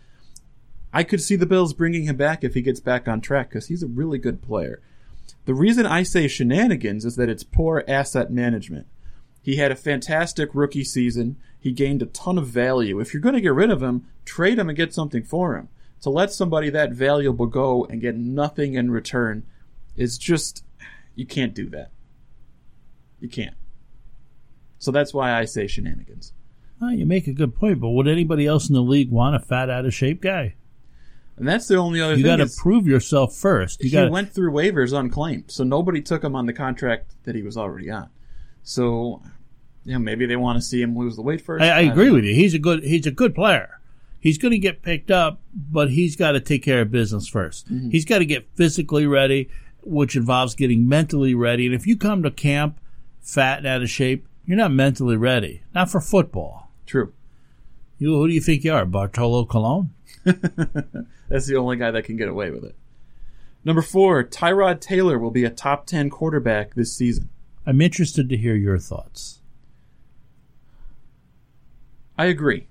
I 0.93 1.05
could 1.05 1.23
see 1.23 1.37
the 1.37 1.47
Bills 1.47 1.73
bringing 1.73 2.05
him 2.05 2.17
back 2.17 2.45
if 2.45 2.55
he 2.55 2.63
gets 2.63 2.81
back 2.81 3.09
on 3.09 3.21
track 3.21 3.49
because 3.49 3.67
he's 3.69 3.83
a 3.83 3.89
really 3.89 4.19
good 4.19 4.43
player. 4.43 4.81
The 5.45 5.55
reason 5.55 5.87
I 5.87 6.03
say 6.05 6.29
shenanigans 6.29 7.05
is 7.05 7.17
that 7.17 7.29
it's 7.29 7.43
poor 7.43 7.85
asset 7.89 8.31
management. 8.31 8.87
He 9.43 9.57
had 9.57 9.73
a 9.73 9.77
fantastic 9.77 10.51
rookie 10.55 10.85
season. 10.85 11.37
He 11.59 11.73
gained 11.73 12.01
a 12.01 12.07
ton 12.07 12.39
of 12.39 12.47
value. 12.47 13.01
If 13.01 13.13
you're 13.13 13.21
going 13.21 13.35
to 13.35 13.41
get 13.41 13.55
rid 13.55 13.71
of 13.71 13.83
him, 13.83 14.07
trade 14.25 14.59
him 14.59 14.69
and 14.69 14.77
get 14.77 14.95
something 14.95 15.25
for 15.25 15.57
him. 15.57 15.69
To 16.03 16.11
let 16.11 16.33
somebody 16.33 16.71
that 16.71 16.93
valuable 16.93 17.47
go 17.47 17.85
and 17.85 18.01
get 18.01 18.17
nothing 18.17 18.75
in 18.75 18.91
return 18.91 19.45
is 19.97 20.17
just, 20.17 20.65
you 21.15 21.27
can't 21.27 21.55
do 21.55 21.69
that. 21.71 21.91
You 23.21 23.29
can't. 23.29 23.55
So 24.79 24.91
that's 24.91 25.15
why 25.15 25.33
I 25.33 25.45
say 25.45 25.67
shenanigans. 25.67 26.33
Well, 26.81 26.93
you 26.93 27.07
make 27.07 27.29
a 27.29 27.33
good 27.33 27.55
point, 27.55 27.81
but 27.81 27.91
would 27.91 28.09
anybody 28.09 28.47
else 28.47 28.69
in 28.69 28.75
the 28.75 28.83
league 28.83 29.11
want 29.11 29.37
a 29.37 29.39
fat, 29.39 29.71
out 29.71 29.87
of 29.87 29.95
shape 29.95 30.21
guy? 30.21 30.55
And 31.43 31.49
that's 31.49 31.67
the 31.67 31.75
only 31.75 32.01
other 32.01 32.15
thing. 32.15 32.21
You 32.21 32.37
got 32.37 32.37
to 32.37 32.49
prove 32.57 32.87
yourself 32.87 33.35
first. 33.35 33.83
You 33.83 33.91
he 33.91 33.97
got 33.97 34.13
went 34.13 34.33
through 34.33 34.53
waivers 34.53 34.97
unclaimed, 34.97 35.51
so 35.51 35.65
nobody 35.65 36.01
took 36.01 36.23
him 36.23 36.37
on 36.37 36.47
the 36.47 36.53
contract 36.53 37.17
that 37.25 37.35
he 37.35 37.43
was 37.43 37.57
already 37.57 37.91
on. 37.91 38.11
So, 38.63 39.21
yeah, 39.85 39.99
maybe 39.99 40.25
they 40.25 40.37
want 40.37 40.59
to 40.59 40.63
see 40.63 40.81
him 40.81 40.97
lose 40.97 41.17
the 41.17 41.23
weight 41.23 41.41
first. 41.41 41.65
I, 41.65 41.79
I 41.79 41.83
don't 41.83 41.91
agree 41.91 42.11
with 42.13 42.23
you. 42.23 42.33
He's 42.33 42.55
a 42.55 42.61
good. 42.61 42.85
He's 42.85 43.07
a 43.07 43.11
good 43.11 43.35
player. 43.35 43.81
He's 44.21 44.39
going 44.39 44.53
to 44.53 44.59
get 44.59 44.83
picked 44.83 45.11
up, 45.11 45.41
but 45.53 45.91
he's 45.91 46.15
got 46.15 46.33
to 46.33 46.41
take 46.41 46.63
care 46.63 46.83
of 46.83 46.93
business 46.93 47.29
1st 47.29 47.65
mm-hmm. 47.65 47.91
He's 47.91 48.05
got 48.05 48.19
to 48.19 48.25
get 48.25 48.47
physically 48.55 49.05
ready, 49.05 49.51
which 49.83 50.15
involves 50.15 50.55
getting 50.55 50.89
mentally 50.89 51.35
ready. 51.35 51.67
And 51.67 51.75
if 51.75 51.89
you 51.89 51.97
come 51.97 52.23
to 52.23 52.31
camp 52.31 52.79
fat 53.21 53.59
and 53.59 53.67
out 53.67 53.83
of 53.83 53.91
shape, 53.91 54.29
you're 54.47 54.57
not 54.57 54.71
mentally 54.71 55.17
ready. 55.17 55.65
Not 55.75 55.91
for 55.91 56.01
football. 56.01 56.71
True. 56.87 57.13
You, 57.99 58.15
who 58.15 58.29
do 58.29 58.35
you 58.35 58.41
think 58.41 58.63
you 58.63 58.73
are, 58.73 58.87
Bartolo 58.87 59.45
Colon? 59.45 59.91
That's 61.29 61.47
the 61.47 61.57
only 61.57 61.77
guy 61.77 61.91
that 61.91 62.05
can 62.05 62.17
get 62.17 62.29
away 62.29 62.51
with 62.51 62.65
it. 62.65 62.75
Number 63.65 63.83
four, 63.83 64.25
Tyrod 64.25 64.81
Taylor 64.81 65.19
will 65.19 65.31
be 65.31 65.45
a 65.45 65.51
top 65.51 65.87
10 65.87 66.11
quarterback 66.11 66.75
this 66.75 66.93
season. 66.93 67.29
I'm 67.65 67.81
interested 67.81 68.29
to 68.29 68.37
hear 68.37 68.57
your 68.57 68.79
thoughts. 68.79 69.41
I 72.19 72.27
agree. 72.27 72.67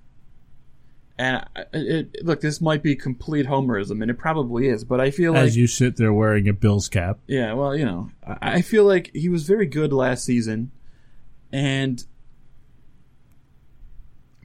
And 1.17 1.45
I- 1.55 1.65
it, 1.73 2.15
look, 2.23 2.41
this 2.41 2.61
might 2.61 2.81
be 2.83 2.95
complete 2.95 3.45
homerism, 3.47 4.01
and 4.01 4.09
it 4.11 4.17
probably 4.17 4.67
is, 4.67 4.83
but 4.83 4.99
I 4.99 5.11
feel 5.11 5.33
like. 5.33 5.43
As 5.43 5.57
you 5.57 5.67
sit 5.67 5.97
there 5.97 6.11
wearing 6.13 6.47
a 6.49 6.53
Bills 6.53 6.89
cap. 6.89 7.19
Yeah, 7.27 7.53
well, 7.53 7.75
you 7.75 7.85
know, 7.85 8.09
I 8.25 8.37
I 8.55 8.61
feel 8.61 8.85
like 8.85 9.11
he 9.13 9.29
was 9.29 9.43
very 9.43 9.65
good 9.65 9.93
last 9.93 10.23
season, 10.25 10.71
and 11.51 12.03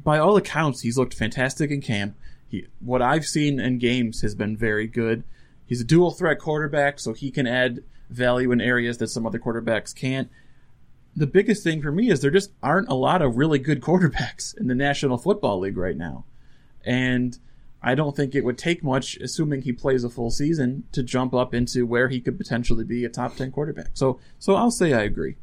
by 0.04 0.18
all 0.18 0.36
accounts, 0.36 0.82
he's 0.82 0.96
looked 0.98 1.14
fantastic 1.14 1.70
in 1.70 1.80
camp. 1.80 2.16
He, 2.48 2.66
what 2.80 3.02
I've 3.02 3.24
seen 3.24 3.58
in 3.58 3.78
games 3.78 4.22
has 4.22 4.34
been 4.34 4.56
very 4.56 4.86
good. 4.86 5.24
He's 5.66 5.80
a 5.80 5.84
dual 5.84 6.12
threat 6.12 6.38
quarterback, 6.38 7.00
so 7.00 7.12
he 7.12 7.30
can 7.30 7.46
add 7.46 7.82
value 8.08 8.52
in 8.52 8.60
areas 8.60 8.98
that 8.98 9.08
some 9.08 9.26
other 9.26 9.38
quarterbacks 9.38 9.94
can't. 9.94 10.30
The 11.14 11.26
biggest 11.26 11.64
thing 11.64 11.82
for 11.82 11.90
me 11.90 12.10
is 12.10 12.20
there 12.20 12.30
just 12.30 12.52
aren't 12.62 12.88
a 12.88 12.94
lot 12.94 13.22
of 13.22 13.36
really 13.36 13.58
good 13.58 13.80
quarterbacks 13.82 14.56
in 14.56 14.68
the 14.68 14.74
National 14.74 15.18
Football 15.18 15.60
League 15.60 15.76
right 15.76 15.96
now. 15.96 16.24
And 16.84 17.38
I 17.82 17.94
don't 17.94 18.14
think 18.14 18.34
it 18.34 18.44
would 18.44 18.58
take 18.58 18.82
much, 18.82 19.16
assuming 19.16 19.62
he 19.62 19.72
plays 19.72 20.04
a 20.04 20.10
full 20.10 20.30
season, 20.30 20.84
to 20.92 21.02
jump 21.02 21.34
up 21.34 21.54
into 21.54 21.86
where 21.86 22.08
he 22.08 22.20
could 22.20 22.38
potentially 22.38 22.84
be 22.84 23.04
a 23.04 23.08
top 23.08 23.36
ten 23.36 23.50
quarterback. 23.50 23.90
So, 23.94 24.20
so 24.38 24.54
I'll 24.54 24.70
say 24.70 24.92
I 24.92 25.02
agree. 25.02 25.36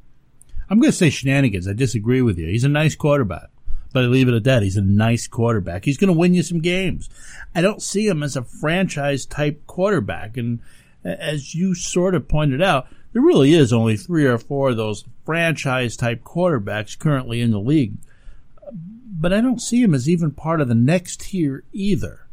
I'm 0.70 0.80
going 0.80 0.92
to 0.92 0.98
say 0.98 1.10
shenanigans. 1.10 1.68
I 1.68 1.74
disagree 1.74 2.22
with 2.22 2.38
you. 2.38 2.48
He's 2.48 2.64
a 2.64 2.70
nice 2.70 2.96
quarterback, 2.96 3.50
but 3.94 4.04
I 4.04 4.08
leave 4.08 4.28
it 4.28 4.34
at 4.34 4.44
that. 4.44 4.64
He's 4.64 4.76
a 4.76 4.82
nice 4.82 5.28
quarterback. 5.28 5.86
He's 5.86 5.98
going 5.98 6.12
to 6.12 6.20
win 6.20 6.34
you 6.34 6.44
some 6.44 6.60
games. 6.60 7.10
I 7.56 7.62
don't 7.62 7.82
see 7.82 8.08
him 8.08 8.24
as 8.24 8.36
a 8.36 8.44
franchise 8.44 9.26
type 9.26 9.66
quarterback. 9.68 10.36
And 10.36 10.60
as 11.04 11.56
you 11.56 11.76
sort 11.76 12.16
of 12.16 12.28
pointed 12.28 12.62
out, 12.62 12.88
there 13.14 13.22
really 13.22 13.54
is 13.54 13.72
only 13.72 13.96
three 13.96 14.26
or 14.26 14.40
four 14.40 14.72
of 14.72 14.78
those 14.78 15.06
franchise 15.26 15.96
type 15.96 16.24
quarterbacks 16.24 16.98
currently 16.98 17.40
in 17.40 17.52
the 17.52 17.60
league. 17.60 17.94
But 18.74 19.32
I 19.32 19.40
don't 19.40 19.62
see 19.62 19.82
him 19.82 19.94
as 19.94 20.10
even 20.10 20.32
part 20.32 20.60
of 20.60 20.68
the 20.68 20.76
next 20.76 21.22
tier 21.22 21.64
either. 21.72 22.28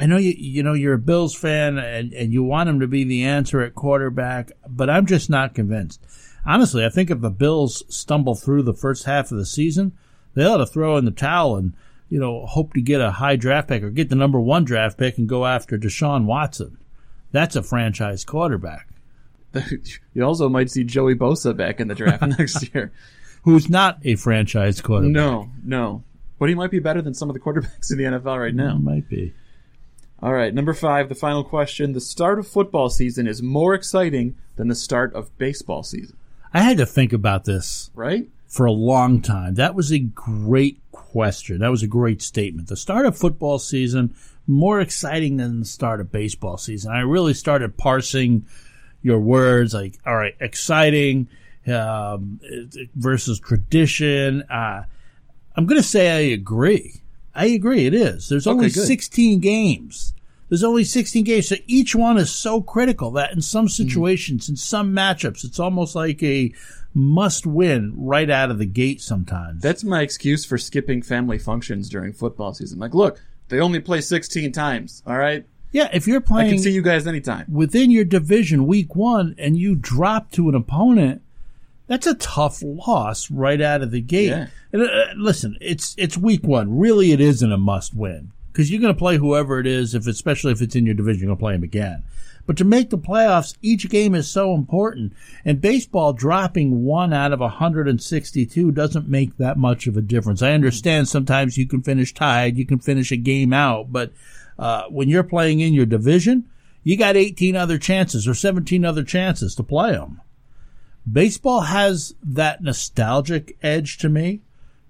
I 0.00 0.06
know 0.06 0.16
you 0.16 0.34
you 0.36 0.62
know 0.62 0.74
you're 0.74 0.94
a 0.94 0.98
Bills 0.98 1.34
fan 1.34 1.76
and, 1.78 2.12
and 2.12 2.32
you 2.32 2.42
want 2.42 2.68
him 2.68 2.80
to 2.80 2.86
be 2.86 3.04
the 3.04 3.24
answer 3.24 3.60
at 3.60 3.74
quarterback, 3.74 4.52
but 4.66 4.88
I'm 4.88 5.06
just 5.06 5.28
not 5.28 5.54
convinced. 5.54 6.00
Honestly, 6.46 6.84
I 6.84 6.88
think 6.88 7.10
if 7.10 7.20
the 7.20 7.30
Bills 7.30 7.82
stumble 7.88 8.34
through 8.34 8.62
the 8.62 8.74
first 8.74 9.04
half 9.04 9.32
of 9.32 9.38
the 9.38 9.46
season, 9.46 9.92
they 10.38 10.44
ought 10.44 10.58
to 10.58 10.66
throw 10.66 10.96
in 10.96 11.04
the 11.04 11.10
towel 11.10 11.56
and 11.56 11.72
you 12.08 12.18
know 12.18 12.46
hope 12.46 12.74
to 12.74 12.80
get 12.80 13.00
a 13.00 13.10
high 13.10 13.36
draft 13.36 13.68
pick 13.68 13.82
or 13.82 13.90
get 13.90 14.08
the 14.08 14.16
number 14.16 14.40
one 14.40 14.64
draft 14.64 14.98
pick 14.98 15.18
and 15.18 15.28
go 15.28 15.46
after 15.46 15.78
Deshaun 15.78 16.24
Watson. 16.24 16.78
That's 17.30 17.56
a 17.56 17.62
franchise 17.62 18.24
quarterback 18.24 18.88
You 20.14 20.24
also 20.24 20.48
might 20.48 20.70
see 20.70 20.84
Joey 20.84 21.14
Bosa 21.14 21.56
back 21.56 21.80
in 21.80 21.88
the 21.88 21.94
draft 21.94 22.22
next 22.38 22.74
year. 22.74 22.92
who's 23.42 23.68
not 23.68 23.98
a 24.04 24.16
franchise 24.16 24.80
quarterback. 24.80 25.12
No, 25.12 25.50
no. 25.64 26.04
But 26.38 26.48
he 26.48 26.54
might 26.54 26.70
be 26.70 26.78
better 26.78 27.02
than 27.02 27.14
some 27.14 27.28
of 27.28 27.34
the 27.34 27.40
quarterbacks 27.40 27.90
in 27.90 27.98
the 27.98 28.04
NFL 28.04 28.38
right 28.40 28.54
now. 28.54 28.76
might 28.76 29.08
be. 29.08 29.34
All 30.20 30.32
right, 30.32 30.52
number 30.52 30.74
five, 30.74 31.08
the 31.08 31.14
final 31.14 31.44
question. 31.44 31.92
The 31.92 32.00
start 32.00 32.38
of 32.38 32.46
football 32.48 32.90
season 32.90 33.28
is 33.28 33.40
more 33.42 33.74
exciting 33.74 34.36
than 34.56 34.68
the 34.68 34.74
start 34.74 35.14
of 35.14 35.36
baseball 35.38 35.84
season, 35.84 36.16
I 36.52 36.62
had 36.62 36.78
to 36.78 36.86
think 36.86 37.12
about 37.12 37.44
this 37.44 37.90
right? 37.94 38.28
For 38.48 38.66
a 38.66 38.72
long 38.72 39.20
time. 39.20 39.54
That 39.54 39.74
was 39.74 39.92
a 39.92 39.98
great 39.98 40.80
question. 40.90 41.58
That 41.58 41.70
was 41.70 41.82
a 41.82 41.86
great 41.86 42.22
statement. 42.22 42.68
The 42.68 42.76
start 42.76 43.06
of 43.06 43.16
football 43.16 43.58
season 43.58 44.14
more 44.46 44.80
exciting 44.80 45.36
than 45.36 45.60
the 45.60 45.66
start 45.66 46.00
of 46.00 46.10
baseball 46.10 46.56
season. 46.56 46.90
I 46.90 47.00
really 47.00 47.34
started 47.34 47.76
parsing 47.76 48.46
your 49.02 49.20
words 49.20 49.74
like, 49.74 49.98
all 50.06 50.16
right, 50.16 50.34
exciting 50.40 51.28
um, 51.66 52.40
versus 52.94 53.38
tradition. 53.38 54.42
Uh, 54.42 54.84
I'm 55.54 55.66
going 55.66 55.80
to 55.80 55.86
say 55.86 56.10
I 56.10 56.32
agree. 56.32 57.02
I 57.34 57.46
agree. 57.46 57.86
It 57.86 57.94
is. 57.94 58.28
There's 58.28 58.46
only 58.46 58.70
good. 58.70 58.86
16 58.86 59.40
games. 59.40 60.14
There's 60.48 60.64
only 60.64 60.84
16 60.84 61.24
games. 61.24 61.48
So 61.48 61.56
each 61.66 61.94
one 61.94 62.16
is 62.16 62.30
so 62.30 62.62
critical 62.62 63.10
that 63.12 63.32
in 63.32 63.42
some 63.42 63.68
situations, 63.68 64.48
in 64.48 64.56
some 64.56 64.94
matchups, 64.94 65.44
it's 65.44 65.58
almost 65.58 65.94
like 65.94 66.22
a 66.22 66.52
must 66.94 67.46
win 67.46 67.92
right 67.96 68.30
out 68.30 68.50
of 68.50 68.58
the 68.58 68.66
gate 68.66 69.00
sometimes. 69.00 69.62
That's 69.62 69.84
my 69.84 70.02
excuse 70.02 70.44
for 70.44 70.56
skipping 70.56 71.02
family 71.02 71.38
functions 71.38 71.88
during 71.88 72.12
football 72.12 72.54
season. 72.54 72.78
Like, 72.78 72.94
look, 72.94 73.20
they 73.48 73.60
only 73.60 73.80
play 73.80 74.00
16 74.00 74.52
times, 74.52 75.02
all 75.06 75.18
right? 75.18 75.44
yeah, 75.70 75.88
if 75.92 76.06
you're 76.06 76.20
playing. 76.20 76.48
I 76.48 76.50
can 76.52 76.58
see 76.62 76.72
you 76.72 76.82
guys 76.82 77.06
anytime. 77.06 77.46
within 77.48 77.90
your 77.90 78.04
division 78.04 78.66
week 78.66 78.94
one 78.96 79.34
and 79.38 79.56
you 79.56 79.74
drop 79.74 80.30
to 80.32 80.48
an 80.48 80.54
opponent, 80.54 81.22
that's 81.86 82.06
a 82.06 82.14
tough 82.14 82.62
loss 82.62 83.30
right 83.30 83.60
out 83.60 83.82
of 83.82 83.90
the 83.90 84.00
gate. 84.00 84.28
Yeah. 84.28 84.46
And, 84.72 84.82
uh, 84.82 85.06
listen, 85.16 85.56
it's 85.60 85.94
it's 85.98 86.16
week 86.16 86.44
one. 86.44 86.78
Really, 86.78 87.12
it 87.12 87.20
isn't 87.20 87.52
a 87.52 87.58
must 87.58 87.94
win 87.94 88.32
because 88.58 88.72
you're 88.72 88.80
going 88.80 88.92
to 88.92 88.98
play 88.98 89.16
whoever 89.16 89.60
it 89.60 89.68
is, 89.68 89.94
if 89.94 90.08
especially 90.08 90.50
if 90.50 90.60
it's 90.60 90.74
in 90.74 90.84
your 90.84 90.96
division, 90.96 91.20
you're 91.20 91.28
going 91.28 91.38
to 91.38 91.40
play 91.40 91.52
them 91.52 91.62
again. 91.62 92.02
But 92.44 92.56
to 92.56 92.64
make 92.64 92.90
the 92.90 92.98
playoffs, 92.98 93.56
each 93.62 93.88
game 93.88 94.16
is 94.16 94.28
so 94.28 94.52
important. 94.52 95.12
And 95.44 95.60
baseball 95.60 96.12
dropping 96.12 96.82
one 96.82 97.12
out 97.12 97.32
of 97.32 97.38
162 97.38 98.72
doesn't 98.72 99.08
make 99.08 99.36
that 99.36 99.58
much 99.58 99.86
of 99.86 99.96
a 99.96 100.02
difference. 100.02 100.42
I 100.42 100.54
understand 100.54 101.06
sometimes 101.06 101.56
you 101.56 101.68
can 101.68 101.82
finish 101.82 102.12
tied, 102.12 102.58
you 102.58 102.66
can 102.66 102.80
finish 102.80 103.12
a 103.12 103.16
game 103.16 103.52
out, 103.52 103.92
but 103.92 104.12
uh, 104.58 104.86
when 104.88 105.08
you're 105.08 105.22
playing 105.22 105.60
in 105.60 105.72
your 105.72 105.86
division, 105.86 106.50
you 106.82 106.96
got 106.96 107.14
18 107.14 107.54
other 107.54 107.78
chances 107.78 108.26
or 108.26 108.34
17 108.34 108.84
other 108.84 109.04
chances 109.04 109.54
to 109.54 109.62
play 109.62 109.92
them. 109.92 110.20
Baseball 111.10 111.60
has 111.60 112.16
that 112.24 112.60
nostalgic 112.60 113.56
edge 113.62 113.98
to 113.98 114.08
me. 114.08 114.40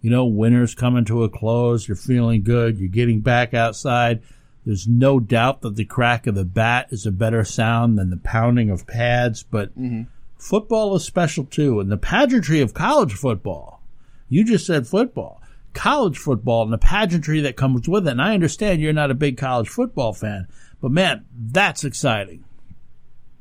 You 0.00 0.10
know, 0.10 0.26
winter's 0.26 0.74
coming 0.74 1.04
to 1.06 1.24
a 1.24 1.28
close. 1.28 1.88
You're 1.88 1.96
feeling 1.96 2.42
good. 2.42 2.78
You're 2.78 2.88
getting 2.88 3.20
back 3.20 3.54
outside. 3.54 4.22
There's 4.64 4.86
no 4.86 5.18
doubt 5.18 5.62
that 5.62 5.76
the 5.76 5.84
crack 5.84 6.26
of 6.26 6.34
the 6.34 6.44
bat 6.44 6.88
is 6.90 7.06
a 7.06 7.10
better 7.10 7.44
sound 7.44 7.98
than 7.98 8.10
the 8.10 8.18
pounding 8.18 8.70
of 8.70 8.86
pads, 8.86 9.42
but 9.42 9.70
mm-hmm. 9.70 10.02
football 10.36 10.94
is 10.94 11.04
special 11.04 11.44
too. 11.44 11.80
And 11.80 11.90
the 11.90 11.96
pageantry 11.96 12.60
of 12.60 12.74
college 12.74 13.14
football, 13.14 13.82
you 14.28 14.44
just 14.44 14.66
said 14.66 14.86
football, 14.86 15.40
college 15.72 16.18
football 16.18 16.64
and 16.64 16.72
the 16.72 16.78
pageantry 16.78 17.40
that 17.40 17.56
comes 17.56 17.88
with 17.88 18.06
it. 18.06 18.10
And 18.10 18.22
I 18.22 18.34
understand 18.34 18.80
you're 18.80 18.92
not 18.92 19.10
a 19.10 19.14
big 19.14 19.38
college 19.38 19.68
football 19.68 20.12
fan, 20.12 20.48
but 20.82 20.90
man, 20.90 21.24
that's 21.34 21.82
exciting. 21.82 22.44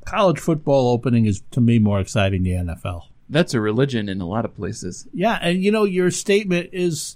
College 0.05 0.39
football 0.39 0.87
opening 0.89 1.25
is 1.25 1.43
to 1.51 1.59
me 1.59 1.77
more 1.77 1.99
exciting 1.99 2.43
than 2.43 2.67
the 2.67 2.73
NFL. 2.73 3.07
That's 3.29 3.53
a 3.53 3.59
religion 3.59 4.09
in 4.09 4.21
a 4.21 4.27
lot 4.27 4.45
of 4.45 4.55
places. 4.55 5.07
Yeah, 5.13 5.37
and 5.41 5.61
you 5.61 5.71
know 5.71 5.83
your 5.83 6.11
statement 6.11 6.69
is 6.71 7.15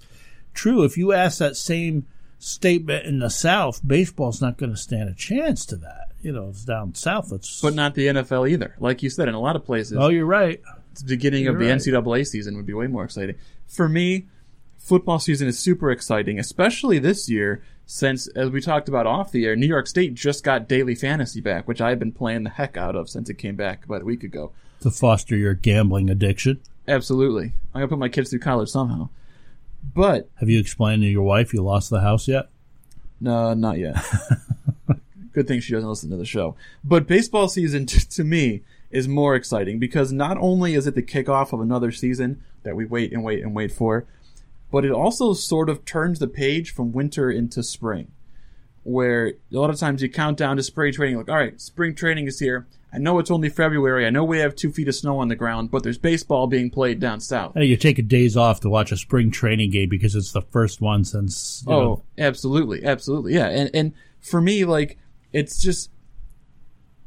true. 0.54 0.84
If 0.84 0.97
you 0.97 1.13
ask 1.13 1.39
that 1.39 1.56
same 1.56 2.06
statement 2.39 3.06
in 3.06 3.19
the 3.19 3.30
South, 3.30 3.82
baseball's 3.86 4.41
not 4.41 4.58
going 4.58 4.71
to 4.71 4.78
stand 4.78 5.10
a 5.10 5.13
chance 5.13 5.65
to 5.67 5.76
that. 5.78 6.12
You 6.21 6.32
know, 6.32 6.50
it's 6.50 6.65
down 6.65 6.93
south. 6.93 7.32
It's 7.32 7.62
But 7.62 7.74
not 7.74 7.95
the 7.95 8.08
NFL 8.08 8.50
either. 8.50 8.76
Like 8.80 9.02
you 9.02 9.10
said, 9.10 9.28
in 9.28 9.34
a 9.34 9.39
lot 9.39 9.56
of 9.56 9.65
places, 9.65 9.97
oh, 9.97 10.10
you're 10.10 10.26
right. 10.26 10.62
the 10.95 11.04
beginning 11.06 11.47
of 11.47 11.58
the 11.58 11.65
right. 11.65 11.78
NCAA 11.78 12.28
season 12.28 12.56
would 12.58 12.65
be 12.65 12.74
way 12.74 12.88
more 12.88 13.04
exciting. 13.04 13.36
For 13.65 13.89
me, 13.89 14.28
football 14.78 15.19
season 15.19 15.47
is 15.47 15.58
super 15.58 15.89
exciting, 15.89 16.38
especially 16.38 17.00
this 17.00 17.28
year, 17.30 17.63
since, 17.86 18.28
as 18.28 18.50
we 18.50 18.62
talked 18.62 18.88
about 18.88 19.08
off 19.08 19.32
the 19.32 19.45
air, 19.45 19.56
New 19.56 19.67
York 19.67 19.88
State 19.88 20.13
just 20.13 20.43
got 20.43 20.67
daily 20.67 20.95
fantasy 20.95 21.41
back, 21.41 21.67
which 21.67 21.82
I've 21.82 22.00
been 22.00 22.12
playing 22.12 22.43
the 22.43 22.50
heck 22.52 22.78
out 22.78 22.95
of 22.95 23.10
since 23.10 23.30
it 23.30 23.38
came 23.38 23.56
back 23.56 23.84
about 23.86 24.02
a 24.04 24.06
week 24.06 24.24
ago. 24.24 24.52
To 24.82 24.91
foster 24.91 25.36
your 25.38 25.54
gambling 25.54 26.10
addiction. 26.10 26.60
Absolutely. 26.88 27.54
I'm 27.74 27.80
going 27.82 27.84
to 27.84 27.88
put 27.89 28.00
my 28.00 28.10
kids 28.10 28.30
through 28.32 28.39
college 28.39 28.70
somehow. 28.70 29.10
But, 29.94 30.30
Have 30.39 30.49
you 30.49 30.60
explained 30.60 31.01
to 31.03 31.08
your 31.08 31.24
wife 31.24 31.53
you 31.53 31.62
lost 31.64 31.89
the 31.89 32.01
house 32.01 32.28
yet? 32.28 32.49
no, 33.20 33.53
not 33.53 33.78
yet. 33.78 33.95
Good 35.34 35.47
thing 35.47 35.60
she 35.62 35.72
doesn't 35.74 35.88
listen 35.88 36.10
to 36.10 36.18
the 36.18 36.26
show. 36.26 36.55
But 36.84 37.08
baseball 37.08 37.47
season, 37.47 37.86
t- 37.88 37.99
to 37.99 38.24
me, 38.24 38.62
is 38.89 39.08
more 39.08 39.36
exciting 39.36 39.80
because 39.80 40.12
not 40.12 40.38
only 40.39 40.74
is 40.74 40.88
it 40.88 40.95
the 40.95 41.03
kickoff 41.03 41.53
of 41.53 41.62
another 41.62 41.91
season 41.91 42.43
that 42.64 42.76
we 42.76 42.86
wait 42.86 43.14
and 43.14 43.24
wait 43.24 43.41
and 43.43 43.55
wait 43.55 43.72
for, 43.72 44.05
but 44.72 44.84
it 44.84 44.91
also 44.91 45.34
sort 45.34 45.70
of 45.70 45.86
turns 45.86 46.20
the 46.20 46.28
page 46.28 46.74
from 46.74 46.91
winter 46.91 47.30
into 47.32 47.64
spring. 47.64 48.12
Where 48.84 49.28
a 49.28 49.34
lot 49.51 49.70
of 49.70 49.78
times 49.78 50.01
you 50.01 50.10
count 50.10 50.38
down 50.38 50.58
to 50.58 50.64
spring 50.64 50.91
training, 50.91 51.18
like, 51.18 51.30
all 51.30 51.36
right, 51.36 51.60
spring 51.62 51.93
training 51.95 52.26
is 52.28 52.39
here. 52.39 52.66
I 52.94 52.98
know 52.98 53.20
it's 53.20 53.32
only 53.32 53.48
February. 53.50 54.06
I 54.06 54.10
know 54.10 54.24
we 54.26 54.39
have 54.39 54.56
two 54.56 54.72
feet 54.72 54.88
of 54.89 54.96
snow 54.96 55.20
on 55.20 55.30
the 55.30 55.36
ground, 55.36 55.72
but 55.72 55.82
there's 55.84 55.98
baseball 55.98 56.48
being 56.48 56.70
played 56.70 57.00
down 57.00 57.22
south. 57.22 57.54
Hey, 57.56 57.66
you 57.66 57.78
take 57.78 57.98
a 57.98 58.02
days 58.02 58.36
off 58.36 58.60
to 58.62 58.70
watch 58.70 58.92
a 58.92 58.98
spring 58.98 59.32
training 59.32 59.72
game 59.72 59.88
because 59.89 60.14
it's 60.16 60.34
the 60.34 60.42
first 60.42 60.82
one 60.82 61.06
since. 61.06 61.64
You 61.68 61.74
Oh, 61.74 61.80
know, 61.82 62.04
absolutely, 62.18 62.84
absolutely, 62.84 63.34
yeah. 63.36 63.48
And 63.48 63.70
and 63.74 63.94
for 64.20 64.42
me, 64.42 64.66
like, 64.66 64.98
it's 65.32 65.62
just 65.62 65.89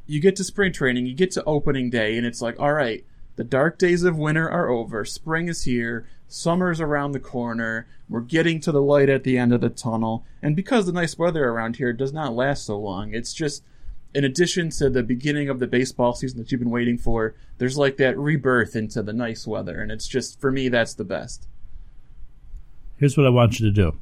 you 0.06 0.20
get 0.20 0.36
to 0.36 0.44
spring 0.44 0.72
training, 0.72 1.06
you 1.06 1.14
get 1.14 1.30
to 1.32 1.44
opening 1.44 1.90
day, 1.90 2.16
and 2.16 2.26
it's 2.26 2.40
like, 2.42 2.58
all 2.58 2.72
right, 2.72 3.04
the 3.36 3.44
dark 3.44 3.78
days 3.78 4.04
of 4.04 4.16
winter 4.16 4.48
are 4.48 4.68
over. 4.68 5.04
Spring 5.04 5.48
is 5.48 5.64
here. 5.64 6.06
Summer's 6.28 6.80
around 6.80 7.12
the 7.12 7.20
corner. 7.20 7.86
We're 8.08 8.20
getting 8.20 8.58
to 8.60 8.72
the 8.72 8.82
light 8.82 9.08
at 9.08 9.24
the 9.24 9.38
end 9.38 9.52
of 9.52 9.60
the 9.60 9.68
tunnel. 9.70 10.24
And 10.42 10.56
because 10.56 10.86
the 10.86 10.92
nice 10.92 11.16
weather 11.18 11.48
around 11.48 11.76
here 11.76 11.92
does 11.92 12.12
not 12.12 12.34
last 12.34 12.64
so 12.66 12.78
long, 12.78 13.14
it's 13.14 13.32
just, 13.32 13.62
in 14.14 14.24
addition 14.24 14.70
to 14.70 14.88
the 14.88 15.02
beginning 15.02 15.48
of 15.48 15.58
the 15.58 15.66
baseball 15.66 16.14
season 16.14 16.38
that 16.38 16.52
you've 16.52 16.60
been 16.60 16.70
waiting 16.70 16.98
for, 16.98 17.34
there's 17.58 17.76
like 17.76 17.96
that 17.96 18.16
rebirth 18.16 18.76
into 18.76 19.02
the 19.02 19.12
nice 19.12 19.46
weather. 19.46 19.80
And 19.80 19.90
it's 19.90 20.06
just, 20.06 20.40
for 20.40 20.52
me, 20.52 20.68
that's 20.68 20.94
the 20.94 21.04
best. 21.04 21.48
here's 22.96 23.16
what 23.16 23.26
I 23.26 23.30
want 23.30 23.58
you 23.58 23.66
to 23.66 23.72
do 23.72 23.98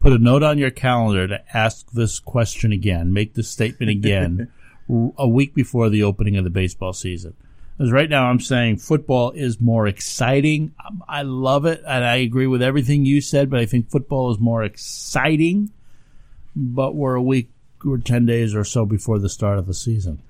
put 0.00 0.12
a 0.12 0.18
note 0.18 0.42
on 0.42 0.56
your 0.56 0.70
calendar 0.70 1.28
to 1.28 1.56
ask 1.56 1.90
this 1.92 2.18
question 2.18 2.72
again, 2.72 3.12
make 3.12 3.34
this 3.34 3.50
statement 3.50 3.90
again 3.90 4.50
a 5.18 5.28
week 5.28 5.54
before 5.54 5.90
the 5.90 6.02
opening 6.02 6.36
of 6.36 6.44
the 6.44 6.50
baseball 6.50 6.94
season. 6.94 7.34
Because 7.76 7.92
right 7.92 8.10
now 8.10 8.26
I'm 8.26 8.40
saying 8.40 8.78
football 8.78 9.30
is 9.32 9.60
more 9.60 9.86
exciting. 9.86 10.74
I 11.08 11.22
love 11.22 11.64
it, 11.66 11.82
and 11.86 12.04
I 12.04 12.16
agree 12.16 12.46
with 12.46 12.62
everything 12.62 13.04
you 13.04 13.20
said, 13.20 13.50
but 13.50 13.60
I 13.60 13.66
think 13.66 13.90
football 13.90 14.30
is 14.30 14.38
more 14.38 14.64
exciting. 14.64 15.70
But 16.56 16.94
we're 16.94 17.14
a 17.14 17.22
week 17.22 17.50
or 17.86 17.98
10 17.98 18.26
days 18.26 18.54
or 18.54 18.64
so 18.64 18.84
before 18.86 19.18
the 19.18 19.28
start 19.28 19.58
of 19.58 19.66
the 19.66 19.74
season. 19.74 20.20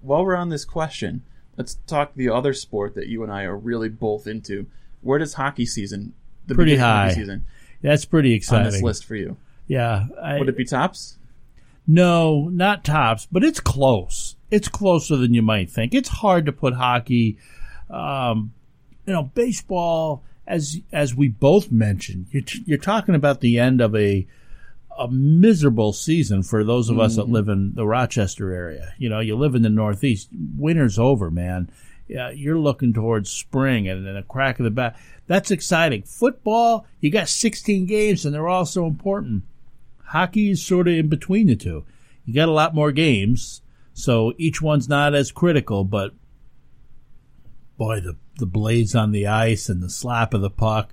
while 0.00 0.24
we're 0.24 0.36
on 0.36 0.48
this 0.48 0.64
question, 0.64 1.22
let's 1.56 1.74
talk 1.86 2.14
the 2.14 2.28
other 2.28 2.52
sport 2.54 2.94
that 2.94 3.06
you 3.08 3.22
and 3.22 3.32
I 3.32 3.42
are 3.44 3.56
really 3.56 3.88
both 3.88 4.26
into. 4.26 4.66
Where 5.02 5.18
does 5.18 5.34
hockey 5.34 5.66
season, 5.66 6.12
the 6.46 6.54
Pretty 6.54 6.76
high. 6.76 7.08
hockey 7.08 7.20
season, 7.20 7.44
That's 7.82 8.04
pretty 8.04 8.30
on 8.32 8.36
exciting. 8.36 8.72
this 8.72 8.82
list 8.82 9.04
for 9.04 9.14
you? 9.16 9.36
Yeah. 9.66 10.06
I, 10.22 10.38
Would 10.38 10.48
it 10.48 10.56
be 10.56 10.64
tops? 10.64 11.18
No, 11.86 12.48
not 12.48 12.84
tops, 12.84 13.26
but 13.30 13.42
it's 13.44 13.60
close. 13.60 14.36
It's 14.50 14.68
closer 14.68 15.16
than 15.16 15.34
you 15.34 15.42
might 15.42 15.70
think. 15.70 15.94
It's 15.94 16.08
hard 16.08 16.46
to 16.46 16.52
put 16.52 16.74
hockey, 16.74 17.38
um, 17.90 18.52
you 19.06 19.12
know, 19.12 19.24
baseball. 19.34 20.22
As 20.46 20.80
as 20.92 21.14
we 21.14 21.28
both 21.28 21.70
mentioned, 21.70 22.26
you're, 22.30 22.42
t- 22.42 22.62
you're 22.64 22.78
talking 22.78 23.14
about 23.14 23.40
the 23.40 23.58
end 23.58 23.82
of 23.82 23.94
a 23.94 24.26
a 24.98 25.08
miserable 25.08 25.92
season 25.92 26.42
for 26.42 26.64
those 26.64 26.90
of 26.90 26.98
us 26.98 27.16
that 27.16 27.28
live 27.28 27.48
in 27.48 27.74
the 27.74 27.86
Rochester 27.86 28.52
area. 28.52 28.92
You 28.98 29.08
know, 29.08 29.20
you 29.20 29.36
live 29.36 29.54
in 29.54 29.62
the 29.62 29.68
Northeast. 29.68 30.28
Winter's 30.56 30.98
over, 30.98 31.30
man. 31.30 31.70
Yeah, 32.08 32.30
you're 32.30 32.58
looking 32.58 32.92
towards 32.92 33.30
spring 33.30 33.88
and 33.88 34.06
then 34.06 34.16
a 34.16 34.22
crack 34.22 34.58
of 34.58 34.64
the 34.64 34.70
bat. 34.70 34.98
That's 35.26 35.50
exciting. 35.50 36.02
Football, 36.02 36.86
you 37.00 37.10
got 37.10 37.28
16 37.28 37.86
games 37.86 38.24
and 38.24 38.34
they're 38.34 38.48
all 38.48 38.66
so 38.66 38.86
important 38.86 39.44
hockey 40.08 40.50
is 40.50 40.64
sort 40.64 40.88
of 40.88 40.94
in 40.94 41.08
between 41.08 41.46
the 41.46 41.56
two. 41.56 41.84
You 42.24 42.34
got 42.34 42.48
a 42.48 42.52
lot 42.52 42.74
more 42.74 42.92
games, 42.92 43.62
so 43.92 44.32
each 44.36 44.60
one's 44.60 44.88
not 44.88 45.14
as 45.14 45.32
critical, 45.32 45.84
but 45.84 46.14
boy, 47.76 48.00
the 48.00 48.16
the 48.36 48.46
blades 48.46 48.94
on 48.94 49.10
the 49.10 49.26
ice 49.26 49.68
and 49.68 49.82
the 49.82 49.90
slap 49.90 50.32
of 50.32 50.40
the 50.40 50.50
puck. 50.50 50.92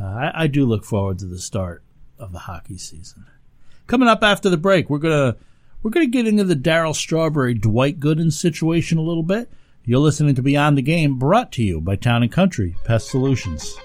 Uh, 0.00 0.04
I, 0.04 0.44
I 0.44 0.46
do 0.46 0.64
look 0.64 0.84
forward 0.84 1.18
to 1.18 1.26
the 1.26 1.38
start 1.38 1.82
of 2.20 2.32
the 2.32 2.40
hockey 2.40 2.78
season. 2.78 3.26
Coming 3.86 4.08
up 4.08 4.22
after 4.22 4.48
the 4.48 4.56
break, 4.56 4.88
we're 4.88 4.98
gonna 4.98 5.36
we're 5.82 5.90
gonna 5.90 6.06
get 6.06 6.28
into 6.28 6.44
the 6.44 6.54
Darryl 6.54 6.94
Strawberry 6.94 7.54
Dwight 7.54 7.98
Gooden 7.98 8.32
situation 8.32 8.98
a 8.98 9.02
little 9.02 9.22
bit. 9.22 9.50
You're 9.84 9.98
listening 9.98 10.34
to 10.36 10.42
Beyond 10.42 10.78
the 10.78 10.82
Game, 10.82 11.18
brought 11.18 11.50
to 11.52 11.62
you 11.62 11.80
by 11.80 11.96
Town 11.96 12.22
and 12.22 12.30
Country 12.30 12.76
Pest 12.84 13.08
Solutions. 13.08 13.76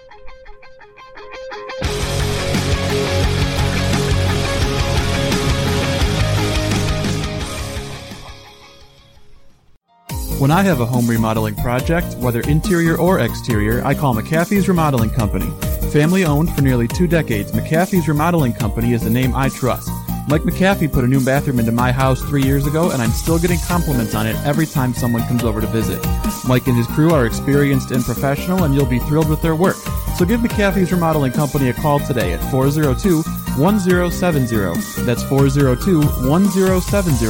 When 10.37 10.51
I 10.51 10.63
have 10.63 10.81
a 10.81 10.85
home 10.85 11.07
remodeling 11.07 11.55
project, 11.55 12.17
whether 12.17 12.41
interior 12.41 12.97
or 12.97 13.19
exterior, 13.19 13.81
I 13.85 13.93
call 13.93 14.13
McAfee's 14.13 14.67
Remodeling 14.67 15.11
Company. 15.11 15.49
Family 15.91 16.25
owned 16.25 16.53
for 16.53 16.61
nearly 16.61 16.89
two 16.89 17.07
decades, 17.07 17.53
McAfee's 17.53 18.09
Remodeling 18.09 18.51
Company 18.51 18.91
is 18.91 19.01
the 19.01 19.09
name 19.09 19.33
I 19.33 19.47
trust. 19.47 19.89
Mike 20.27 20.41
McAfee 20.41 20.91
put 20.91 21.03
a 21.03 21.07
new 21.07 21.23
bathroom 21.23 21.59
into 21.59 21.71
my 21.71 21.91
house 21.91 22.19
three 22.21 22.41
years 22.41 22.65
ago, 22.65 22.89
and 22.89 22.99
I'm 22.99 23.11
still 23.11 23.37
getting 23.37 23.59
compliments 23.59 24.15
on 24.15 24.25
it 24.25 24.35
every 24.37 24.65
time 24.65 24.91
someone 24.93 25.21
comes 25.27 25.43
over 25.43 25.61
to 25.61 25.67
visit. 25.67 26.03
Mike 26.47 26.65
and 26.67 26.75
his 26.75 26.87
crew 26.87 27.11
are 27.11 27.27
experienced 27.27 27.91
and 27.91 28.03
professional, 28.03 28.63
and 28.63 28.73
you'll 28.73 28.87
be 28.87 28.97
thrilled 28.99 29.29
with 29.29 29.43
their 29.43 29.55
work. 29.55 29.75
So 30.17 30.25
give 30.25 30.39
McAfee's 30.39 30.91
Remodeling 30.91 31.31
Company 31.31 31.69
a 31.69 31.73
call 31.73 31.99
today 31.99 32.33
at 32.33 32.41
402 32.49 33.21
1070. 33.61 35.05
That's 35.05 35.21
402 35.23 36.01
1070, 36.27 37.25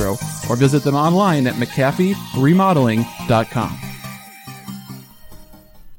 or 0.49 0.55
visit 0.55 0.83
them 0.83 0.95
online 0.95 1.47
at 1.47 1.55
McAfeeRemodeling.com. 1.55 3.94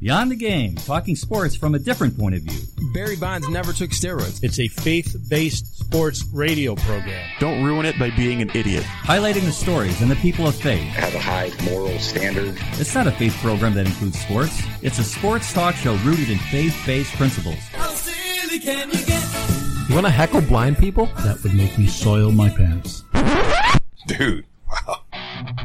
Beyond 0.06 0.30
the 0.30 0.36
game, 0.36 0.76
talking 0.76 1.16
sports 1.16 1.56
from 1.56 1.74
a 1.74 1.80
different 1.80 2.16
point 2.16 2.36
of 2.36 2.42
view. 2.42 2.60
Barry 2.94 3.16
Bonds 3.16 3.48
never 3.48 3.72
took 3.72 3.90
steroids. 3.90 4.38
It's 4.40 4.60
a 4.60 4.68
faith-based 4.68 5.80
sports 5.80 6.24
radio 6.32 6.76
program. 6.76 7.28
Don't 7.40 7.64
ruin 7.64 7.84
it 7.86 7.98
by 7.98 8.10
being 8.10 8.40
an 8.40 8.48
idiot. 8.54 8.84
Highlighting 8.84 9.44
the 9.46 9.50
stories 9.50 10.00
and 10.00 10.08
the 10.08 10.14
people 10.14 10.46
of 10.46 10.54
faith. 10.54 10.86
Have 10.90 11.12
a 11.12 11.18
high 11.18 11.50
moral 11.64 11.98
standard. 11.98 12.56
It's 12.74 12.94
not 12.94 13.08
a 13.08 13.10
faith 13.10 13.34
program 13.38 13.74
that 13.74 13.86
includes 13.86 14.20
sports. 14.20 14.62
It's 14.80 15.00
a 15.00 15.04
sports 15.04 15.52
talk 15.52 15.74
show 15.74 15.96
rooted 15.96 16.30
in 16.30 16.38
faith-based 16.38 17.12
principles. 17.16 17.58
How 17.72 17.88
silly 17.88 18.60
can 18.60 18.88
you 18.92 19.04
get? 19.04 19.88
You 19.88 19.94
want 19.96 20.06
to 20.06 20.12
heckle 20.12 20.40
blind 20.40 20.78
people? 20.78 21.06
That 21.24 21.42
would 21.42 21.54
make 21.54 21.76
me 21.76 21.88
soil 21.88 22.30
my 22.30 22.48
pants. 22.48 23.02
Dude. 24.06 24.44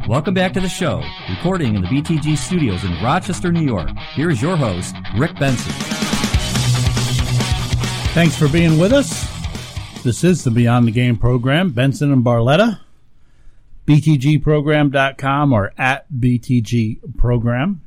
Welcome 0.08 0.34
back 0.34 0.54
to 0.54 0.60
the 0.60 0.70
show, 0.70 1.04
recording 1.30 1.76
in 1.76 1.82
the 1.82 1.88
BTG 1.88 2.38
studios 2.38 2.84
in 2.84 2.92
Rochester, 3.04 3.52
New 3.52 3.62
York. 3.62 3.90
Here 4.16 4.30
is 4.30 4.42
your 4.42 4.56
host, 4.58 4.96
Rick 5.18 5.38
Benson. 5.40 5.72
Thanks 8.14 8.36
for 8.36 8.48
being 8.50 8.78
with 8.78 8.94
us. 8.94 9.30
This 10.04 10.24
is 10.24 10.44
the 10.44 10.52
Beyond 10.52 10.88
the 10.88 10.92
Game 10.92 11.18
program. 11.18 11.72
Benson 11.72 12.12
and 12.12 12.24
Barletta. 12.24 12.80
BTGprogram.com 13.88 15.54
or 15.54 15.74
at 15.78 16.12
BTG 16.12 17.18
Program. 17.18 17.82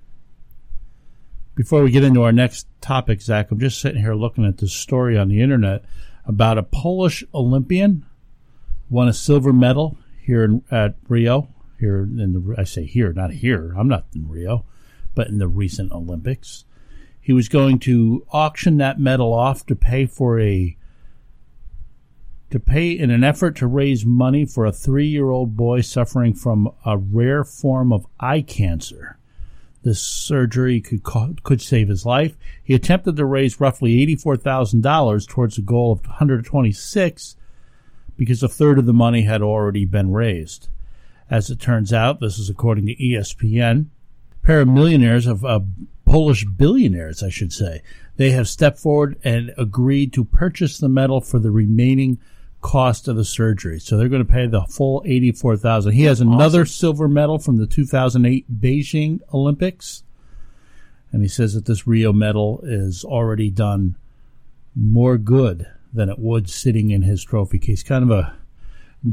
Before 1.55 1.83
we 1.83 1.91
get 1.91 2.05
into 2.05 2.23
our 2.23 2.33
next 2.33 2.67
topic, 2.81 3.21
Zach, 3.23 3.51
I'm 3.51 3.61
just 3.61 3.81
sitting 3.81 4.01
here 4.01 4.15
looking 4.15 4.45
at 4.45 4.59
this 4.59 4.73
story 4.73 5.17
on 5.17 5.29
the 5.29 5.41
internet 5.41 5.85
about 6.25 6.59
a 6.59 6.63
Polish 6.63 7.23
Olympian 7.33 8.05
won 8.91 9.09
a 9.09 9.13
silver 9.13 9.53
medal 9.53 9.97
here 10.21 10.45
in, 10.45 10.63
at 10.71 10.97
Rio. 11.09 11.49
Here 11.85 12.05
in 12.05 12.33
the, 12.33 12.55
I 12.57 12.65
say 12.65 12.87
here, 12.87 13.13
not 13.13 13.31
here. 13.31 13.75
I'm 13.77 13.89
not 13.89 14.07
in 14.15 14.27
Rio, 14.27 14.65
but 15.15 15.27
in 15.27 15.37
the 15.37 15.49
recent 15.49 15.93
Olympics. 15.93 16.65
He 17.21 17.35
was 17.35 17.51
going 17.51 17.79
to 17.81 18.27
auction 18.33 18.79
that 18.79 18.99
medal 18.99 19.35
off 19.35 19.67
to 19.67 19.77
pay 19.77 20.07
for 20.07 20.41
a 20.41 20.79
to 22.49 22.59
pay 22.59 22.93
in 22.93 23.11
an 23.11 23.23
effort 23.23 23.57
to 23.57 23.67
raise 23.67 24.07
money 24.07 24.47
for 24.47 24.65
a 24.65 24.73
three-year-old 24.73 25.59
boy 25.59 25.83
suffering 25.83 26.33
from 26.33 26.73
a 26.87 26.97
rare 26.97 27.45
form 27.45 27.93
of 27.93 28.07
eye 28.19 28.41
cancer. 28.41 29.19
This 29.83 30.01
surgery 30.01 30.81
could 30.81 31.03
co- 31.03 31.37
could 31.43 31.61
save 31.61 31.89
his 31.89 32.07
life. 32.07 32.35
He 32.63 32.73
attempted 32.73 33.17
to 33.17 33.27
raise 33.27 33.61
roughly 33.61 34.01
eighty-four 34.01 34.39
thousand 34.39 34.81
dollars 34.81 35.27
towards 35.27 35.59
a 35.59 35.61
goal 35.61 35.93
of 35.93 36.07
one 36.07 36.17
hundred 36.17 36.47
twenty-six, 36.47 37.37
because 38.17 38.43
a 38.43 38.49
third 38.49 38.79
of 38.79 38.87
the 38.87 38.95
money 38.95 39.25
had 39.25 39.43
already 39.43 39.85
been 39.85 40.13
raised. 40.13 40.71
As 41.31 41.51
it 41.51 41.61
turns 41.61 41.93
out, 41.93 42.21
this 42.21 42.39
is 42.39 42.51
according 42.51 42.87
to 42.87 42.97
ESPN. 42.97 43.87
A 44.43 44.47
pair 44.47 44.61
of 44.61 44.69
millionaires 44.69 45.27
of 45.27 45.45
uh, 45.45 45.61
Polish 46.05 46.45
billionaires, 46.45 47.23
I 47.23 47.31
should 47.31 47.53
say. 47.53 47.83
They 48.17 48.31
have 48.33 48.49
stepped 48.49 48.79
forward 48.79 49.19
and 49.25 49.53
agreed 49.57 50.13
to 50.13 50.25
purchase 50.25 50.79
the 50.79 50.89
medal 50.89 51.21
for 51.21 51.39
the 51.39 51.51
remaining 51.51 52.19
cost 52.61 53.09
of 53.09 53.17
the 53.17 53.25
surgery. 53.25 53.79
So 53.81 53.97
they're 53.97 54.09
going 54.09 54.25
to 54.25 54.33
pay 54.33 54.47
the 54.47 54.63
full 54.63 55.03
eighty-four 55.05 55.57
thousand. 55.57 55.93
He 55.93 56.05
has 56.05 56.21
another 56.21 56.65
silver 56.65 57.09
medal 57.09 57.39
from 57.39 57.57
the 57.57 57.67
two 57.67 57.85
thousand 57.85 58.27
eight 58.27 58.47
Beijing 58.61 59.21
Olympics, 59.33 60.05
and 61.11 61.23
he 61.23 61.29
says 61.29 61.55
that 61.55 61.67
this 61.67 61.87
Rio 61.87 62.13
medal 62.13 62.61
is 62.63 63.05
already 63.05 63.51
done 63.51 63.97
more 64.77 65.19
good 65.19 65.67
than 65.93 66.09
it 66.09 66.19
would 66.19 66.49
sitting 66.49 66.91
in 66.91 67.03
his 67.03 67.23
trophy 67.25 67.59
case. 67.59 67.83
Kind 67.83 68.05
of 68.05 68.11
a 68.11 68.37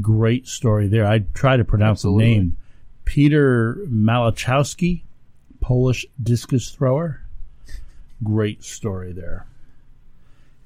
great 0.00 0.46
story 0.46 0.88
there. 0.88 1.06
I 1.06 1.20
try 1.34 1.56
to 1.56 1.64
pronounce 1.64 2.00
Absolutely. 2.00 2.24
the 2.24 2.34
name. 2.34 2.56
Peter 3.04 3.78
Malachowski, 3.88 5.02
Polish 5.60 6.06
discus 6.22 6.70
thrower. 6.70 7.22
Great 8.22 8.62
story 8.62 9.12
there. 9.12 9.46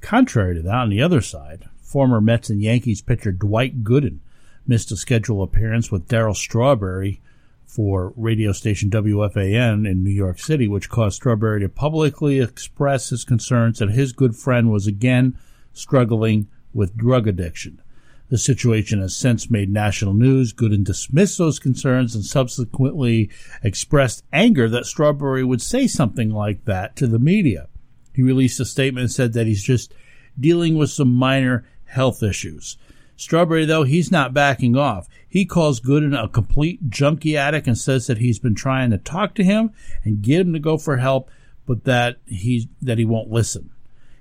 Contrary 0.00 0.54
to 0.54 0.62
that, 0.62 0.74
on 0.74 0.90
the 0.90 1.02
other 1.02 1.20
side, 1.20 1.68
former 1.80 2.20
Mets 2.20 2.50
and 2.50 2.60
Yankees 2.60 3.02
pitcher 3.02 3.32
Dwight 3.32 3.82
Gooden 3.82 4.18
missed 4.66 4.92
a 4.92 4.96
scheduled 4.96 5.48
appearance 5.48 5.90
with 5.90 6.08
Darryl 6.08 6.36
Strawberry 6.36 7.20
for 7.64 8.12
radio 8.16 8.52
station 8.52 8.90
WFAN 8.90 9.88
in 9.88 10.04
New 10.04 10.10
York 10.10 10.38
City, 10.38 10.68
which 10.68 10.88
caused 10.88 11.16
Strawberry 11.16 11.60
to 11.60 11.68
publicly 11.68 12.40
express 12.40 13.10
his 13.10 13.24
concerns 13.24 13.78
that 13.78 13.90
his 13.90 14.12
good 14.12 14.36
friend 14.36 14.70
was 14.70 14.86
again 14.86 15.36
struggling 15.72 16.48
with 16.72 16.96
drug 16.96 17.26
addiction. 17.26 17.80
The 18.28 18.38
situation 18.38 19.00
has 19.00 19.16
since 19.16 19.50
made 19.50 19.70
national 19.70 20.14
news. 20.14 20.52
Gooden 20.52 20.84
dismissed 20.84 21.38
those 21.38 21.58
concerns 21.58 22.14
and 22.14 22.24
subsequently 22.24 23.30
expressed 23.62 24.24
anger 24.32 24.68
that 24.68 24.86
Strawberry 24.86 25.44
would 25.44 25.62
say 25.62 25.86
something 25.86 26.30
like 26.30 26.64
that 26.64 26.96
to 26.96 27.06
the 27.06 27.20
media. 27.20 27.68
He 28.14 28.22
released 28.22 28.58
a 28.58 28.64
statement 28.64 29.02
and 29.02 29.12
said 29.12 29.32
that 29.34 29.46
he's 29.46 29.62
just 29.62 29.94
dealing 30.38 30.76
with 30.76 30.90
some 30.90 31.12
minor 31.12 31.64
health 31.84 32.22
issues. 32.22 32.76
Strawberry, 33.16 33.64
though, 33.64 33.84
he's 33.84 34.10
not 34.10 34.34
backing 34.34 34.76
off. 34.76 35.08
He 35.28 35.46
calls 35.46 35.80
Gooden 35.80 36.22
a 36.22 36.28
complete 36.28 36.90
junkie 36.90 37.36
addict 37.36 37.66
and 37.66 37.78
says 37.78 38.06
that 38.06 38.18
he's 38.18 38.38
been 38.38 38.54
trying 38.54 38.90
to 38.90 38.98
talk 38.98 39.34
to 39.36 39.44
him 39.44 39.70
and 40.04 40.22
get 40.22 40.40
him 40.40 40.52
to 40.52 40.58
go 40.58 40.76
for 40.76 40.98
help, 40.98 41.30
but 41.64 41.84
that 41.84 42.16
he 42.26 42.68
that 42.82 42.98
he 42.98 43.04
won't 43.04 43.30
listen. 43.30 43.70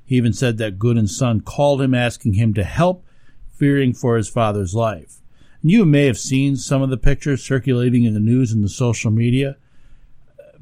He 0.05 0.15
even 0.15 0.33
said 0.33 0.57
that 0.57 0.79
Gooden's 0.79 1.17
son 1.17 1.41
called 1.41 1.81
him 1.81 1.93
asking 1.93 2.33
him 2.33 2.53
to 2.53 2.63
help, 2.63 3.05
fearing 3.57 3.93
for 3.93 4.17
his 4.17 4.29
father's 4.29 4.73
life. 4.73 5.21
And 5.61 5.71
you 5.71 5.85
may 5.85 6.05
have 6.05 6.17
seen 6.17 6.55
some 6.55 6.81
of 6.81 6.89
the 6.89 6.97
pictures 6.97 7.43
circulating 7.43 8.03
in 8.03 8.13
the 8.13 8.19
news 8.19 8.51
and 8.51 8.63
the 8.63 8.69
social 8.69 9.11
media. 9.11 9.57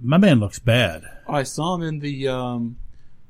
My 0.01 0.17
man 0.17 0.39
looks 0.39 0.59
bad. 0.59 1.03
I 1.27 1.43
saw 1.43 1.75
him 1.75 1.81
in 1.81 1.99
the 1.99 2.27
um, 2.27 2.77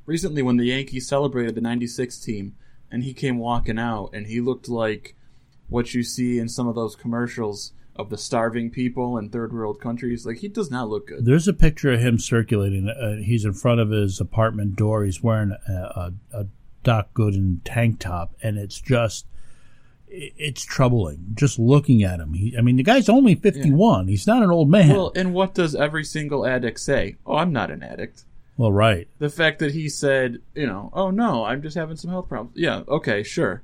recently 0.05 0.41
when 0.41 0.57
the 0.57 0.65
Yankees 0.65 1.07
celebrated 1.07 1.55
the 1.55 1.61
'96 1.61 2.19
team, 2.19 2.55
and 2.91 3.03
he 3.03 3.13
came 3.13 3.37
walking 3.37 3.79
out, 3.79 4.09
and 4.13 4.27
he 4.27 4.41
looked 4.41 4.69
like 4.69 5.15
what 5.69 5.93
you 5.93 6.03
see 6.03 6.39
in 6.39 6.49
some 6.49 6.67
of 6.67 6.75
those 6.75 6.95
commercials 6.95 7.73
of 7.95 8.09
the 8.09 8.17
starving 8.17 8.71
people 8.71 9.17
in 9.17 9.29
third 9.29 9.53
world 9.53 9.79
countries. 9.79 10.25
Like 10.25 10.37
he 10.37 10.47
does 10.47 10.71
not 10.71 10.89
look 10.89 11.07
good. 11.07 11.25
There's 11.25 11.47
a 11.47 11.53
picture 11.53 11.93
of 11.93 11.99
him 11.99 12.17
circulating. 12.17 12.89
Uh, 12.89 13.17
he's 13.23 13.45
in 13.45 13.53
front 13.53 13.79
of 13.79 13.89
his 13.89 14.19
apartment 14.19 14.75
door. 14.75 15.03
He's 15.03 15.21
wearing 15.21 15.55
a, 15.67 15.73
a, 15.73 16.13
a 16.33 16.47
Doc 16.83 17.13
Gooden 17.13 17.61
tank 17.63 17.99
top, 17.99 18.35
and 18.41 18.57
it's 18.57 18.81
just 18.81 19.25
it's 20.13 20.63
troubling 20.63 21.25
just 21.33 21.57
looking 21.57 22.03
at 22.03 22.19
him. 22.19 22.33
He, 22.33 22.55
I 22.57 22.61
mean, 22.61 22.75
the 22.75 22.83
guy's 22.83 23.09
only 23.09 23.35
51. 23.35 24.07
Yeah. 24.07 24.11
He's 24.11 24.27
not 24.27 24.43
an 24.43 24.51
old 24.51 24.69
man. 24.69 24.89
Well, 24.89 25.11
and 25.15 25.33
what 25.33 25.53
does 25.55 25.75
every 25.75 26.03
single 26.03 26.45
addict 26.45 26.79
say? 26.79 27.15
Oh, 27.25 27.37
I'm 27.37 27.51
not 27.51 27.71
an 27.71 27.81
addict. 27.81 28.25
Well, 28.55 28.71
right. 28.71 29.07
The 29.17 29.29
fact 29.29 29.59
that 29.59 29.73
he 29.73 29.89
said, 29.89 30.39
you 30.53 30.67
know, 30.67 30.91
oh 30.93 31.09
no, 31.09 31.43
I'm 31.43 31.61
just 31.61 31.75
having 31.75 31.97
some 31.97 32.11
health 32.11 32.29
problems. 32.29 32.55
Yeah, 32.55 32.83
okay, 32.87 33.23
sure. 33.23 33.63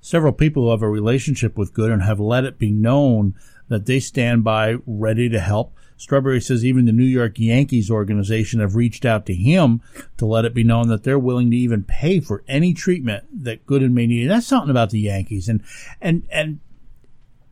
Several 0.00 0.32
people 0.32 0.64
who 0.64 0.70
have 0.70 0.82
a 0.82 0.88
relationship 0.88 1.58
with 1.58 1.74
Gooden 1.74 2.04
have 2.06 2.20
let 2.20 2.44
it 2.44 2.58
be 2.58 2.70
known 2.70 3.34
that 3.68 3.86
they 3.86 4.00
stand 4.00 4.44
by 4.44 4.76
ready 4.86 5.28
to 5.28 5.40
help. 5.40 5.72
Strawberry 5.96 6.40
says 6.40 6.64
even 6.64 6.84
the 6.84 6.92
New 6.92 7.04
York 7.04 7.38
Yankees 7.38 7.90
organization 7.90 8.60
have 8.60 8.76
reached 8.76 9.04
out 9.04 9.24
to 9.26 9.34
him 9.34 9.80
to 10.18 10.26
let 10.26 10.44
it 10.44 10.52
be 10.52 10.64
known 10.64 10.88
that 10.88 11.04
they're 11.04 11.18
willing 11.18 11.50
to 11.50 11.56
even 11.56 11.84
pay 11.84 12.20
for 12.20 12.44
any 12.46 12.74
treatment 12.74 13.24
that 13.44 13.66
Gooden 13.66 13.92
may 13.92 14.06
need. 14.06 14.22
And 14.22 14.30
that's 14.30 14.46
something 14.46 14.70
about 14.70 14.90
the 14.90 15.00
Yankees. 15.00 15.48
And, 15.48 15.62
and, 16.00 16.26
and 16.30 16.60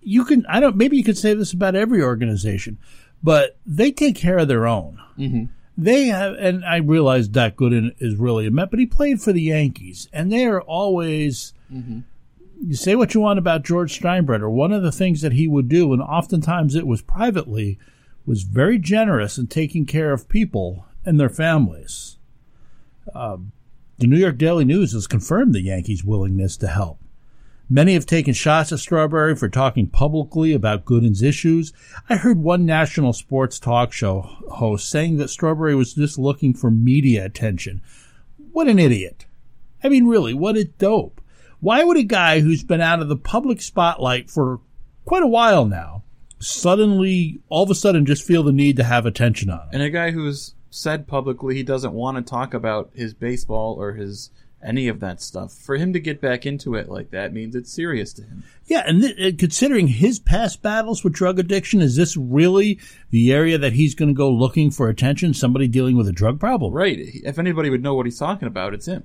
you 0.02 0.24
can, 0.26 0.44
I 0.46 0.60
don't, 0.60 0.76
maybe 0.76 0.98
you 0.98 1.04
could 1.04 1.16
say 1.16 1.32
this 1.32 1.54
about 1.54 1.74
every 1.74 2.02
organization, 2.02 2.78
but 3.22 3.56
they 3.64 3.90
take 3.90 4.16
care 4.16 4.38
of 4.38 4.48
their 4.48 4.66
own. 4.66 5.00
Mm-hmm. 5.18 5.44
They 5.76 6.06
have, 6.06 6.34
and 6.34 6.64
I 6.64 6.76
realize 6.76 7.26
Doc 7.26 7.54
Gooden 7.56 7.94
is 7.98 8.16
really 8.16 8.46
a 8.46 8.50
Met, 8.50 8.70
but 8.70 8.78
he 8.78 8.86
played 8.86 9.20
for 9.20 9.32
the 9.32 9.42
Yankees, 9.42 10.08
and 10.12 10.30
they 10.30 10.44
are 10.44 10.60
always. 10.60 11.52
Mm-hmm. 11.72 12.00
You 12.66 12.76
say 12.76 12.94
what 12.94 13.12
you 13.12 13.20
want 13.20 13.38
about 13.38 13.62
George 13.62 14.00
Steinbrenner. 14.00 14.50
One 14.50 14.72
of 14.72 14.82
the 14.82 14.92
things 14.92 15.20
that 15.20 15.34
he 15.34 15.46
would 15.46 15.68
do, 15.68 15.92
and 15.92 16.00
oftentimes 16.00 16.74
it 16.74 16.86
was 16.86 17.02
privately, 17.02 17.78
was 18.24 18.42
very 18.42 18.78
generous 18.78 19.36
in 19.36 19.48
taking 19.48 19.84
care 19.84 20.12
of 20.14 20.30
people 20.30 20.86
and 21.04 21.20
their 21.20 21.28
families. 21.28 22.16
Um, 23.14 23.52
the 23.98 24.06
New 24.06 24.16
York 24.16 24.38
Daily 24.38 24.64
News 24.64 24.94
has 24.94 25.06
confirmed 25.06 25.54
the 25.54 25.60
Yankees' 25.60 26.04
willingness 26.04 26.56
to 26.56 26.68
help. 26.68 27.00
Many 27.68 27.92
have 27.92 28.06
taken 28.06 28.32
shots 28.32 28.72
at 28.72 28.78
Strawberry 28.78 29.36
for 29.36 29.50
talking 29.50 29.86
publicly 29.86 30.54
about 30.54 30.86
Gooden's 30.86 31.22
issues. 31.22 31.74
I 32.08 32.16
heard 32.16 32.38
one 32.38 32.64
national 32.64 33.12
sports 33.12 33.58
talk 33.58 33.92
show 33.92 34.22
host 34.52 34.88
saying 34.88 35.18
that 35.18 35.28
Strawberry 35.28 35.74
was 35.74 35.92
just 35.92 36.18
looking 36.18 36.54
for 36.54 36.70
media 36.70 37.26
attention. 37.26 37.82
What 38.52 38.68
an 38.68 38.78
idiot. 38.78 39.26
I 39.82 39.90
mean, 39.90 40.06
really, 40.06 40.32
what 40.32 40.56
a 40.56 40.64
dope. 40.64 41.20
Why 41.64 41.82
would 41.82 41.96
a 41.96 42.02
guy 42.02 42.40
who's 42.40 42.62
been 42.62 42.82
out 42.82 43.00
of 43.00 43.08
the 43.08 43.16
public 43.16 43.62
spotlight 43.62 44.28
for 44.28 44.60
quite 45.06 45.22
a 45.22 45.26
while 45.26 45.64
now 45.64 46.02
suddenly, 46.38 47.40
all 47.48 47.62
of 47.62 47.70
a 47.70 47.74
sudden, 47.74 48.04
just 48.04 48.22
feel 48.22 48.42
the 48.42 48.52
need 48.52 48.76
to 48.76 48.84
have 48.84 49.06
attention 49.06 49.48
on 49.48 49.60
him? 49.60 49.68
And 49.72 49.82
a 49.82 49.88
guy 49.88 50.10
who's 50.10 50.54
said 50.68 51.08
publicly 51.08 51.54
he 51.54 51.62
doesn't 51.62 51.94
want 51.94 52.18
to 52.18 52.22
talk 52.22 52.52
about 52.52 52.90
his 52.92 53.14
baseball 53.14 53.80
or 53.80 53.94
his 53.94 54.30
any 54.62 54.88
of 54.88 55.00
that 55.00 55.22
stuff. 55.22 55.54
For 55.54 55.76
him 55.76 55.94
to 55.94 56.00
get 56.00 56.20
back 56.20 56.44
into 56.44 56.74
it 56.74 56.90
like 56.90 57.12
that 57.12 57.32
means 57.32 57.54
it's 57.54 57.72
serious 57.72 58.12
to 58.14 58.22
him. 58.24 58.44
Yeah, 58.66 58.82
and 58.86 59.00
th- 59.00 59.34
uh, 59.34 59.36
considering 59.38 59.88
his 59.88 60.18
past 60.18 60.60
battles 60.60 61.02
with 61.02 61.14
drug 61.14 61.38
addiction, 61.38 61.80
is 61.80 61.96
this 61.96 62.14
really 62.14 62.78
the 63.08 63.32
area 63.32 63.56
that 63.56 63.72
he's 63.72 63.94
going 63.94 64.10
to 64.10 64.14
go 64.14 64.30
looking 64.30 64.70
for 64.70 64.90
attention? 64.90 65.32
Somebody 65.32 65.68
dealing 65.68 65.96
with 65.96 66.08
a 66.08 66.12
drug 66.12 66.38
problem, 66.38 66.74
right? 66.74 66.98
If 66.98 67.38
anybody 67.38 67.70
would 67.70 67.82
know 67.82 67.94
what 67.94 68.04
he's 68.04 68.18
talking 68.18 68.48
about, 68.48 68.74
it's 68.74 68.86
him. 68.86 69.04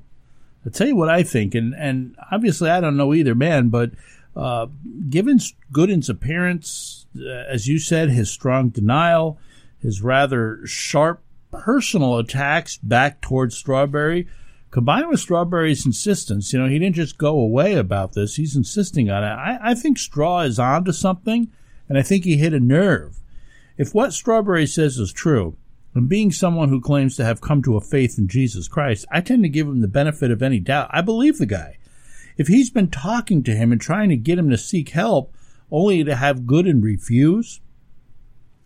I'll 0.66 0.72
tell 0.72 0.88
you 0.88 0.96
what 0.96 1.10
I 1.10 1.24
think, 1.24 1.56
and 1.56 1.74
and 1.74 2.16
obviously 2.32 2.70
I 2.70 2.82
don't 2.82 2.98
know 2.98 3.14
either 3.14 3.36
man, 3.36 3.70
but 3.70 3.92
uh, 4.36 4.68
given 5.10 5.40
Gooden's 5.72 6.10
appearance, 6.10 7.08
uh, 7.18 7.30
as 7.30 7.68
you 7.68 7.80
said, 7.80 8.10
his 8.10 8.30
strong 8.30 8.70
denial, 8.70 9.40
his 9.80 10.02
rather 10.02 10.66
sharp 10.66 11.22
personal 11.52 12.18
attacks 12.18 12.78
back 12.78 13.22
towards 13.22 13.58
Strawberry 13.58 14.28
combined 14.72 15.10
with 15.10 15.20
Strawberry's 15.20 15.86
insistence, 15.86 16.54
you 16.54 16.60
know, 16.60 16.68
he 16.68 16.80
didn't 16.80 16.96
just 16.96 17.18
go 17.18 17.40
away 17.40 17.74
about 17.74 18.14
this. 18.14 18.36
He's 18.36 18.56
insisting 18.56 19.10
on 19.10 19.24
it. 19.24 19.28
I, 19.28 19.72
I 19.72 19.76
think 19.76 19.98
Straw 19.98 20.42
is 20.42 20.60
onto 20.60 20.92
something, 20.92 21.52
and 21.88 21.98
I 21.98 22.02
think 22.02 22.24
he 22.24 22.38
hit 22.38 22.54
a 22.54 22.60
nerve. 22.60 23.20
If 23.78 23.94
what 23.94 24.14
Strawberry 24.14 24.68
says 24.68 24.98
is 24.98 25.12
true, 25.12 25.56
and 26.00 26.08
being 26.08 26.32
someone 26.32 26.70
who 26.70 26.80
claims 26.80 27.18
to 27.18 27.26
have 27.26 27.42
come 27.42 27.62
to 27.62 27.76
a 27.76 27.82
faith 27.82 28.18
in 28.18 28.30
Jesus 28.30 28.70
Christ, 28.70 29.06
I 29.12 29.20
tend 29.20 29.44
to 29.44 29.50
give 29.50 29.68
him 29.68 29.82
the 29.82 29.88
benefit 29.90 30.32
of 30.32 30.42
any 30.42 30.62
doubt. 30.62 30.90
I 30.92 31.02
believe 31.02 31.38
the 31.38 31.46
guy. 31.46 31.78
If 32.38 32.48
he's 32.48 32.70
been 32.70 32.88
talking 32.88 33.44
to 33.44 33.54
him 33.54 33.74
and 33.74 33.82
trying 33.82 34.08
to 34.08 34.16
get 34.16 34.40
him 34.40 34.50
to 34.50 34.58
seek 34.58 34.90
help, 34.90 35.36
only 35.70 36.06
to 36.06 36.16
have 36.16 36.44
Gooden 36.44 36.82
refuse, 36.82 37.60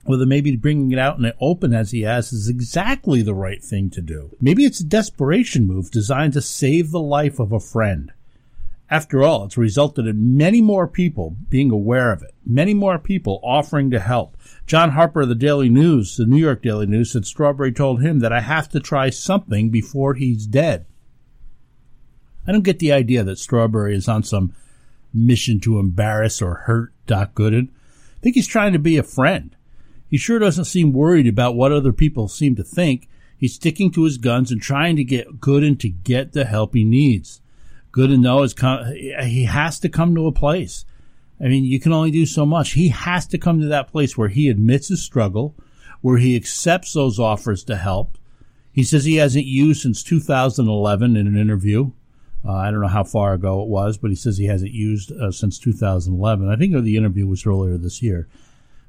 whether 0.04 0.28
maybe 0.28 0.56
bringing 0.56 0.92
it 0.92 1.00
out 1.00 1.18
in 1.18 1.24
the 1.24 1.36
open 1.42 1.74
as 1.74 1.90
he 1.90 2.02
has 2.02 2.32
is 2.32 2.48
exactly 2.48 3.24
the 3.24 3.34
right 3.34 3.64
thing 3.64 3.90
to 3.90 4.02
do. 4.02 4.36
Maybe 4.40 4.64
it's 4.64 4.82
a 4.82 4.86
desperation 4.86 5.66
move 5.66 5.90
designed 5.90 6.34
to 6.34 6.42
save 6.42 6.92
the 6.92 7.02
life 7.02 7.40
of 7.40 7.52
a 7.52 7.60
friend. 7.60 8.14
After 8.94 9.24
all, 9.24 9.46
it's 9.46 9.58
resulted 9.58 10.06
in 10.06 10.38
many 10.38 10.62
more 10.62 10.88
people 10.88 11.36
being 11.50 11.72
aware 11.72 12.12
of 12.12 12.22
it, 12.22 12.36
many 12.46 12.76
more 12.76 13.00
people 13.00 13.40
offering 13.42 13.90
to 13.90 14.00
help. 14.00 14.38
John 14.68 14.92
Harper 14.92 15.22
of 15.22 15.30
the 15.30 15.34
Daily 15.34 15.68
News, 15.68 16.16
the 16.16 16.28
New 16.28 16.38
York 16.38 16.62
Daily 16.62 16.86
News, 16.86 17.12
said 17.12 17.26
Strawberry 17.26 17.72
told 17.72 18.04
him 18.04 18.20
that 18.20 18.32
I 18.32 18.42
have 18.42 18.70
to 18.70 18.80
try 18.80 19.10
something 19.10 19.72
before 19.72 20.14
he's 20.14 20.46
dead. 20.46 20.86
I 22.46 22.52
don't 22.52 22.62
get 22.62 22.78
the 22.78 22.92
idea 22.92 23.24
that 23.24 23.40
Strawberry 23.40 23.96
is 23.96 24.08
on 24.08 24.22
some 24.22 24.54
mission 25.12 25.60
to 25.62 25.80
embarrass 25.80 26.40
or 26.40 26.54
hurt 26.54 26.94
Doc 27.08 27.34
Gooden. 27.34 27.70
I 27.70 28.20
think 28.22 28.36
he's 28.36 28.46
trying 28.46 28.74
to 28.74 28.80
be 28.80 28.98
a 28.98 29.04
friend. 29.04 29.56
He 30.08 30.18
sure 30.18 30.38
doesn't 30.38 30.66
seem 30.66 30.94
worried 30.94 31.28
about 31.28 31.56
what 31.56 31.72
other 31.72 31.94
people 31.94 32.28
seem 32.28 32.56
to 32.58 32.64
think. 32.64 33.10
He's 33.40 33.56
sticking 33.56 33.90
to 33.94 34.04
his 34.04 34.20
guns 34.20 34.52
and 34.52 34.62
trying 34.62 34.98
to 34.98 35.04
get 35.04 35.40
Gooden 35.40 35.80
to 35.80 35.90
get 35.90 36.34
the 36.34 36.46
help 36.46 36.76
he 36.76 36.84
needs. 36.84 37.42
Gooden 37.94 38.22
knows 38.22 38.56
he 39.24 39.46
has 39.46 39.80
to 39.80 39.90
come 39.90 40.16
to 40.16 40.28
a 40.28 40.32
place. 40.32 40.84
I 41.40 41.46
mean, 41.46 41.64
you 41.64 41.80
can 41.80 41.94
only 41.94 42.12
do 42.12 42.26
so 42.26 42.46
much. 42.46 42.72
He 42.72 42.90
has 42.90 43.28
to 43.28 43.38
come 43.38 43.60
to 43.60 43.68
that 43.68 43.92
place 43.92 44.18
where 44.18 44.30
he 44.30 44.50
admits 44.50 44.88
his 44.88 45.02
struggle, 45.02 45.56
where 46.02 46.18
he 46.18 46.36
accepts 46.36 46.94
those 46.94 47.20
offers 47.20 47.64
to 47.66 47.76
help. 47.76 48.18
He 48.72 48.84
says 48.84 49.06
he 49.06 49.18
hasn't 49.18 49.46
used 49.46 49.82
since 49.82 50.04
2011 50.04 51.16
in 51.16 51.28
an 51.28 51.38
interview. 51.38 51.92
Uh, 52.46 52.54
I 52.54 52.72
don't 52.72 52.82
know 52.82 52.88
how 52.88 53.04
far 53.04 53.34
ago 53.34 53.62
it 53.62 53.70
was, 53.70 53.98
but 53.98 54.10
he 54.10 54.16
says 54.16 54.38
he 54.38 54.48
hasn't 54.48 54.72
used 54.72 55.12
uh, 55.12 55.32
since 55.32 55.60
2011. 55.60 56.50
I 56.50 56.56
think 56.56 56.74
the 56.74 56.98
interview 56.98 57.28
was 57.28 57.46
earlier 57.46 57.78
this 57.78 58.02
year. 58.02 58.28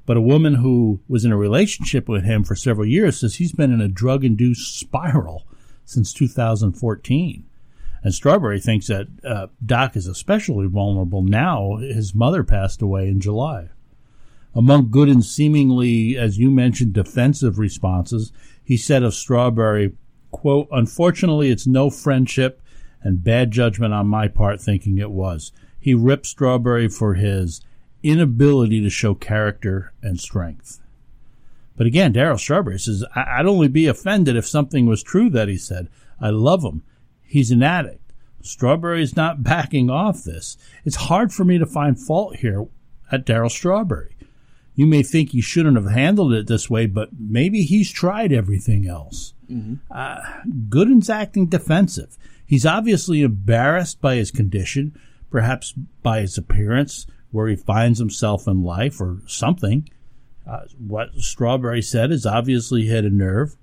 But 0.05 0.17
a 0.17 0.21
woman 0.21 0.55
who 0.55 0.99
was 1.07 1.25
in 1.25 1.31
a 1.31 1.37
relationship 1.37 2.09
with 2.09 2.23
him 2.23 2.43
for 2.43 2.55
several 2.55 2.87
years 2.87 3.19
says 3.19 3.35
he's 3.35 3.53
been 3.53 3.71
in 3.71 3.81
a 3.81 3.87
drug 3.87 4.23
induced 4.23 4.79
spiral 4.79 5.45
since 5.85 6.13
2014. 6.13 7.45
And 8.05 8.13
Strawberry 8.13 8.59
thinks 8.59 8.85
that 8.85 9.07
uh, 9.27 9.47
Doc 9.65 9.95
is 9.95 10.05
especially 10.05 10.67
vulnerable 10.67 11.23
now. 11.23 11.77
His 11.77 12.13
mother 12.13 12.43
passed 12.43 12.83
away 12.83 13.07
in 13.07 13.19
July. 13.19 13.69
Among 14.53 14.91
Gooden's 14.91 15.27
seemingly, 15.27 16.15
as 16.15 16.37
you 16.37 16.51
mentioned, 16.51 16.93
defensive 16.93 17.57
responses, 17.57 18.31
he 18.63 18.77
said 18.77 19.01
of 19.01 19.15
Strawberry, 19.15 19.93
quote, 20.29 20.67
Unfortunately, 20.71 21.49
it's 21.49 21.65
no 21.65 21.89
friendship 21.89 22.61
and 23.01 23.23
bad 23.23 23.49
judgment 23.49 23.91
on 23.91 24.05
my 24.05 24.27
part 24.27 24.61
thinking 24.61 24.99
it 24.99 25.09
was. 25.09 25.51
He 25.79 25.95
ripped 25.95 26.27
Strawberry 26.27 26.87
for 26.87 27.15
his 27.15 27.61
inability 28.03 28.83
to 28.83 28.89
show 28.91 29.15
character 29.15 29.93
and 30.03 30.19
strength. 30.19 30.79
But 31.75 31.87
again, 31.87 32.13
Darryl 32.13 32.39
Strawberry 32.39 32.77
says, 32.77 33.03
I- 33.15 33.41
would 33.41 33.49
only 33.49 33.67
be 33.67 33.87
offended 33.87 34.35
if 34.35 34.45
something 34.45 34.85
was 34.85 35.01
true 35.01 35.31
that 35.31 35.47
he 35.47 35.57
said. 35.57 35.89
I 36.21 36.29
love 36.29 36.63
him. 36.63 36.83
He's 37.27 37.51
an 37.51 37.63
addict. 37.63 38.13
Strawberry's 38.41 39.15
not 39.15 39.43
backing 39.43 39.89
off 39.89 40.23
this. 40.23 40.57
It's 40.83 40.95
hard 40.95 41.33
for 41.33 41.43
me 41.43 41.57
to 41.57 41.65
find 41.65 41.99
fault 41.99 42.37
here 42.37 42.67
at 43.11 43.25
Darryl 43.25 43.51
Strawberry. 43.51 44.15
You 44.75 44.85
may 44.85 45.03
think 45.03 45.29
he 45.29 45.41
shouldn't 45.41 45.77
have 45.77 45.91
handled 45.91 46.33
it 46.33 46.47
this 46.47 46.69
way, 46.69 46.85
but 46.85 47.09
maybe 47.17 47.63
he's 47.63 47.91
tried 47.91 48.33
everything 48.33 48.87
else. 48.87 49.33
Mm-hmm. 49.49 49.75
Uh, 49.89 50.19
Gooden's 50.69 51.09
acting 51.09 51.45
defensive. 51.47 52.17
He's 52.45 52.65
obviously 52.65 53.21
embarrassed 53.21 54.01
by 54.01 54.15
his 54.15 54.31
condition, 54.31 54.99
perhaps 55.31 55.73
by 56.03 56.21
his 56.21 56.37
appearance, 56.37 57.07
where 57.31 57.47
he 57.47 57.55
finds 57.55 57.99
himself 57.99 58.47
in 58.47 58.63
life, 58.63 58.99
or 58.99 59.19
something. 59.27 59.89
Uh, 60.45 60.61
what 60.77 61.15
Strawberry 61.15 61.81
said 61.81 62.11
is 62.11 62.25
obviously 62.25 62.85
hit 62.85 63.05
a 63.05 63.09
nerve. 63.09 63.55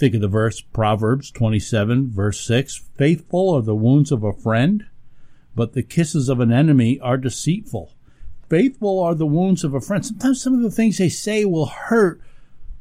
Think 0.00 0.14
of 0.14 0.22
the 0.22 0.28
verse 0.28 0.62
Proverbs 0.62 1.30
27, 1.30 2.10
verse 2.10 2.40
6 2.40 2.84
Faithful 2.96 3.50
are 3.50 3.60
the 3.60 3.74
wounds 3.74 4.10
of 4.10 4.24
a 4.24 4.32
friend, 4.32 4.86
but 5.54 5.74
the 5.74 5.82
kisses 5.82 6.30
of 6.30 6.40
an 6.40 6.50
enemy 6.50 6.98
are 7.00 7.18
deceitful. 7.18 7.92
Faithful 8.48 8.98
are 8.98 9.14
the 9.14 9.26
wounds 9.26 9.62
of 9.62 9.74
a 9.74 9.80
friend. 9.82 10.06
Sometimes 10.06 10.40
some 10.40 10.54
of 10.54 10.62
the 10.62 10.70
things 10.70 10.96
they 10.96 11.10
say 11.10 11.44
will 11.44 11.66
hurt, 11.66 12.22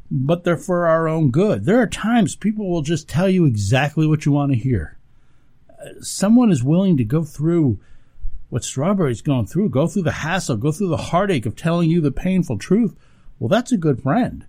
but 0.10 0.46
they're 0.46 0.56
for 0.56 0.88
our 0.88 1.10
own 1.10 1.30
good. 1.30 1.66
There 1.66 1.82
are 1.82 1.88
times 1.88 2.38
people 2.38 2.70
will 2.70 2.84
just 2.84 3.10
tell 3.10 3.28
you 3.28 3.44
exactly 3.44 4.08
what 4.08 4.26
you 4.26 4.32
want 4.32 4.54
to 4.54 4.58
hear. 4.58 4.98
Someone 6.00 6.54
is 6.54 6.64
willing 6.64 6.96
to 6.96 7.04
go 7.04 7.26
through 7.26 7.82
what 8.48 8.64
Strawberry's 8.64 9.22
going 9.22 9.48
through, 9.48 9.72
go 9.72 9.88
through 9.88 10.04
the 10.04 10.12
hassle, 10.14 10.56
go 10.56 10.72
through 10.72 10.88
the 10.88 10.96
heartache 10.96 11.46
of 11.46 11.58
telling 11.58 11.90
you 11.90 12.00
the 12.00 12.12
painful 12.12 12.58
truth. 12.58 12.96
Well, 13.40 13.50
that's 13.50 13.74
a 13.74 13.78
good 13.78 14.02
friend. 14.02 14.46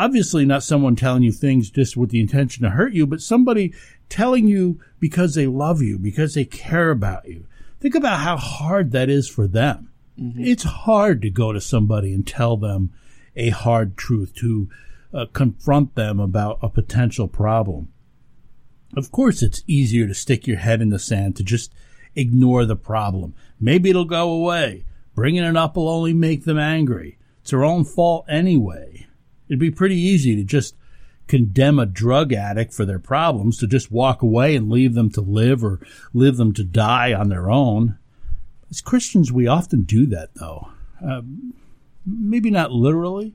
Obviously, 0.00 0.46
not 0.46 0.62
someone 0.62 0.96
telling 0.96 1.22
you 1.22 1.30
things 1.30 1.68
just 1.68 1.94
with 1.94 2.08
the 2.08 2.20
intention 2.20 2.62
to 2.62 2.70
hurt 2.70 2.94
you, 2.94 3.06
but 3.06 3.20
somebody 3.20 3.74
telling 4.08 4.48
you 4.48 4.80
because 4.98 5.34
they 5.34 5.46
love 5.46 5.82
you, 5.82 5.98
because 5.98 6.32
they 6.32 6.46
care 6.46 6.90
about 6.90 7.28
you. 7.28 7.46
Think 7.80 7.94
about 7.94 8.20
how 8.20 8.38
hard 8.38 8.92
that 8.92 9.10
is 9.10 9.28
for 9.28 9.46
them. 9.46 9.90
Mm-hmm. 10.18 10.42
It's 10.42 10.62
hard 10.62 11.20
to 11.20 11.28
go 11.28 11.52
to 11.52 11.60
somebody 11.60 12.14
and 12.14 12.26
tell 12.26 12.56
them 12.56 12.94
a 13.36 13.50
hard 13.50 13.98
truth, 13.98 14.34
to 14.36 14.70
uh, 15.12 15.26
confront 15.34 15.96
them 15.96 16.18
about 16.18 16.60
a 16.62 16.70
potential 16.70 17.28
problem. 17.28 17.92
Of 18.96 19.12
course, 19.12 19.42
it's 19.42 19.62
easier 19.66 20.06
to 20.06 20.14
stick 20.14 20.46
your 20.46 20.56
head 20.56 20.80
in 20.80 20.88
the 20.88 20.98
sand, 20.98 21.36
to 21.36 21.42
just 21.42 21.74
ignore 22.14 22.64
the 22.64 22.74
problem. 22.74 23.34
Maybe 23.60 23.90
it'll 23.90 24.06
go 24.06 24.30
away. 24.30 24.86
Bringing 25.14 25.44
it 25.44 25.58
up 25.58 25.76
will 25.76 25.90
only 25.90 26.14
make 26.14 26.44
them 26.44 26.58
angry. 26.58 27.18
It's 27.42 27.50
their 27.50 27.64
own 27.64 27.84
fault 27.84 28.24
anyway. 28.30 29.08
It'd 29.50 29.58
be 29.58 29.72
pretty 29.72 29.96
easy 29.96 30.36
to 30.36 30.44
just 30.44 30.76
condemn 31.26 31.80
a 31.80 31.86
drug 31.86 32.32
addict 32.32 32.72
for 32.72 32.84
their 32.84 33.00
problems, 33.00 33.58
to 33.58 33.66
just 33.66 33.90
walk 33.90 34.22
away 34.22 34.54
and 34.54 34.70
leave 34.70 34.94
them 34.94 35.10
to 35.10 35.20
live 35.20 35.64
or 35.64 35.80
leave 36.14 36.36
them 36.36 36.54
to 36.54 36.62
die 36.62 37.12
on 37.12 37.28
their 37.28 37.50
own. 37.50 37.98
As 38.70 38.80
Christians, 38.80 39.32
we 39.32 39.48
often 39.48 39.82
do 39.82 40.06
that, 40.06 40.30
though. 40.34 40.68
Um, 41.04 41.54
maybe 42.06 42.48
not 42.48 42.70
literally, 42.70 43.34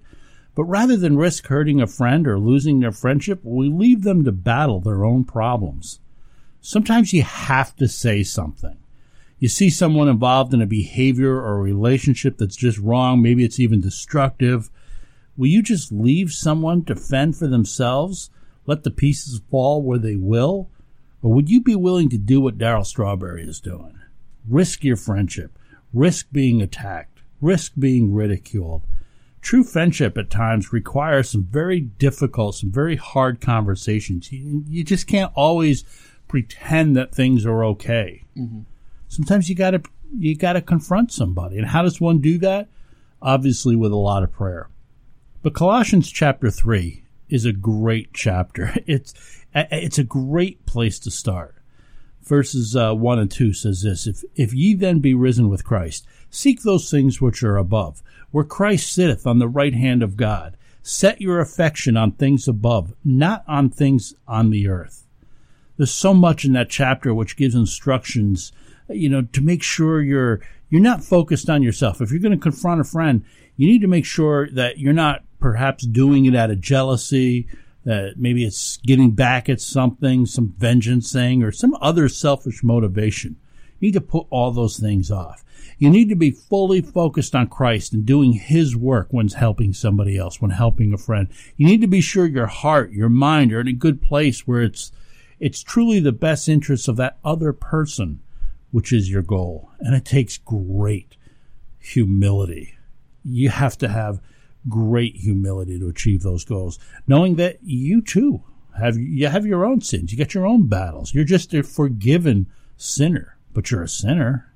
but 0.55 0.63
rather 0.63 0.95
than 0.95 1.17
risk 1.17 1.47
hurting 1.47 1.81
a 1.81 1.87
friend 1.87 2.25
or 2.27 2.39
losing 2.39 2.79
their 2.79 2.93
friendship, 2.93 3.41
we 3.43 3.67
leave 3.67 4.03
them 4.03 4.23
to 4.23 4.31
battle 4.31 4.79
their 4.79 5.03
own 5.03 5.25
problems. 5.25 5.99
Sometimes 6.61 7.11
you 7.11 7.23
have 7.23 7.75
to 7.75 7.89
say 7.89 8.23
something. 8.23 8.77
You 9.37 9.49
see 9.49 9.69
someone 9.69 10.07
involved 10.07 10.53
in 10.53 10.61
a 10.61 10.65
behavior 10.65 11.35
or 11.35 11.57
a 11.57 11.61
relationship 11.61 12.37
that's 12.37 12.55
just 12.55 12.77
wrong, 12.77 13.21
maybe 13.21 13.43
it's 13.43 13.59
even 13.59 13.81
destructive. 13.81 14.69
Will 15.37 15.47
you 15.47 15.61
just 15.61 15.91
leave 15.91 16.31
someone 16.31 16.85
to 16.85 16.95
fend 16.95 17.37
for 17.37 17.47
themselves, 17.47 18.29
let 18.65 18.83
the 18.83 18.91
pieces 18.91 19.41
fall 19.49 19.81
where 19.81 19.99
they 19.99 20.15
will? 20.15 20.69
Or 21.21 21.33
would 21.33 21.49
you 21.49 21.61
be 21.61 21.75
willing 21.75 22.09
to 22.09 22.17
do 22.17 22.39
what 22.39 22.57
Darryl 22.57 22.85
Strawberry 22.85 23.43
is 23.43 23.59
doing? 23.59 23.99
Risk 24.47 24.83
your 24.83 24.95
friendship, 24.95 25.57
risk 25.93 26.27
being 26.31 26.61
attacked, 26.61 27.19
risk 27.41 27.73
being 27.77 28.13
ridiculed, 28.13 28.83
true 29.45 29.63
friendship 29.63 30.17
at 30.17 30.31
times 30.31 30.73
requires 30.73 31.29
some 31.29 31.43
very 31.43 31.79
difficult, 31.79 32.55
some 32.55 32.71
very 32.71 32.95
hard 32.95 33.39
conversations. 33.39 34.31
You, 34.31 34.63
you 34.67 34.83
just 34.83 35.05
can't 35.05 35.31
always 35.35 35.85
pretend 36.27 36.97
that 36.97 37.13
things 37.13 37.45
are 37.45 37.63
okay. 37.63 38.23
Mm-hmm. 38.35 38.61
Sometimes 39.07 39.47
you 39.47 39.55
gotta 39.55 39.83
you 40.17 40.35
gotta 40.35 40.61
confront 40.61 41.11
somebody, 41.11 41.57
and 41.57 41.67
how 41.67 41.83
does 41.83 42.01
one 42.01 42.19
do 42.19 42.39
that? 42.39 42.67
Obviously, 43.21 43.75
with 43.75 43.91
a 43.91 43.97
lot 43.97 44.23
of 44.23 44.31
prayer. 44.31 44.67
But 45.45 45.53
Colossians 45.53 46.11
chapter 46.11 46.49
three 46.49 47.03
is 47.29 47.45
a 47.45 47.53
great 47.53 48.15
chapter. 48.15 48.73
It's 48.87 49.13
it's 49.53 49.99
a 49.99 50.03
great 50.03 50.65
place 50.65 50.97
to 50.97 51.11
start. 51.11 51.53
Verses 52.23 52.75
uh, 52.75 52.95
one 52.95 53.19
and 53.19 53.29
two 53.29 53.53
says 53.53 53.83
this: 53.83 54.07
If 54.07 54.23
if 54.33 54.55
ye 54.55 54.73
then 54.73 55.01
be 55.01 55.13
risen 55.13 55.47
with 55.47 55.63
Christ, 55.63 56.07
seek 56.31 56.63
those 56.63 56.89
things 56.89 57.21
which 57.21 57.43
are 57.43 57.57
above 57.57 58.01
where 58.31 58.43
Christ 58.43 58.91
sitteth 58.91 59.27
on 59.27 59.37
the 59.37 59.47
right 59.47 59.75
hand 59.75 60.01
of 60.01 60.17
God. 60.17 60.57
Set 60.81 61.21
your 61.21 61.39
affection 61.39 61.95
on 61.95 62.13
things 62.13 62.47
above, 62.47 62.95
not 63.03 63.43
on 63.47 63.69
things 63.69 64.15
on 64.27 64.49
the 64.49 64.67
earth. 64.67 65.05
There's 65.77 65.93
so 65.93 66.15
much 66.15 66.43
in 66.43 66.53
that 66.53 66.71
chapter 66.71 67.13
which 67.13 67.37
gives 67.37 67.53
instructions, 67.53 68.51
you 68.89 69.09
know, 69.09 69.21
to 69.21 69.41
make 69.41 69.61
sure 69.61 70.01
you're 70.01 70.41
you're 70.71 70.81
not 70.81 71.03
focused 71.03 71.51
on 71.51 71.61
yourself. 71.61 72.01
If 72.01 72.09
you're 72.09 72.19
going 72.19 72.31
to 72.31 72.39
confront 72.39 72.81
a 72.81 72.83
friend, 72.83 73.23
you 73.57 73.67
need 73.67 73.81
to 73.81 73.87
make 73.87 74.05
sure 74.05 74.49
that 74.49 74.79
you're 74.79 74.91
not 74.91 75.23
perhaps 75.45 75.85
doing 75.85 76.25
it 76.25 76.35
out 76.35 76.49
of 76.49 76.59
jealousy, 76.59 77.47
that 77.83 78.13
maybe 78.17 78.43
it's 78.43 78.77
getting 78.77 79.11
back 79.11 79.47
at 79.47 79.61
something, 79.61 80.25
some 80.25 80.51
vengeance 80.57 81.13
thing, 81.13 81.43
or 81.43 81.51
some 81.51 81.77
other 81.79 82.09
selfish 82.09 82.63
motivation. 82.63 83.35
You 83.79 83.89
need 83.89 83.93
to 83.93 84.01
put 84.01 84.25
all 84.31 84.49
those 84.49 84.79
things 84.79 85.11
off. 85.11 85.45
You 85.77 85.91
need 85.91 86.09
to 86.09 86.15
be 86.15 86.31
fully 86.31 86.81
focused 86.81 87.35
on 87.35 87.45
Christ 87.45 87.93
and 87.93 88.07
doing 88.07 88.33
His 88.33 88.75
work 88.75 89.09
when 89.11 89.27
helping 89.27 89.71
somebody 89.71 90.17
else, 90.17 90.41
when 90.41 90.49
helping 90.49 90.91
a 90.95 90.97
friend. 90.97 91.27
You 91.57 91.67
need 91.67 91.81
to 91.81 91.87
be 91.87 92.01
sure 92.01 92.25
your 92.25 92.47
heart, 92.47 92.91
your 92.91 93.09
mind 93.09 93.53
are 93.53 93.61
in 93.61 93.67
a 93.67 93.73
good 93.73 94.01
place 94.01 94.47
where 94.47 94.63
it's, 94.63 94.91
it's 95.39 95.61
truly 95.61 95.99
the 95.99 96.11
best 96.11 96.49
interest 96.49 96.87
of 96.87 96.95
that 96.95 97.19
other 97.23 97.53
person, 97.53 98.19
which 98.71 98.91
is 98.91 99.11
your 99.11 99.21
goal. 99.21 99.69
And 99.79 99.93
it 99.93 100.05
takes 100.05 100.39
great 100.39 101.17
humility. 101.77 102.79
You 103.23 103.49
have 103.49 103.77
to 103.77 103.89
have 103.89 104.21
great 104.67 105.15
humility 105.17 105.79
to 105.79 105.87
achieve 105.87 106.23
those 106.23 106.45
goals, 106.45 106.79
knowing 107.07 107.35
that 107.35 107.57
you 107.61 108.01
too 108.01 108.43
have, 108.79 108.97
you 108.97 109.27
have 109.27 109.45
your 109.45 109.65
own 109.65 109.81
sins. 109.81 110.11
You 110.11 110.17
get 110.17 110.33
your 110.33 110.45
own 110.45 110.67
battles. 110.67 111.13
You're 111.13 111.23
just 111.23 111.53
a 111.53 111.63
forgiven 111.63 112.47
sinner, 112.77 113.37
but 113.53 113.71
you're 113.71 113.83
a 113.83 113.89
sinner 113.89 114.55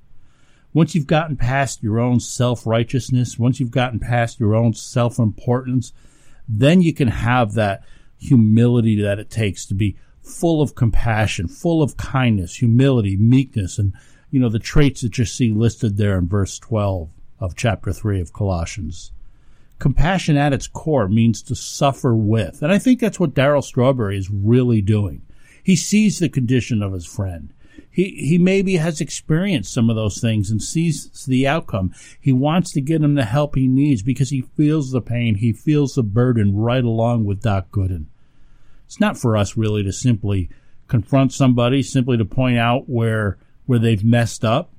once 0.72 0.94
you've 0.94 1.06
gotten 1.06 1.36
past 1.36 1.82
your 1.82 1.98
own 1.98 2.20
self 2.20 2.66
righteousness, 2.66 3.38
once 3.38 3.58
you've 3.58 3.70
gotten 3.70 3.98
past 3.98 4.38
your 4.38 4.54
own 4.54 4.74
self 4.74 5.18
importance, 5.18 5.92
then 6.48 6.80
you 6.80 6.94
can 6.94 7.08
have 7.08 7.54
that 7.54 7.82
humility 8.18 9.00
that 9.00 9.18
it 9.18 9.30
takes 9.30 9.66
to 9.66 9.74
be 9.74 9.96
full 10.22 10.62
of 10.62 10.74
compassion, 10.74 11.48
full 11.48 11.82
of 11.82 11.96
kindness, 11.96 12.56
humility, 12.56 13.16
meekness, 13.16 13.78
and 13.78 13.92
you 14.30 14.38
know 14.38 14.48
the 14.48 14.58
traits 14.58 15.00
that 15.00 15.18
you 15.18 15.24
see 15.24 15.50
listed 15.50 15.96
there 15.96 16.16
in 16.16 16.28
verse 16.28 16.58
12 16.58 17.10
of 17.40 17.56
chapter 17.56 17.92
3 17.92 18.20
of 18.20 18.32
Colossians. 18.32 19.12
Compassion 19.80 20.36
at 20.36 20.52
its 20.52 20.68
core 20.68 21.08
means 21.08 21.42
to 21.42 21.56
suffer 21.56 22.14
with. 22.14 22.62
And 22.62 22.70
I 22.70 22.78
think 22.78 23.00
that's 23.00 23.18
what 23.18 23.34
Darryl 23.34 23.64
Strawberry 23.64 24.16
is 24.16 24.30
really 24.30 24.80
doing. 24.80 25.22
He 25.62 25.74
sees 25.74 26.20
the 26.20 26.28
condition 26.28 26.82
of 26.82 26.92
his 26.92 27.06
friend 27.06 27.52
he 27.90 28.10
he 28.10 28.38
maybe 28.38 28.76
has 28.76 29.00
experienced 29.00 29.72
some 29.72 29.90
of 29.90 29.96
those 29.96 30.20
things 30.20 30.50
and 30.50 30.62
sees 30.62 31.26
the 31.26 31.46
outcome. 31.46 31.92
He 32.20 32.32
wants 32.32 32.72
to 32.72 32.80
get 32.80 33.02
him 33.02 33.14
the 33.14 33.24
help 33.24 33.56
he 33.56 33.66
needs 33.66 34.02
because 34.02 34.30
he 34.30 34.42
feels 34.42 34.92
the 34.92 35.00
pain, 35.00 35.36
he 35.36 35.52
feels 35.52 35.94
the 35.94 36.02
burden 36.02 36.56
right 36.56 36.84
along 36.84 37.24
with 37.24 37.42
Doc 37.42 37.70
Gooden. 37.70 38.06
It's 38.86 39.00
not 39.00 39.18
for 39.18 39.36
us 39.36 39.56
really 39.56 39.82
to 39.82 39.92
simply 39.92 40.48
confront 40.88 41.32
somebody, 41.32 41.82
simply 41.82 42.16
to 42.16 42.24
point 42.24 42.58
out 42.58 42.88
where 42.88 43.38
where 43.66 43.78
they've 43.78 44.04
messed 44.04 44.44
up. 44.44 44.72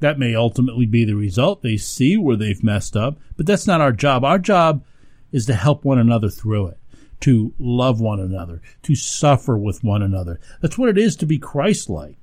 That 0.00 0.18
may 0.18 0.34
ultimately 0.34 0.86
be 0.86 1.04
the 1.04 1.14
result. 1.14 1.62
They 1.62 1.76
see 1.76 2.16
where 2.16 2.36
they've 2.36 2.62
messed 2.62 2.96
up, 2.96 3.18
but 3.36 3.46
that's 3.46 3.66
not 3.66 3.80
our 3.80 3.92
job. 3.92 4.24
Our 4.24 4.38
job 4.38 4.84
is 5.32 5.46
to 5.46 5.54
help 5.54 5.84
one 5.84 5.98
another 5.98 6.28
through 6.28 6.66
it 6.68 6.78
to 7.20 7.54
love 7.58 8.00
one 8.00 8.20
another, 8.20 8.60
to 8.82 8.94
suffer 8.94 9.56
with 9.56 9.82
one 9.82 10.02
another. 10.02 10.40
That's 10.60 10.78
what 10.78 10.88
it 10.88 10.98
is 10.98 11.16
to 11.16 11.26
be 11.26 11.38
Christ 11.38 11.88
like. 11.88 12.16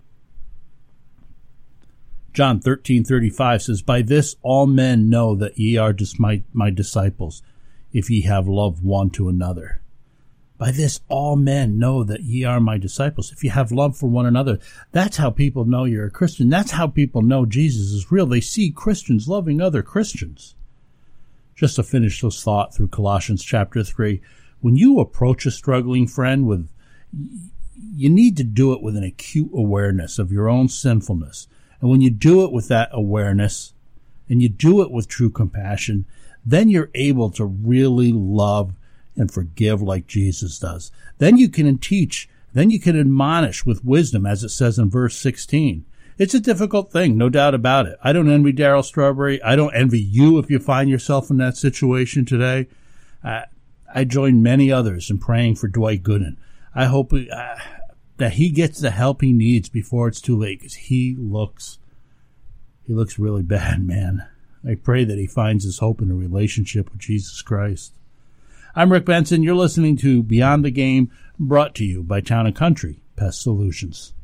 John 2.34 2.60
13:35 2.60 3.62
says, 3.62 3.82
"By 3.82 4.02
this 4.02 4.36
all 4.42 4.66
men 4.66 5.10
know 5.10 5.36
that 5.36 5.58
ye 5.58 5.78
are 5.78 5.94
just 5.94 6.20
my, 6.20 6.44
my 6.52 6.72
disciples, 6.72 7.44
if 7.92 8.10
ye 8.10 8.22
have 8.22 8.48
love 8.48 8.84
one 8.84 9.12
to 9.12 9.30
another." 9.30 9.82
By 10.58 10.72
this 10.72 11.02
all 11.10 11.36
men 11.36 11.80
know 11.80 12.04
that 12.04 12.22
ye 12.22 12.44
are 12.44 12.60
my 12.60 12.78
disciples, 12.78 13.32
if 13.32 13.44
you 13.44 13.50
have 13.50 13.72
love 13.72 13.98
for 13.98 14.08
one 14.08 14.26
another. 14.26 14.60
That's 14.92 15.18
how 15.18 15.30
people 15.30 15.66
know 15.66 15.86
you're 15.86 16.06
a 16.06 16.12
Christian. 16.12 16.50
That's 16.50 16.72
how 16.72 16.88
people 16.88 17.22
know 17.22 17.46
Jesus 17.46 17.92
is 17.92 18.12
real. 18.12 18.26
They 18.26 18.42
see 18.42 18.72
Christians 18.72 19.28
loving 19.28 19.60
other 19.60 19.82
Christians. 19.82 20.56
Just 21.56 21.76
to 21.76 21.84
finish 21.84 22.22
this 22.22 22.44
thought 22.44 22.74
through 22.74 22.90
Colossians 22.90 23.44
chapter 23.44 23.84
3, 23.84 24.22
when 24.62 24.76
you 24.76 25.00
approach 25.00 25.46
a 25.46 25.52
struggling 25.52 26.08
friend 26.08 26.48
with, 26.48 26.70
you 27.96 28.10
need 28.10 28.38
to 28.38 28.44
do 28.44 28.74
it 28.74 28.82
with 28.82 28.96
an 28.96 29.04
acute 29.04 29.52
awareness 29.54 30.20
of 30.20 30.32
your 30.32 30.50
own 30.50 30.70
sinfulness. 30.70 31.48
And 31.82 31.90
when 31.90 32.02
you 32.02 32.10
do 32.10 32.46
it 32.46 32.52
with 32.52 32.70
that 32.70 32.90
awareness 32.94 33.74
and 34.30 34.42
you 34.42 34.50
do 34.50 34.82
it 34.82 34.92
with 34.92 35.08
true 35.08 35.30
compassion, 35.30 36.06
then 36.46 36.70
you're 36.70 36.92
able 36.94 37.30
to 37.32 37.46
really 37.46 38.12
love 38.14 38.74
and 39.16 39.32
forgive 39.32 39.82
like 39.82 40.08
Jesus 40.08 40.60
does. 40.60 40.92
Then 41.18 41.38
you 41.38 41.50
can 41.50 41.78
teach, 41.78 42.30
then 42.54 42.70
you 42.70 42.80
can 42.80 43.00
admonish 43.00 43.66
with 43.66 43.86
wisdom, 43.86 44.26
as 44.26 44.44
it 44.44 44.50
says 44.50 44.80
in 44.80 44.90
verse 44.90 45.18
16. 45.18 45.86
It's 46.18 46.34
a 46.34 46.40
difficult 46.40 46.92
thing, 46.92 47.18
no 47.18 47.30
doubt 47.30 47.56
about 47.56 47.88
it. 47.88 47.98
I 48.04 48.14
don't 48.14 48.30
envy 48.30 48.54
Darryl 48.54 48.84
Strawberry. 48.84 49.42
I 49.42 49.56
don't 49.56 49.74
envy 49.74 50.00
you 50.00 50.38
if 50.38 50.50
you 50.50 50.60
find 50.60 50.90
yourself 50.90 51.32
in 51.32 51.38
that 51.38 51.58
situation 51.58 52.26
today. 52.26 52.68
Uh, 53.24 53.42
I 53.94 54.04
join 54.04 54.44
many 54.44 54.72
others 54.72 55.10
in 55.10 55.18
praying 55.18 55.56
for 55.56 55.68
Dwight 55.68 56.04
Gooden. 56.04 56.38
I 56.76 56.86
hope 56.86 57.14
uh, 57.14 57.56
that 58.18 58.34
he 58.34 58.50
gets 58.50 58.80
the 58.80 58.92
help 58.92 59.22
he 59.22 59.34
needs 59.34 59.70
before 59.70 60.08
it's 60.08 60.22
too 60.22 60.38
late 60.38 60.60
because 60.60 60.76
he 60.76 61.16
looks 61.18 61.80
he 62.86 62.94
looks 62.94 63.18
really 63.18 63.44
bad, 63.44 63.86
man. 63.86 64.28
I 64.68 64.76
pray 64.76 65.04
that 65.04 65.18
he 65.18 65.28
finds 65.28 65.64
his 65.64 65.80
hope 65.80 66.02
in 66.02 66.12
a 66.12 66.16
relationship 66.16 66.92
with 66.92 67.00
Jesus 67.00 67.42
Christ. 67.42 67.94
I'm 68.76 68.92
Rick 68.92 69.06
Benson. 69.06 69.44
You're 69.44 69.54
listening 69.54 69.98
to 69.98 70.24
Beyond 70.24 70.66
the 70.66 70.72
Game, 70.72 71.12
brought 71.38 71.76
to 71.76 71.86
you 71.86 72.02
by 72.02 72.22
Town 72.22 72.48
and 72.48 72.56
Country 72.56 73.02
Pest 73.16 73.40
Solutions. 73.40 74.16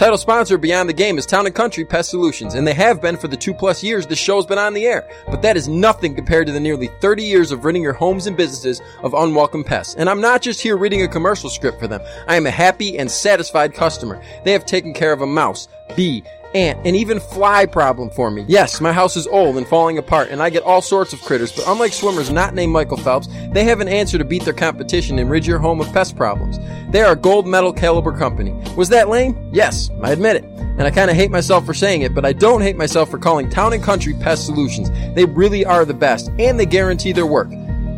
Title 0.00 0.16
sponsor 0.16 0.56
Beyond 0.56 0.88
the 0.88 0.94
Game 0.94 1.18
is 1.18 1.26
Town 1.26 1.44
and 1.44 1.54
Country 1.54 1.84
Pest 1.84 2.08
Solutions, 2.08 2.54
and 2.54 2.66
they 2.66 2.72
have 2.72 3.02
been 3.02 3.18
for 3.18 3.28
the 3.28 3.36
two 3.36 3.52
plus 3.52 3.82
years 3.84 4.06
the 4.06 4.16
show's 4.16 4.46
been 4.46 4.56
on 4.56 4.72
the 4.72 4.86
air. 4.86 5.06
But 5.26 5.42
that 5.42 5.58
is 5.58 5.68
nothing 5.68 6.14
compared 6.14 6.46
to 6.46 6.54
the 6.54 6.58
nearly 6.58 6.86
30 7.02 7.22
years 7.22 7.52
of 7.52 7.66
ridding 7.66 7.82
your 7.82 7.92
homes 7.92 8.26
and 8.26 8.34
businesses 8.34 8.80
of 9.02 9.12
unwelcome 9.12 9.62
pests. 9.62 9.96
And 9.96 10.08
I'm 10.08 10.22
not 10.22 10.40
just 10.40 10.62
here 10.62 10.78
reading 10.78 11.02
a 11.02 11.06
commercial 11.08 11.50
script 11.50 11.78
for 11.78 11.86
them. 11.86 12.00
I 12.26 12.36
am 12.36 12.46
a 12.46 12.50
happy 12.50 12.96
and 12.96 13.10
satisfied 13.10 13.74
customer. 13.74 14.22
They 14.42 14.52
have 14.52 14.64
taken 14.64 14.94
care 14.94 15.12
of 15.12 15.20
a 15.20 15.26
mouse, 15.26 15.68
bee, 15.94 16.24
ant, 16.54 16.78
and 16.84 16.96
even 16.96 17.20
fly 17.20 17.66
problem 17.66 18.10
for 18.10 18.30
me. 18.30 18.44
Yes, 18.48 18.80
my 18.80 18.92
house 18.92 19.16
is 19.16 19.26
old 19.26 19.56
and 19.56 19.66
falling 19.66 19.98
apart, 19.98 20.30
and 20.30 20.42
I 20.42 20.50
get 20.50 20.62
all 20.62 20.82
sorts 20.82 21.12
of 21.12 21.22
critters, 21.22 21.52
but 21.52 21.66
unlike 21.66 21.92
swimmers 21.92 22.30
not 22.30 22.54
named 22.54 22.72
Michael 22.72 22.96
Phelps, 22.96 23.28
they 23.52 23.64
have 23.64 23.80
an 23.80 23.88
answer 23.88 24.18
to 24.18 24.24
beat 24.24 24.44
their 24.44 24.54
competition 24.54 25.18
and 25.18 25.30
rid 25.30 25.46
your 25.46 25.58
home 25.58 25.80
of 25.80 25.92
pest 25.92 26.16
problems. 26.16 26.58
They 26.90 27.02
are 27.02 27.12
a 27.12 27.16
gold 27.16 27.46
medal 27.46 27.72
caliber 27.72 28.16
company. 28.16 28.52
Was 28.76 28.88
that 28.90 29.08
lame? 29.08 29.50
Yes, 29.52 29.90
I 30.02 30.12
admit 30.12 30.36
it. 30.36 30.44
And 30.44 30.82
I 30.82 30.90
kind 30.90 31.10
of 31.10 31.16
hate 31.16 31.30
myself 31.30 31.66
for 31.66 31.74
saying 31.74 32.02
it, 32.02 32.14
but 32.14 32.24
I 32.24 32.32
don't 32.32 32.62
hate 32.62 32.76
myself 32.76 33.10
for 33.10 33.18
calling 33.18 33.50
Town 33.50 33.72
and 33.72 33.82
Country 33.82 34.14
Pest 34.14 34.46
Solutions. 34.46 34.90
They 35.14 35.24
really 35.26 35.64
are 35.64 35.84
the 35.84 35.94
best, 35.94 36.30
and 36.38 36.58
they 36.58 36.66
guarantee 36.66 37.12
their 37.12 37.26
work. 37.26 37.50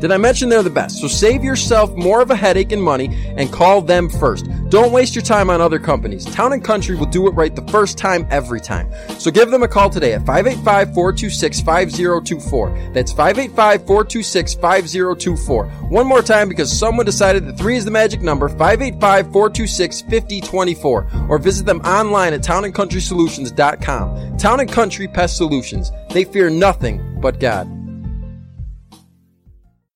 Did 0.03 0.11
I 0.11 0.17
mention 0.17 0.49
they're 0.49 0.65
the 0.65 0.71
best? 0.71 0.99
So 0.99 1.07
save 1.07 1.45
yourself 1.45 1.95
more 1.95 2.21
of 2.21 2.33
a 2.33 2.35
headache 2.35 2.73
and 2.73 2.83
money 2.83 3.17
and 3.37 3.53
call 3.53 3.81
them 3.81 4.09
first. 4.09 4.49
Don't 4.69 4.91
waste 4.91 5.15
your 5.15 5.23
time 5.23 5.49
on 5.49 5.61
other 5.61 5.79
companies. 5.79 6.25
Town 6.25 6.53
and 6.53 6.65
Country 6.65 6.97
will 6.97 7.07
do 7.07 7.29
it 7.29 7.35
right 7.35 7.55
the 7.55 7.63
first 7.71 7.99
time 7.99 8.27
every 8.29 8.61
time. 8.61 8.91
So 9.21 9.31
give 9.31 9.53
them 9.53 9.63
a 9.63 9.69
call 9.69 9.91
today 9.91 10.15
at 10.15 10.25
585-426-5024. 10.25 12.93
That's 12.93 13.13
585-426-5024. 13.13 15.89
One 15.89 16.09
more 16.09 16.23
time 16.23 16.49
because 16.49 16.77
someone 16.77 17.07
decided 17.07 17.47
that 17.47 17.57
3 17.57 17.77
is 17.77 17.85
the 17.85 17.93
magic 17.93 18.23
number, 18.23 18.49
585-426-5024. 18.49 21.29
Or 21.29 21.39
visit 21.39 21.65
them 21.65 21.81
online 21.83 22.33
at 22.33 22.41
townandcountrysolutions.com. 22.41 24.37
Town 24.37 24.59
and 24.59 24.73
Country 24.73 25.07
Pest 25.07 25.37
Solutions. 25.37 25.93
They 26.11 26.25
fear 26.25 26.51
nothing 26.51 27.21
but 27.21 27.39
God. 27.39 27.82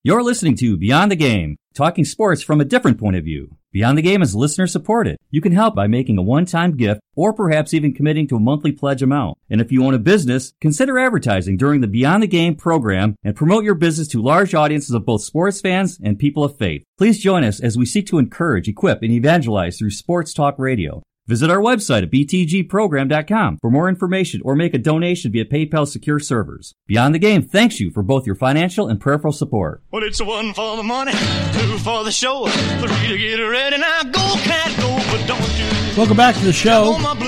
You're 0.07 0.23
listening 0.23 0.55
to 0.59 0.77
Beyond 0.77 1.11
the 1.11 1.17
Game, 1.17 1.57
talking 1.75 2.05
sports 2.05 2.41
from 2.41 2.61
a 2.61 2.63
different 2.63 2.97
point 2.97 3.17
of 3.17 3.25
view. 3.25 3.57
Beyond 3.73 3.97
the 3.97 4.01
Game 4.01 4.21
is 4.21 4.33
listener 4.33 4.65
supported. 4.65 5.17
You 5.31 5.41
can 5.41 5.51
help 5.51 5.75
by 5.75 5.87
making 5.87 6.17
a 6.17 6.21
one-time 6.21 6.77
gift 6.77 7.01
or 7.17 7.33
perhaps 7.33 7.73
even 7.73 7.93
committing 7.93 8.25
to 8.29 8.37
a 8.37 8.39
monthly 8.39 8.71
pledge 8.71 9.01
amount. 9.01 9.37
And 9.49 9.59
if 9.59 9.69
you 9.69 9.83
own 9.83 9.93
a 9.93 9.99
business, 9.99 10.53
consider 10.61 10.97
advertising 10.97 11.57
during 11.57 11.81
the 11.81 11.89
Beyond 11.89 12.23
the 12.23 12.27
Game 12.27 12.55
program 12.55 13.17
and 13.25 13.35
promote 13.35 13.65
your 13.65 13.75
business 13.75 14.07
to 14.07 14.21
large 14.21 14.55
audiences 14.55 14.91
of 14.91 15.05
both 15.05 15.23
sports 15.23 15.59
fans 15.59 15.99
and 16.01 16.17
people 16.17 16.45
of 16.45 16.57
faith. 16.57 16.85
Please 16.97 17.19
join 17.19 17.43
us 17.43 17.59
as 17.59 17.77
we 17.77 17.85
seek 17.85 18.07
to 18.07 18.17
encourage, 18.17 18.69
equip, 18.69 19.03
and 19.03 19.11
evangelize 19.11 19.77
through 19.77 19.89
sports 19.89 20.33
talk 20.33 20.57
radio. 20.57 21.03
Visit 21.27 21.51
our 21.51 21.59
website 21.59 22.03
at 22.03 22.11
btgprogram.com 22.11 23.57
for 23.57 23.69
more 23.69 23.89
information 23.89 24.41
or 24.45 24.55
make 24.55 24.73
a 24.73 24.77
donation 24.77 25.29
via 25.29 25.43
PayPal 25.43 25.85
secure 25.85 26.19
servers. 26.19 26.73
Beyond 26.87 27.13
the 27.13 27.19
Game 27.19 27.41
thanks 27.41 27.81
you 27.81 27.91
for 27.91 28.01
both 28.01 28.25
your 28.25 28.35
financial 28.35 28.87
and 28.87 28.97
prayerful 28.97 29.33
support. 29.33 29.83
Well, 29.91 30.03
it's 30.03 30.21
one 30.21 30.53
for 30.53 30.77
the 30.77 30.83
money, 30.83 31.11
two 31.11 31.77
for 31.79 32.05
the 32.05 32.13
show, 32.13 32.47
three 32.47 33.07
to 33.09 33.17
get 33.17 33.41
ready. 33.41 33.77
Now 33.77 34.03
go, 34.03 34.35
cat, 34.37 34.73
go, 34.79 34.95
but 35.11 35.27
don't 35.27 35.59
you. 35.59 35.97
Welcome 35.97 36.15
back 36.15 36.35
to 36.35 36.45
the 36.45 36.53
show. 36.53 36.97
My 36.99 37.13
blue. 37.13 37.27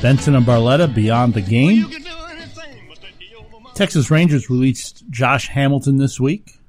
Benson 0.00 0.36
and 0.36 0.46
Barletta, 0.46 0.94
Beyond 0.94 1.34
the 1.34 1.40
Game. 1.40 1.90
Texas 3.74 4.12
Rangers 4.12 4.48
released 4.48 5.02
Josh 5.10 5.48
Hamilton 5.48 5.96
this 5.96 6.20
week. 6.20 6.60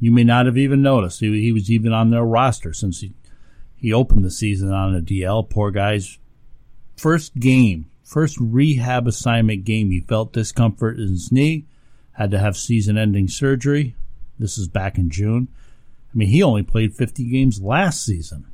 You 0.00 0.12
may 0.12 0.24
not 0.24 0.44
have 0.44 0.58
even 0.58 0.82
noticed. 0.82 1.20
He, 1.20 1.40
he 1.40 1.50
was 1.50 1.70
even 1.70 1.94
on 1.94 2.10
their 2.10 2.24
roster 2.24 2.74
since 2.74 3.00
he 3.00 3.14
he 3.76 3.92
opened 3.92 4.24
the 4.24 4.30
season 4.30 4.72
on 4.72 4.94
a 4.94 5.00
DL. 5.00 5.48
Poor 5.48 5.70
guy's 5.70 6.18
first 6.96 7.38
game, 7.38 7.90
first 8.02 8.38
rehab 8.40 9.06
assignment 9.06 9.64
game. 9.64 9.90
He 9.90 10.00
felt 10.00 10.32
discomfort 10.32 10.98
in 10.98 11.08
his 11.08 11.30
knee, 11.30 11.66
had 12.12 12.30
to 12.30 12.38
have 12.38 12.56
season 12.56 12.96
ending 12.96 13.28
surgery. 13.28 13.94
This 14.38 14.58
is 14.58 14.68
back 14.68 14.98
in 14.98 15.10
June. 15.10 15.48
I 16.12 16.16
mean, 16.16 16.28
he 16.28 16.42
only 16.42 16.62
played 16.62 16.94
50 16.94 17.24
games 17.24 17.60
last 17.60 18.04
season. 18.04 18.46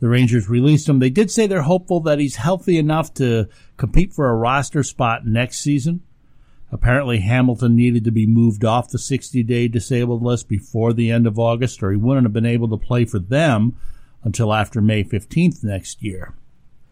The 0.00 0.08
Rangers 0.08 0.48
released 0.48 0.88
him. 0.88 0.98
They 0.98 1.10
did 1.10 1.30
say 1.30 1.46
they're 1.46 1.62
hopeful 1.62 2.00
that 2.00 2.18
he's 2.18 2.36
healthy 2.36 2.76
enough 2.76 3.14
to 3.14 3.48
compete 3.76 4.12
for 4.12 4.28
a 4.28 4.34
roster 4.34 4.82
spot 4.82 5.26
next 5.26 5.60
season. 5.60 6.02
Apparently, 6.70 7.18
Hamilton 7.18 7.76
needed 7.76 8.04
to 8.04 8.10
be 8.10 8.26
moved 8.26 8.64
off 8.64 8.90
the 8.90 8.98
60 8.98 9.42
day 9.44 9.68
disabled 9.68 10.22
list 10.22 10.48
before 10.48 10.92
the 10.92 11.10
end 11.10 11.26
of 11.26 11.38
August, 11.38 11.82
or 11.82 11.92
he 11.92 11.96
wouldn't 11.96 12.26
have 12.26 12.32
been 12.32 12.44
able 12.44 12.68
to 12.68 12.76
play 12.76 13.04
for 13.04 13.20
them 13.20 13.76
until 14.26 14.52
after 14.52 14.82
May 14.82 15.04
15th 15.04 15.62
next 15.62 16.02
year. 16.02 16.34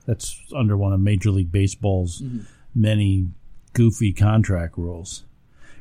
That's 0.07 0.41
under 0.55 0.77
one 0.77 0.93
of 0.93 1.01
Major 1.01 1.33
League 1.33 1.51
Baseball's 1.51 2.23
mm-hmm. 2.23 2.43
many 2.77 3.27
goofy 3.73 4.13
contract 4.13 4.79
rules. 4.79 5.25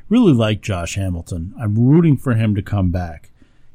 Really 0.08 0.32
like 0.32 0.62
Josh 0.62 0.96
Hamilton. 0.96 1.54
I'm 1.58 1.78
rooting 1.78 2.16
for 2.16 2.34
him 2.34 2.56
to 2.56 2.62
come 2.62 2.90
back. 2.90 3.30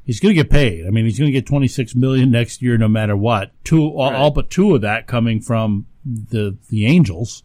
He's 0.06 0.20
going 0.20 0.36
to 0.36 0.44
get 0.44 0.52
paid. 0.52 0.86
I 0.86 0.90
mean, 0.90 1.06
he's 1.06 1.18
going 1.18 1.32
to 1.32 1.38
get 1.38 1.46
26 1.46 1.96
million 1.96 2.30
next 2.32 2.62
year, 2.62 2.78
no 2.78 2.90
matter 2.90 3.16
what. 3.16 3.52
Two, 3.64 3.84
all, 3.84 4.14
all 4.14 4.32
but 4.32 4.50
two 4.50 4.76
of 4.76 4.82
that 4.82 5.08
coming 5.08 5.40
from 5.40 5.86
the 6.04 6.58
the 6.70 6.86
Angels. 6.86 7.44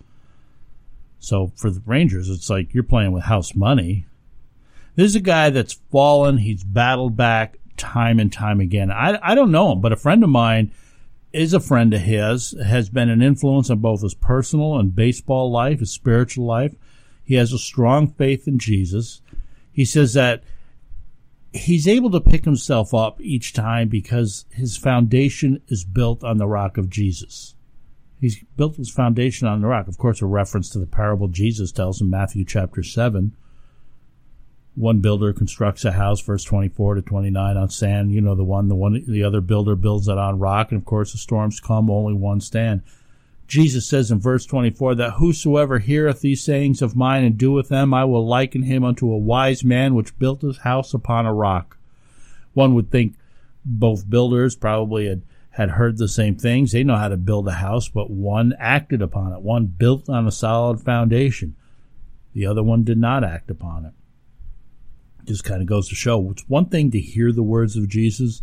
So 1.21 1.53
for 1.55 1.71
the 1.71 1.83
Rangers, 1.87 2.29
it's 2.29 2.51
like 2.51 2.75
you're 2.75 2.83
playing 2.83 3.13
with 3.13 3.25
house 3.25 3.55
money. 3.55 4.07
This 4.97 5.07
is 5.07 5.17
a 5.17 5.21
guy 5.21 5.51
that's 5.51 5.75
fallen. 5.93 6.39
He's 6.39 6.65
battled 6.65 7.17
back 7.17 7.59
time 7.77 8.19
and 8.19 8.33
time 8.33 8.61
again. 8.61 8.91
I, 8.91 9.19
I 9.23 9.35
don't 9.35 9.51
know 9.51 9.73
him, 9.73 9.81
but 9.81 9.93
a 9.93 9.97
friend 9.97 10.23
of 10.23 10.31
mine 10.31 10.73
is 11.33 11.53
a 11.53 11.61
friend 11.61 11.93
of 11.93 12.01
his, 12.01 12.55
has 12.65 12.89
been 12.89 13.11
an 13.11 13.21
influence 13.21 13.69
on 13.69 13.79
both 13.79 14.03
his 14.03 14.15
personal 14.15 14.79
and 14.79 14.95
baseball 14.95 15.51
life, 15.51 15.81
his 15.81 15.91
spiritual 15.91 16.47
life. 16.47 16.75
He 17.25 17.35
has 17.35 17.53
a 17.53 17.59
strong 17.59 18.07
faith 18.07 18.47
in 18.47 18.59
Jesus. 18.59 19.21
He 19.73 19.85
says 19.85 20.15
that 20.15 20.45
he's 21.53 21.89
able 21.89 22.11
to 22.11 22.21
pick 22.21 22.45
himself 22.45 22.95
up 22.95 23.21
each 23.21 23.53
time 23.53 23.89
because 23.89 24.45
his 24.51 24.77
foundation 24.77 25.61
is 25.69 25.85
built 25.85 26.23
on 26.23 26.39
the 26.39 26.47
rock 26.47 26.77
of 26.77 26.91
Jesus. 26.91 27.55
He's 28.21 28.43
built 28.57 28.77
his 28.77 28.91
foundation 28.91 29.49
on 29.49 29.61
the 29.61 29.67
rock. 29.67 29.89
Of 29.89 29.99
course, 29.99 30.23
a 30.23 30.27
reference 30.27 30.69
to 30.71 30.79
the 30.79 30.87
parable 30.87 31.29
Jesus 31.29 31.73
tells 31.73 32.01
in 32.01 32.11
Matthew 32.11 32.45
chapter 32.45 32.83
7 32.83 33.35
one 34.77 34.99
builder 34.99 35.33
constructs 35.33 35.85
a 35.85 35.93
house, 35.93 36.21
verse 36.21 36.43
24 36.45 36.97
to 36.97 37.03
29 37.03 37.57
on 37.57 37.71
sand. 37.71 38.13
You 38.13 38.21
know, 38.21 38.35
the 38.35 38.45
one, 38.45 38.69
the 38.69 38.75
one, 38.75 39.05
the 39.07 39.23
other 39.23 39.41
builder 39.41 39.77
builds 39.77 40.09
it 40.09 40.19
on 40.19 40.41
rock. 40.41 40.73
And 40.73 40.81
of 40.81 40.85
course, 40.85 41.13
the 41.13 41.19
storms 41.19 41.61
come, 41.61 41.91
only 41.91 42.15
one 42.15 42.41
stand. 42.41 42.83
Jesus 43.47 43.87
says 43.87 44.11
in 44.11 44.19
verse 44.19 44.47
24 44.47 44.97
that 44.97 45.13
whosoever 45.13 45.79
heareth 45.79 46.21
these 46.21 46.43
sayings 46.43 46.83
of 46.83 46.97
mine 46.97 47.25
and 47.25 47.39
doeth 47.39 47.69
them, 47.69 47.95
I 47.95 48.05
will 48.05 48.27
liken 48.27 48.63
him 48.63 48.83
unto 48.83 49.11
a 49.11 49.19
wise 49.19 49.63
man 49.63 49.95
which 49.95 50.19
built 50.19 50.43
his 50.43 50.59
house 50.59 50.93
upon 50.95 51.27
a 51.27 51.35
rock. 51.35 51.77
One 52.55 52.75
would 52.75 52.91
think 52.91 53.17
both 53.65 54.09
builders 54.09 54.57
probably 54.57 55.07
had, 55.07 55.23
had 55.51 55.71
heard 55.71 55.99
the 55.99 56.09
same 56.09 56.37
things. 56.37 56.73
They 56.73 56.85
know 56.85 56.97
how 56.97 57.09
to 57.09 57.17
build 57.17 57.47
a 57.47 57.53
house, 57.53 57.89
but 57.89 58.11
one 58.11 58.55
acted 58.59 59.03
upon 59.03 59.33
it. 59.33 59.43
One 59.43 59.67
built 59.67 60.09
on 60.09 60.27
a 60.27 60.33
solid 60.33 60.81
foundation. 60.81 61.55
The 62.33 62.47
other 62.47 62.63
one 62.63 62.83
did 62.83 62.99
not 62.99 63.23
act 63.23 63.51
upon 63.51 63.85
it. 63.85 63.93
Just 65.25 65.45
kind 65.45 65.61
of 65.61 65.67
goes 65.67 65.89
to 65.89 65.95
show 65.95 66.31
it's 66.31 66.49
one 66.49 66.67
thing 66.67 66.91
to 66.91 67.01
hear 67.01 67.33
the 67.33 67.43
words 67.43 67.77
of 67.77 67.89
Jesus, 67.89 68.43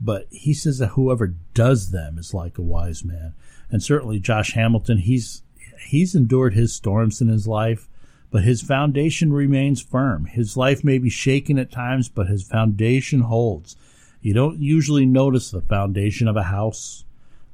but 0.00 0.26
he 0.30 0.52
says 0.52 0.78
that 0.78 0.88
whoever 0.88 1.34
does 1.54 1.90
them 1.90 2.18
is 2.18 2.34
like 2.34 2.58
a 2.58 2.62
wise 2.62 3.04
man. 3.04 3.34
And 3.70 3.82
certainly 3.82 4.20
Josh 4.20 4.52
Hamilton, 4.52 4.98
he's 4.98 5.42
he's 5.88 6.14
endured 6.14 6.54
his 6.54 6.72
storms 6.72 7.20
in 7.20 7.28
his 7.28 7.46
life, 7.46 7.88
but 8.30 8.42
his 8.42 8.62
foundation 8.62 9.32
remains 9.32 9.82
firm. 9.82 10.26
His 10.26 10.56
life 10.56 10.82
may 10.82 10.98
be 10.98 11.10
shaken 11.10 11.58
at 11.58 11.70
times, 11.70 12.08
but 12.08 12.26
his 12.26 12.42
foundation 12.42 13.20
holds. 13.20 13.76
You 14.20 14.34
don't 14.34 14.58
usually 14.58 15.06
notice 15.06 15.50
the 15.50 15.60
foundation 15.60 16.28
of 16.28 16.36
a 16.36 16.44
house. 16.44 17.04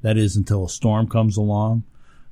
That 0.03 0.17
is 0.17 0.37
until 0.37 0.65
a 0.65 0.69
storm 0.71 1.09
comes 1.09 1.37
along. 1.37 1.85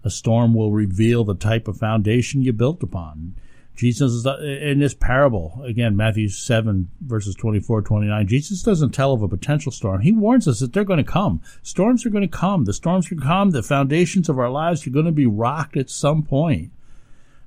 A 0.05 0.11
storm 0.11 0.55
will 0.55 0.73
reveal 0.73 1.25
the 1.25 1.35
type 1.35 1.69
of 1.69 1.77
foundation 1.77 2.41
you 2.41 2.53
built 2.53 2.83
upon. 2.83 3.35
Jesus 3.79 4.11
is 4.11 4.27
uh, 4.27 4.39
in 4.41 4.81
this 4.81 4.93
parable, 4.93 5.63
again, 5.65 5.97
Matthew 5.97 6.29
7 6.29 6.91
verses 7.01 7.37
24, 7.37 7.83
29, 7.83 8.27
Jesus 8.27 8.61
doesn't 8.61 8.91
tell 8.91 9.13
of 9.13 9.23
a 9.23 9.29
potential 9.29 9.71
storm. 9.71 10.01
He 10.01 10.11
warns 10.11 10.49
us 10.49 10.59
that 10.59 10.73
they're 10.73 10.83
going 10.83 11.03
to 11.03 11.05
come. 11.05 11.41
Storms 11.63 12.05
are 12.05 12.11
going 12.11 12.29
to 12.29 12.29
come. 12.29 12.65
The 12.65 12.73
storms 12.73 13.07
are 13.07 13.15
going 13.15 13.21
to 13.21 13.27
come. 13.29 13.51
The 13.51 13.63
foundations 13.63 14.29
of 14.29 14.37
our 14.37 14.51
lives 14.51 14.85
are 14.85 14.91
going 14.91 15.05
to 15.07 15.13
be 15.13 15.27
rocked 15.27 15.77
at 15.77 15.91
some 15.91 16.25
point. 16.25 16.73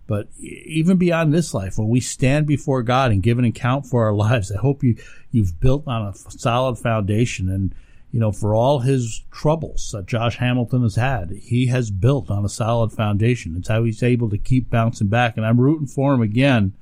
But 0.07 0.29
even 0.39 0.95
beyond 0.95 1.33
this 1.33 1.53
life, 1.53 1.77
when 1.77 1.89
we 1.89 1.99
stand 1.99 2.47
before 2.47 2.81
God 2.81 3.11
and 3.11 3.21
give 3.21 3.37
an 3.37 3.45
account 3.45 3.85
for 3.85 4.05
our 4.05 4.13
lives, 4.29 4.53
I 4.53 4.57
hope 4.57 4.85
you, 4.85 4.95
you've 5.31 5.59
built 5.59 5.85
on 5.85 6.07
a 6.07 6.13
solid 6.15 6.77
foundation 6.77 7.49
and, 7.49 7.75
you 8.11 8.19
know, 8.19 8.31
for 8.31 8.53
all 8.53 8.79
his 8.79 9.23
troubles 9.31 9.91
that 9.93 10.05
Josh 10.05 10.37
Hamilton 10.37 10.83
has 10.83 10.95
had, 10.95 11.31
he 11.31 11.67
has 11.67 11.91
built 11.91 12.29
on 12.29 12.43
a 12.43 12.49
solid 12.49 12.91
foundation. 12.91 13.55
It's 13.57 13.69
how 13.69 13.83
he's 13.83 14.03
able 14.03 14.29
to 14.29 14.37
keep 14.37 14.69
bouncing 14.69 15.07
back. 15.07 15.37
And 15.37 15.45
I'm 15.45 15.59
rooting 15.59 15.87
for 15.87 16.13
him 16.13 16.21
again. 16.21 16.73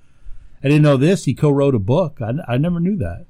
I 0.63 0.67
didn't 0.67 0.81
know 0.81 0.97
this. 0.97 1.25
He 1.25 1.35
co-wrote 1.35 1.75
a 1.75 1.79
book. 1.79 2.19
I, 2.19 2.33
I 2.47 2.57
never 2.57 2.79
knew 2.79 2.97
that. 2.97 3.27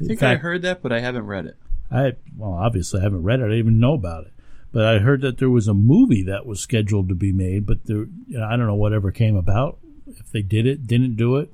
I 0.00 0.04
think 0.04 0.20
fact, 0.20 0.40
I 0.40 0.42
heard 0.42 0.62
that, 0.62 0.82
but 0.82 0.92
I 0.92 1.00
haven't 1.00 1.26
read 1.26 1.46
it. 1.46 1.56
I 1.90 2.14
well, 2.36 2.54
obviously 2.54 3.00
I 3.00 3.04
haven't 3.04 3.22
read 3.22 3.40
it. 3.40 3.44
I 3.44 3.46
didn't 3.46 3.58
even 3.58 3.80
know 3.80 3.94
about 3.94 4.26
it. 4.26 4.32
But 4.72 4.84
I 4.84 4.98
heard 4.98 5.20
that 5.22 5.38
there 5.38 5.50
was 5.50 5.68
a 5.68 5.74
movie 5.74 6.22
that 6.24 6.44
was 6.44 6.60
scheduled 6.60 7.08
to 7.08 7.14
be 7.14 7.32
made, 7.32 7.64
but 7.64 7.84
there, 7.84 8.06
you 8.26 8.38
know, 8.38 8.44
I 8.44 8.56
don't 8.56 8.66
know 8.66 8.74
whatever 8.74 9.10
came 9.10 9.36
about. 9.36 9.78
If 10.06 10.30
they 10.32 10.42
did 10.42 10.66
it, 10.66 10.86
didn't 10.86 11.16
do 11.16 11.36
it. 11.36 11.52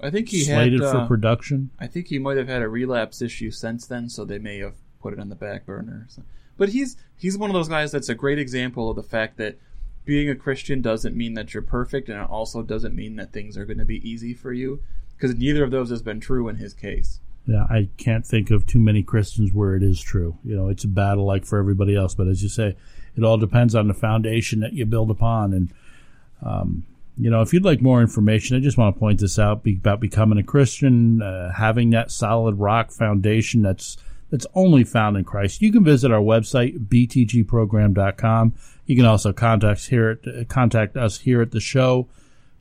I 0.00 0.10
think 0.10 0.28
he 0.28 0.44
slated 0.44 0.80
had, 0.80 0.90
for 0.90 0.98
uh, 0.98 1.06
production. 1.06 1.70
I 1.78 1.86
think 1.86 2.08
he 2.08 2.18
might 2.18 2.36
have 2.36 2.48
had 2.48 2.62
a 2.62 2.68
relapse 2.68 3.20
issue 3.22 3.50
since 3.50 3.86
then, 3.86 4.08
so 4.08 4.24
they 4.24 4.38
may 4.38 4.58
have 4.58 4.74
put 5.04 5.12
it 5.12 5.20
on 5.20 5.28
the 5.28 5.34
back 5.34 5.66
burner. 5.66 6.06
So. 6.08 6.22
But 6.56 6.70
he's 6.70 6.96
he's 7.16 7.36
one 7.36 7.50
of 7.50 7.54
those 7.54 7.68
guys 7.68 7.92
that's 7.92 8.08
a 8.08 8.14
great 8.14 8.38
example 8.38 8.88
of 8.88 8.96
the 8.96 9.02
fact 9.02 9.36
that 9.36 9.58
being 10.06 10.30
a 10.30 10.34
Christian 10.34 10.80
doesn't 10.80 11.14
mean 11.14 11.34
that 11.34 11.52
you're 11.52 11.62
perfect, 11.62 12.08
and 12.08 12.20
it 12.20 12.30
also 12.30 12.62
doesn't 12.62 12.94
mean 12.94 13.16
that 13.16 13.32
things 13.32 13.58
are 13.58 13.66
going 13.66 13.78
to 13.78 13.84
be 13.84 14.08
easy 14.08 14.32
for 14.32 14.52
you, 14.52 14.80
because 15.14 15.36
neither 15.36 15.62
of 15.62 15.70
those 15.70 15.90
has 15.90 16.02
been 16.02 16.20
true 16.20 16.48
in 16.48 16.56
his 16.56 16.72
case. 16.72 17.20
Yeah, 17.46 17.66
I 17.68 17.88
can't 17.98 18.26
think 18.26 18.50
of 18.50 18.66
too 18.66 18.80
many 18.80 19.02
Christians 19.02 19.52
where 19.52 19.76
it 19.76 19.82
is 19.82 20.00
true. 20.00 20.38
You 20.42 20.56
know, 20.56 20.68
it's 20.70 20.84
a 20.84 20.88
battle 20.88 21.26
like 21.26 21.44
for 21.44 21.58
everybody 21.58 21.94
else, 21.94 22.14
but 22.14 22.26
as 22.26 22.42
you 22.42 22.48
say, 22.48 22.76
it 23.16 23.24
all 23.24 23.36
depends 23.36 23.74
on 23.74 23.88
the 23.88 23.94
foundation 23.94 24.60
that 24.60 24.72
you 24.72 24.86
build 24.86 25.10
upon. 25.10 25.52
And 25.52 25.68
um, 26.42 26.86
you 27.18 27.30
know, 27.30 27.42
if 27.42 27.52
you'd 27.52 27.64
like 27.64 27.82
more 27.82 28.00
information, 28.00 28.56
I 28.56 28.60
just 28.60 28.78
want 28.78 28.96
to 28.96 28.98
point 28.98 29.20
this 29.20 29.38
out 29.38 29.62
be, 29.62 29.74
about 29.74 30.00
becoming 30.00 30.38
a 30.38 30.42
Christian, 30.42 31.20
uh, 31.20 31.52
having 31.52 31.90
that 31.90 32.10
solid 32.10 32.58
rock 32.58 32.90
foundation 32.90 33.60
that's 33.60 33.98
that's 34.34 34.46
only 34.56 34.82
found 34.82 35.16
in 35.16 35.22
Christ. 35.22 35.62
You 35.62 35.70
can 35.70 35.84
visit 35.84 36.10
our 36.10 36.20
website 36.20 36.88
btgprogram.com. 36.88 38.54
You 38.84 38.96
can 38.96 39.04
also 39.04 39.32
contact 39.32 39.86
here 39.86 40.18
at, 40.26 40.48
contact 40.48 40.96
us 40.96 41.20
here 41.20 41.40
at 41.40 41.52
the 41.52 41.60
show. 41.60 42.08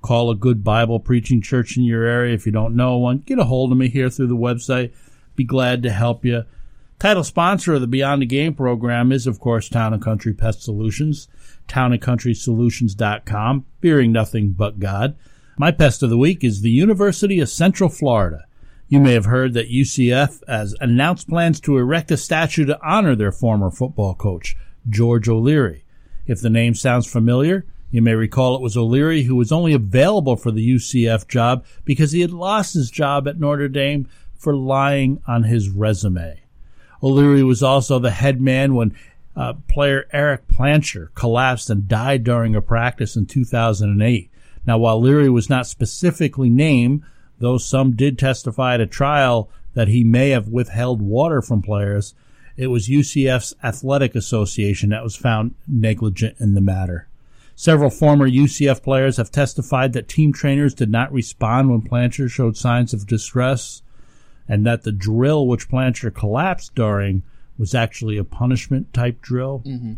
Call 0.03 0.29
a 0.29 0.35
good 0.35 0.63
Bible 0.63 0.99
preaching 0.99 1.41
church 1.41 1.75
in 1.75 1.83
your 1.83 2.03
area 2.03 2.35
if 2.35 2.45
you 2.45 2.51
don't 2.51 2.75
know 2.75 2.99
one. 2.99 3.23
Get 3.25 3.39
a 3.39 3.45
hold 3.45 3.71
of 3.71 3.79
me 3.79 3.89
here 3.89 4.11
through 4.11 4.27
the 4.27 4.35
website. 4.35 4.93
Be 5.35 5.45
glad 5.45 5.81
to 5.81 5.89
help 5.89 6.23
you. 6.23 6.43
Title 6.99 7.23
sponsor 7.23 7.73
of 7.73 7.81
the 7.81 7.87
Beyond 7.87 8.21
the 8.21 8.27
Game 8.27 8.53
program 8.53 9.11
is, 9.11 9.25
of 9.25 9.39
course, 9.39 9.67
Town 9.67 9.95
and 9.95 10.03
Country 10.03 10.35
Pest 10.35 10.61
Solutions. 10.61 11.27
TownandCountrySolutions.com, 11.69 13.65
fearing 13.81 14.11
nothing 14.11 14.51
but 14.51 14.77
God. 14.77 15.15
My 15.57 15.71
pest 15.71 16.03
of 16.03 16.11
the 16.11 16.19
week 16.19 16.43
is 16.43 16.61
the 16.61 16.69
University 16.69 17.39
of 17.39 17.49
Central 17.49 17.89
Florida. 17.89 18.45
You 18.93 18.99
may 18.99 19.13
have 19.13 19.25
heard 19.25 19.55
that 19.55 19.71
UCF 19.71 20.47
has 20.47 20.75
announced 20.79 21.27
plans 21.27 21.59
to 21.61 21.79
erect 21.79 22.11
a 22.11 22.15
statue 22.15 22.63
to 22.65 22.79
honor 22.87 23.15
their 23.15 23.31
former 23.31 23.71
football 23.71 24.13
coach, 24.13 24.55
George 24.87 25.27
O'Leary. 25.27 25.83
If 26.27 26.41
the 26.41 26.51
name 26.51 26.75
sounds 26.75 27.11
familiar, 27.11 27.65
you 27.89 28.03
may 28.03 28.13
recall 28.13 28.55
it 28.55 28.61
was 28.61 28.77
O'Leary 28.77 29.23
who 29.23 29.35
was 29.35 29.51
only 29.51 29.73
available 29.73 30.35
for 30.35 30.51
the 30.51 30.75
UCF 30.75 31.27
job 31.27 31.65
because 31.85 32.11
he 32.11 32.21
had 32.21 32.29
lost 32.29 32.75
his 32.75 32.91
job 32.91 33.27
at 33.27 33.39
Notre 33.39 33.67
Dame 33.67 34.07
for 34.35 34.55
lying 34.55 35.23
on 35.25 35.45
his 35.45 35.69
resume. 35.71 36.41
O'Leary 37.01 37.41
was 37.41 37.63
also 37.63 37.97
the 37.97 38.11
head 38.11 38.41
man 38.41 38.75
when 38.75 38.95
uh, 39.35 39.53
player 39.67 40.05
Ereck 40.13 40.41
Plancher 40.53 41.07
collapsed 41.15 41.71
and 41.71 41.87
died 41.87 42.23
during 42.23 42.55
a 42.55 42.61
practice 42.61 43.15
in 43.15 43.25
2008. 43.25 44.29
Now, 44.67 44.77
while 44.77 45.01
Leary 45.01 45.31
was 45.31 45.49
not 45.49 45.65
specifically 45.65 46.51
named, 46.51 47.01
though 47.43 47.57
some 47.57 47.91
did 47.91 48.17
testify 48.17 48.75
at 48.75 48.81
a 48.81 48.87
trial 48.87 49.49
that 49.73 49.89
he 49.89 50.01
may 50.01 50.29
have 50.29 50.47
withheld 50.47 51.01
water 51.01 51.41
from 51.41 51.61
players, 51.61 52.15
it 52.55 52.67
was 52.67 52.87
UCF's 52.87 53.53
Athletic 53.61 54.15
Association 54.15 54.91
that 54.91 55.03
was 55.03 55.17
found 55.17 55.53
negligent 55.67 56.37
in 56.39 56.53
the 56.53 56.61
matter. 56.61 57.09
Several 57.53 57.89
former 57.89 58.29
UCF 58.29 58.81
players 58.81 59.17
have 59.17 59.29
testified 59.29 59.91
that 59.91 60.07
team 60.07 60.31
trainers 60.31 60.73
did 60.73 60.89
not 60.89 61.11
respond 61.11 61.69
when 61.69 61.81
Plancher 61.81 62.29
showed 62.29 62.55
signs 62.55 62.93
of 62.93 63.05
distress 63.05 63.81
and 64.47 64.65
that 64.65 64.83
the 64.83 64.93
drill 64.93 65.45
which 65.45 65.69
Plancher 65.69 66.13
collapsed 66.13 66.73
during 66.75 67.23
was 67.57 67.75
actually 67.75 68.17
a 68.17 68.23
punishment 68.23 68.93
type 68.93 69.21
drill. 69.21 69.63
Mm-hmm. 69.65 69.93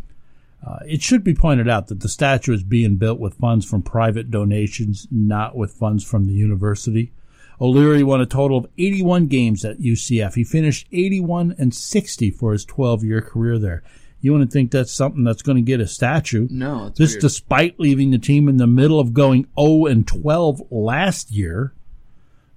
Uh, 0.66 0.78
it 0.86 1.00
should 1.00 1.22
be 1.22 1.34
pointed 1.34 1.68
out 1.68 1.86
that 1.86 2.00
the 2.00 2.08
statue 2.08 2.52
is 2.52 2.64
being 2.64 2.96
built 2.96 3.20
with 3.20 3.34
funds 3.34 3.64
from 3.64 3.82
private 3.82 4.32
donations, 4.32 5.06
not 5.12 5.54
with 5.54 5.70
funds 5.70 6.02
from 6.02 6.26
the 6.26 6.34
university. 6.34 7.12
O'Leary 7.60 8.02
won 8.02 8.20
a 8.20 8.26
total 8.26 8.58
of 8.58 8.66
81 8.76 9.26
games 9.28 9.64
at 9.64 9.78
UCF. 9.78 10.34
He 10.34 10.44
finished 10.44 10.86
81 10.92 11.54
and 11.58 11.74
60 11.74 12.30
for 12.30 12.52
his 12.52 12.64
12 12.64 13.04
year 13.04 13.22
career 13.22 13.58
there. 13.58 13.82
You 14.20 14.32
wouldn't 14.32 14.52
think 14.52 14.70
that's 14.70 14.92
something 14.92 15.24
that's 15.24 15.42
going 15.42 15.56
to 15.56 15.62
get 15.62 15.80
a 15.80 15.86
statue. 15.86 16.48
No, 16.50 16.90
this 16.90 17.12
weird. 17.12 17.20
despite 17.20 17.80
leaving 17.80 18.10
the 18.10 18.18
team 18.18 18.48
in 18.48 18.56
the 18.56 18.66
middle 18.66 18.98
of 18.98 19.14
going 19.14 19.46
0 19.58 19.86
and 19.86 20.06
12 20.06 20.62
last 20.70 21.30
year. 21.30 21.72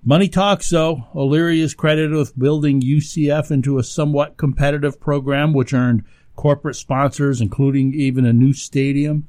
Money 0.03 0.29
talks, 0.29 0.69
though. 0.69 1.03
O'Leary 1.13 1.59
is 1.59 1.73
credited 1.73 2.13
with 2.13 2.39
building 2.39 2.81
UCF 2.81 3.51
into 3.51 3.77
a 3.77 3.83
somewhat 3.83 4.37
competitive 4.37 4.99
program, 4.99 5.53
which 5.53 5.73
earned 5.73 6.05
corporate 6.35 6.77
sponsors, 6.77 7.41
including 7.41 7.93
even 7.93 8.25
a 8.25 8.31
new 8.31 8.53
stadium. 8.53 9.27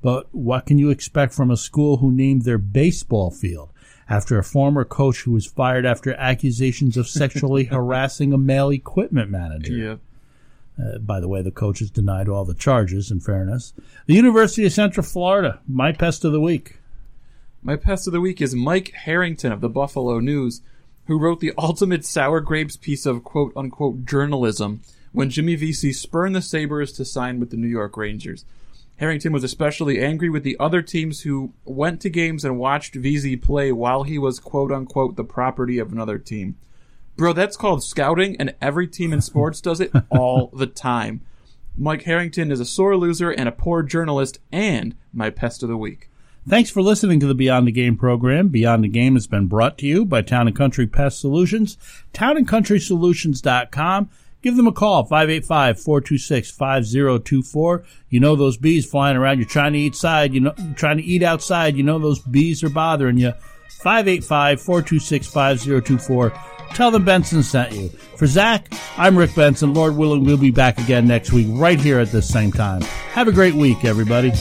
But 0.00 0.32
what 0.32 0.66
can 0.66 0.78
you 0.78 0.90
expect 0.90 1.34
from 1.34 1.50
a 1.50 1.56
school 1.56 1.96
who 1.96 2.12
named 2.12 2.42
their 2.42 2.58
baseball 2.58 3.30
field 3.32 3.72
after 4.08 4.38
a 4.38 4.44
former 4.44 4.84
coach 4.84 5.22
who 5.22 5.32
was 5.32 5.46
fired 5.46 5.86
after 5.86 6.14
accusations 6.14 6.96
of 6.96 7.08
sexually 7.08 7.64
harassing 7.72 8.32
a 8.32 8.38
male 8.38 8.70
equipment 8.70 9.30
manager? 9.30 9.72
Yep. 9.72 9.98
Uh, 10.82 10.98
by 10.98 11.20
the 11.20 11.28
way, 11.28 11.42
the 11.42 11.50
coach 11.50 11.80
has 11.80 11.90
denied 11.90 12.28
all 12.28 12.44
the 12.44 12.54
charges, 12.54 13.10
in 13.10 13.20
fairness. 13.20 13.74
The 14.06 14.14
University 14.14 14.64
of 14.64 14.72
Central 14.72 15.04
Florida, 15.04 15.60
my 15.68 15.92
pest 15.92 16.24
of 16.24 16.32
the 16.32 16.40
week. 16.40 16.78
My 17.62 17.76
pest 17.76 18.06
of 18.06 18.12
the 18.12 18.20
week 18.20 18.40
is 18.40 18.54
Mike 18.54 18.92
Harrington 18.92 19.52
of 19.52 19.60
the 19.60 19.68
Buffalo 19.68 20.18
News, 20.18 20.62
who 21.06 21.18
wrote 21.18 21.40
the 21.40 21.52
ultimate 21.58 22.04
sour 22.04 22.40
grapes 22.40 22.76
piece 22.76 23.06
of 23.06 23.22
quote 23.22 23.52
unquote 23.54 24.04
journalism 24.04 24.80
when 25.12 25.30
Jimmy 25.30 25.54
Vesey 25.56 25.92
spurned 25.92 26.34
the 26.34 26.42
Sabres 26.42 26.92
to 26.92 27.04
sign 27.04 27.38
with 27.38 27.50
the 27.50 27.56
New 27.56 27.68
York 27.68 27.96
Rangers. 27.96 28.44
Harrington 28.96 29.32
was 29.32 29.44
especially 29.44 30.00
angry 30.00 30.28
with 30.28 30.44
the 30.44 30.56
other 30.60 30.82
teams 30.82 31.22
who 31.22 31.52
went 31.64 32.00
to 32.02 32.10
games 32.10 32.44
and 32.44 32.58
watched 32.58 32.94
Vesey 32.94 33.36
play 33.36 33.72
while 33.72 34.04
he 34.04 34.18
was 34.18 34.38
quote 34.38 34.70
unquote 34.70 35.16
the 35.16 35.24
property 35.24 35.78
of 35.78 35.92
another 35.92 36.18
team. 36.18 36.56
Bro, 37.16 37.34
that's 37.34 37.56
called 37.56 37.82
scouting, 37.84 38.36
and 38.38 38.54
every 38.60 38.86
team 38.86 39.12
in 39.12 39.20
sports 39.20 39.60
does 39.60 39.80
it 39.80 39.92
all 40.10 40.48
the 40.54 40.66
time. 40.66 41.20
Mike 41.76 42.02
Harrington 42.02 42.50
is 42.50 42.60
a 42.60 42.64
sore 42.64 42.96
loser 42.96 43.30
and 43.30 43.48
a 43.48 43.52
poor 43.52 43.82
journalist, 43.82 44.38
and 44.50 44.94
my 45.12 45.30
pest 45.30 45.62
of 45.62 45.68
the 45.68 45.76
week. 45.76 46.08
Thanks 46.48 46.70
for 46.70 46.82
listening 46.82 47.20
to 47.20 47.26
the 47.26 47.34
Beyond 47.34 47.68
the 47.68 47.72
Game 47.72 47.96
program. 47.96 48.48
Beyond 48.48 48.82
the 48.82 48.88
Game 48.88 49.14
has 49.14 49.28
been 49.28 49.46
brought 49.46 49.78
to 49.78 49.86
you 49.86 50.04
by 50.04 50.22
Town 50.22 50.48
and 50.48 50.56
Country 50.56 50.88
Pest 50.88 51.20
Solutions, 51.20 51.78
townandcountrysolutions.com. 52.12 54.10
Give 54.42 54.56
them 54.56 54.66
a 54.66 54.72
call, 54.72 55.08
585-426-5024. 55.08 57.84
You 58.08 58.20
know 58.20 58.34
those 58.34 58.56
bees 58.56 58.84
flying 58.84 59.16
around. 59.16 59.38
You're 59.38 59.48
trying 59.48 59.74
to 59.74 59.78
eat 59.78 59.94
side, 59.94 60.34
you 60.34 60.40
know, 60.40 60.54
trying 60.74 60.96
to 60.96 61.04
eat 61.04 61.22
outside. 61.22 61.76
You 61.76 61.84
know 61.84 62.00
those 62.00 62.18
bees 62.18 62.64
are 62.64 62.68
bothering 62.68 63.18
you. 63.18 63.32
585-426-5024. 63.82 66.74
Tell 66.74 66.90
them 66.90 67.04
Benson 67.04 67.42
sent 67.42 67.72
you. 67.72 67.88
For 68.16 68.26
Zach, 68.26 68.72
I'm 68.96 69.16
Rick 69.16 69.34
Benson. 69.34 69.74
Lord 69.74 69.96
willing, 69.96 70.24
we'll 70.24 70.36
be 70.36 70.50
back 70.50 70.78
again 70.78 71.06
next 71.06 71.32
week 71.32 71.46
right 71.50 71.78
here 71.78 72.00
at 72.00 72.10
this 72.10 72.28
same 72.28 72.50
time. 72.50 72.82
Have 73.12 73.28
a 73.28 73.32
great 73.32 73.54
week, 73.54 73.84
everybody. 73.84 74.32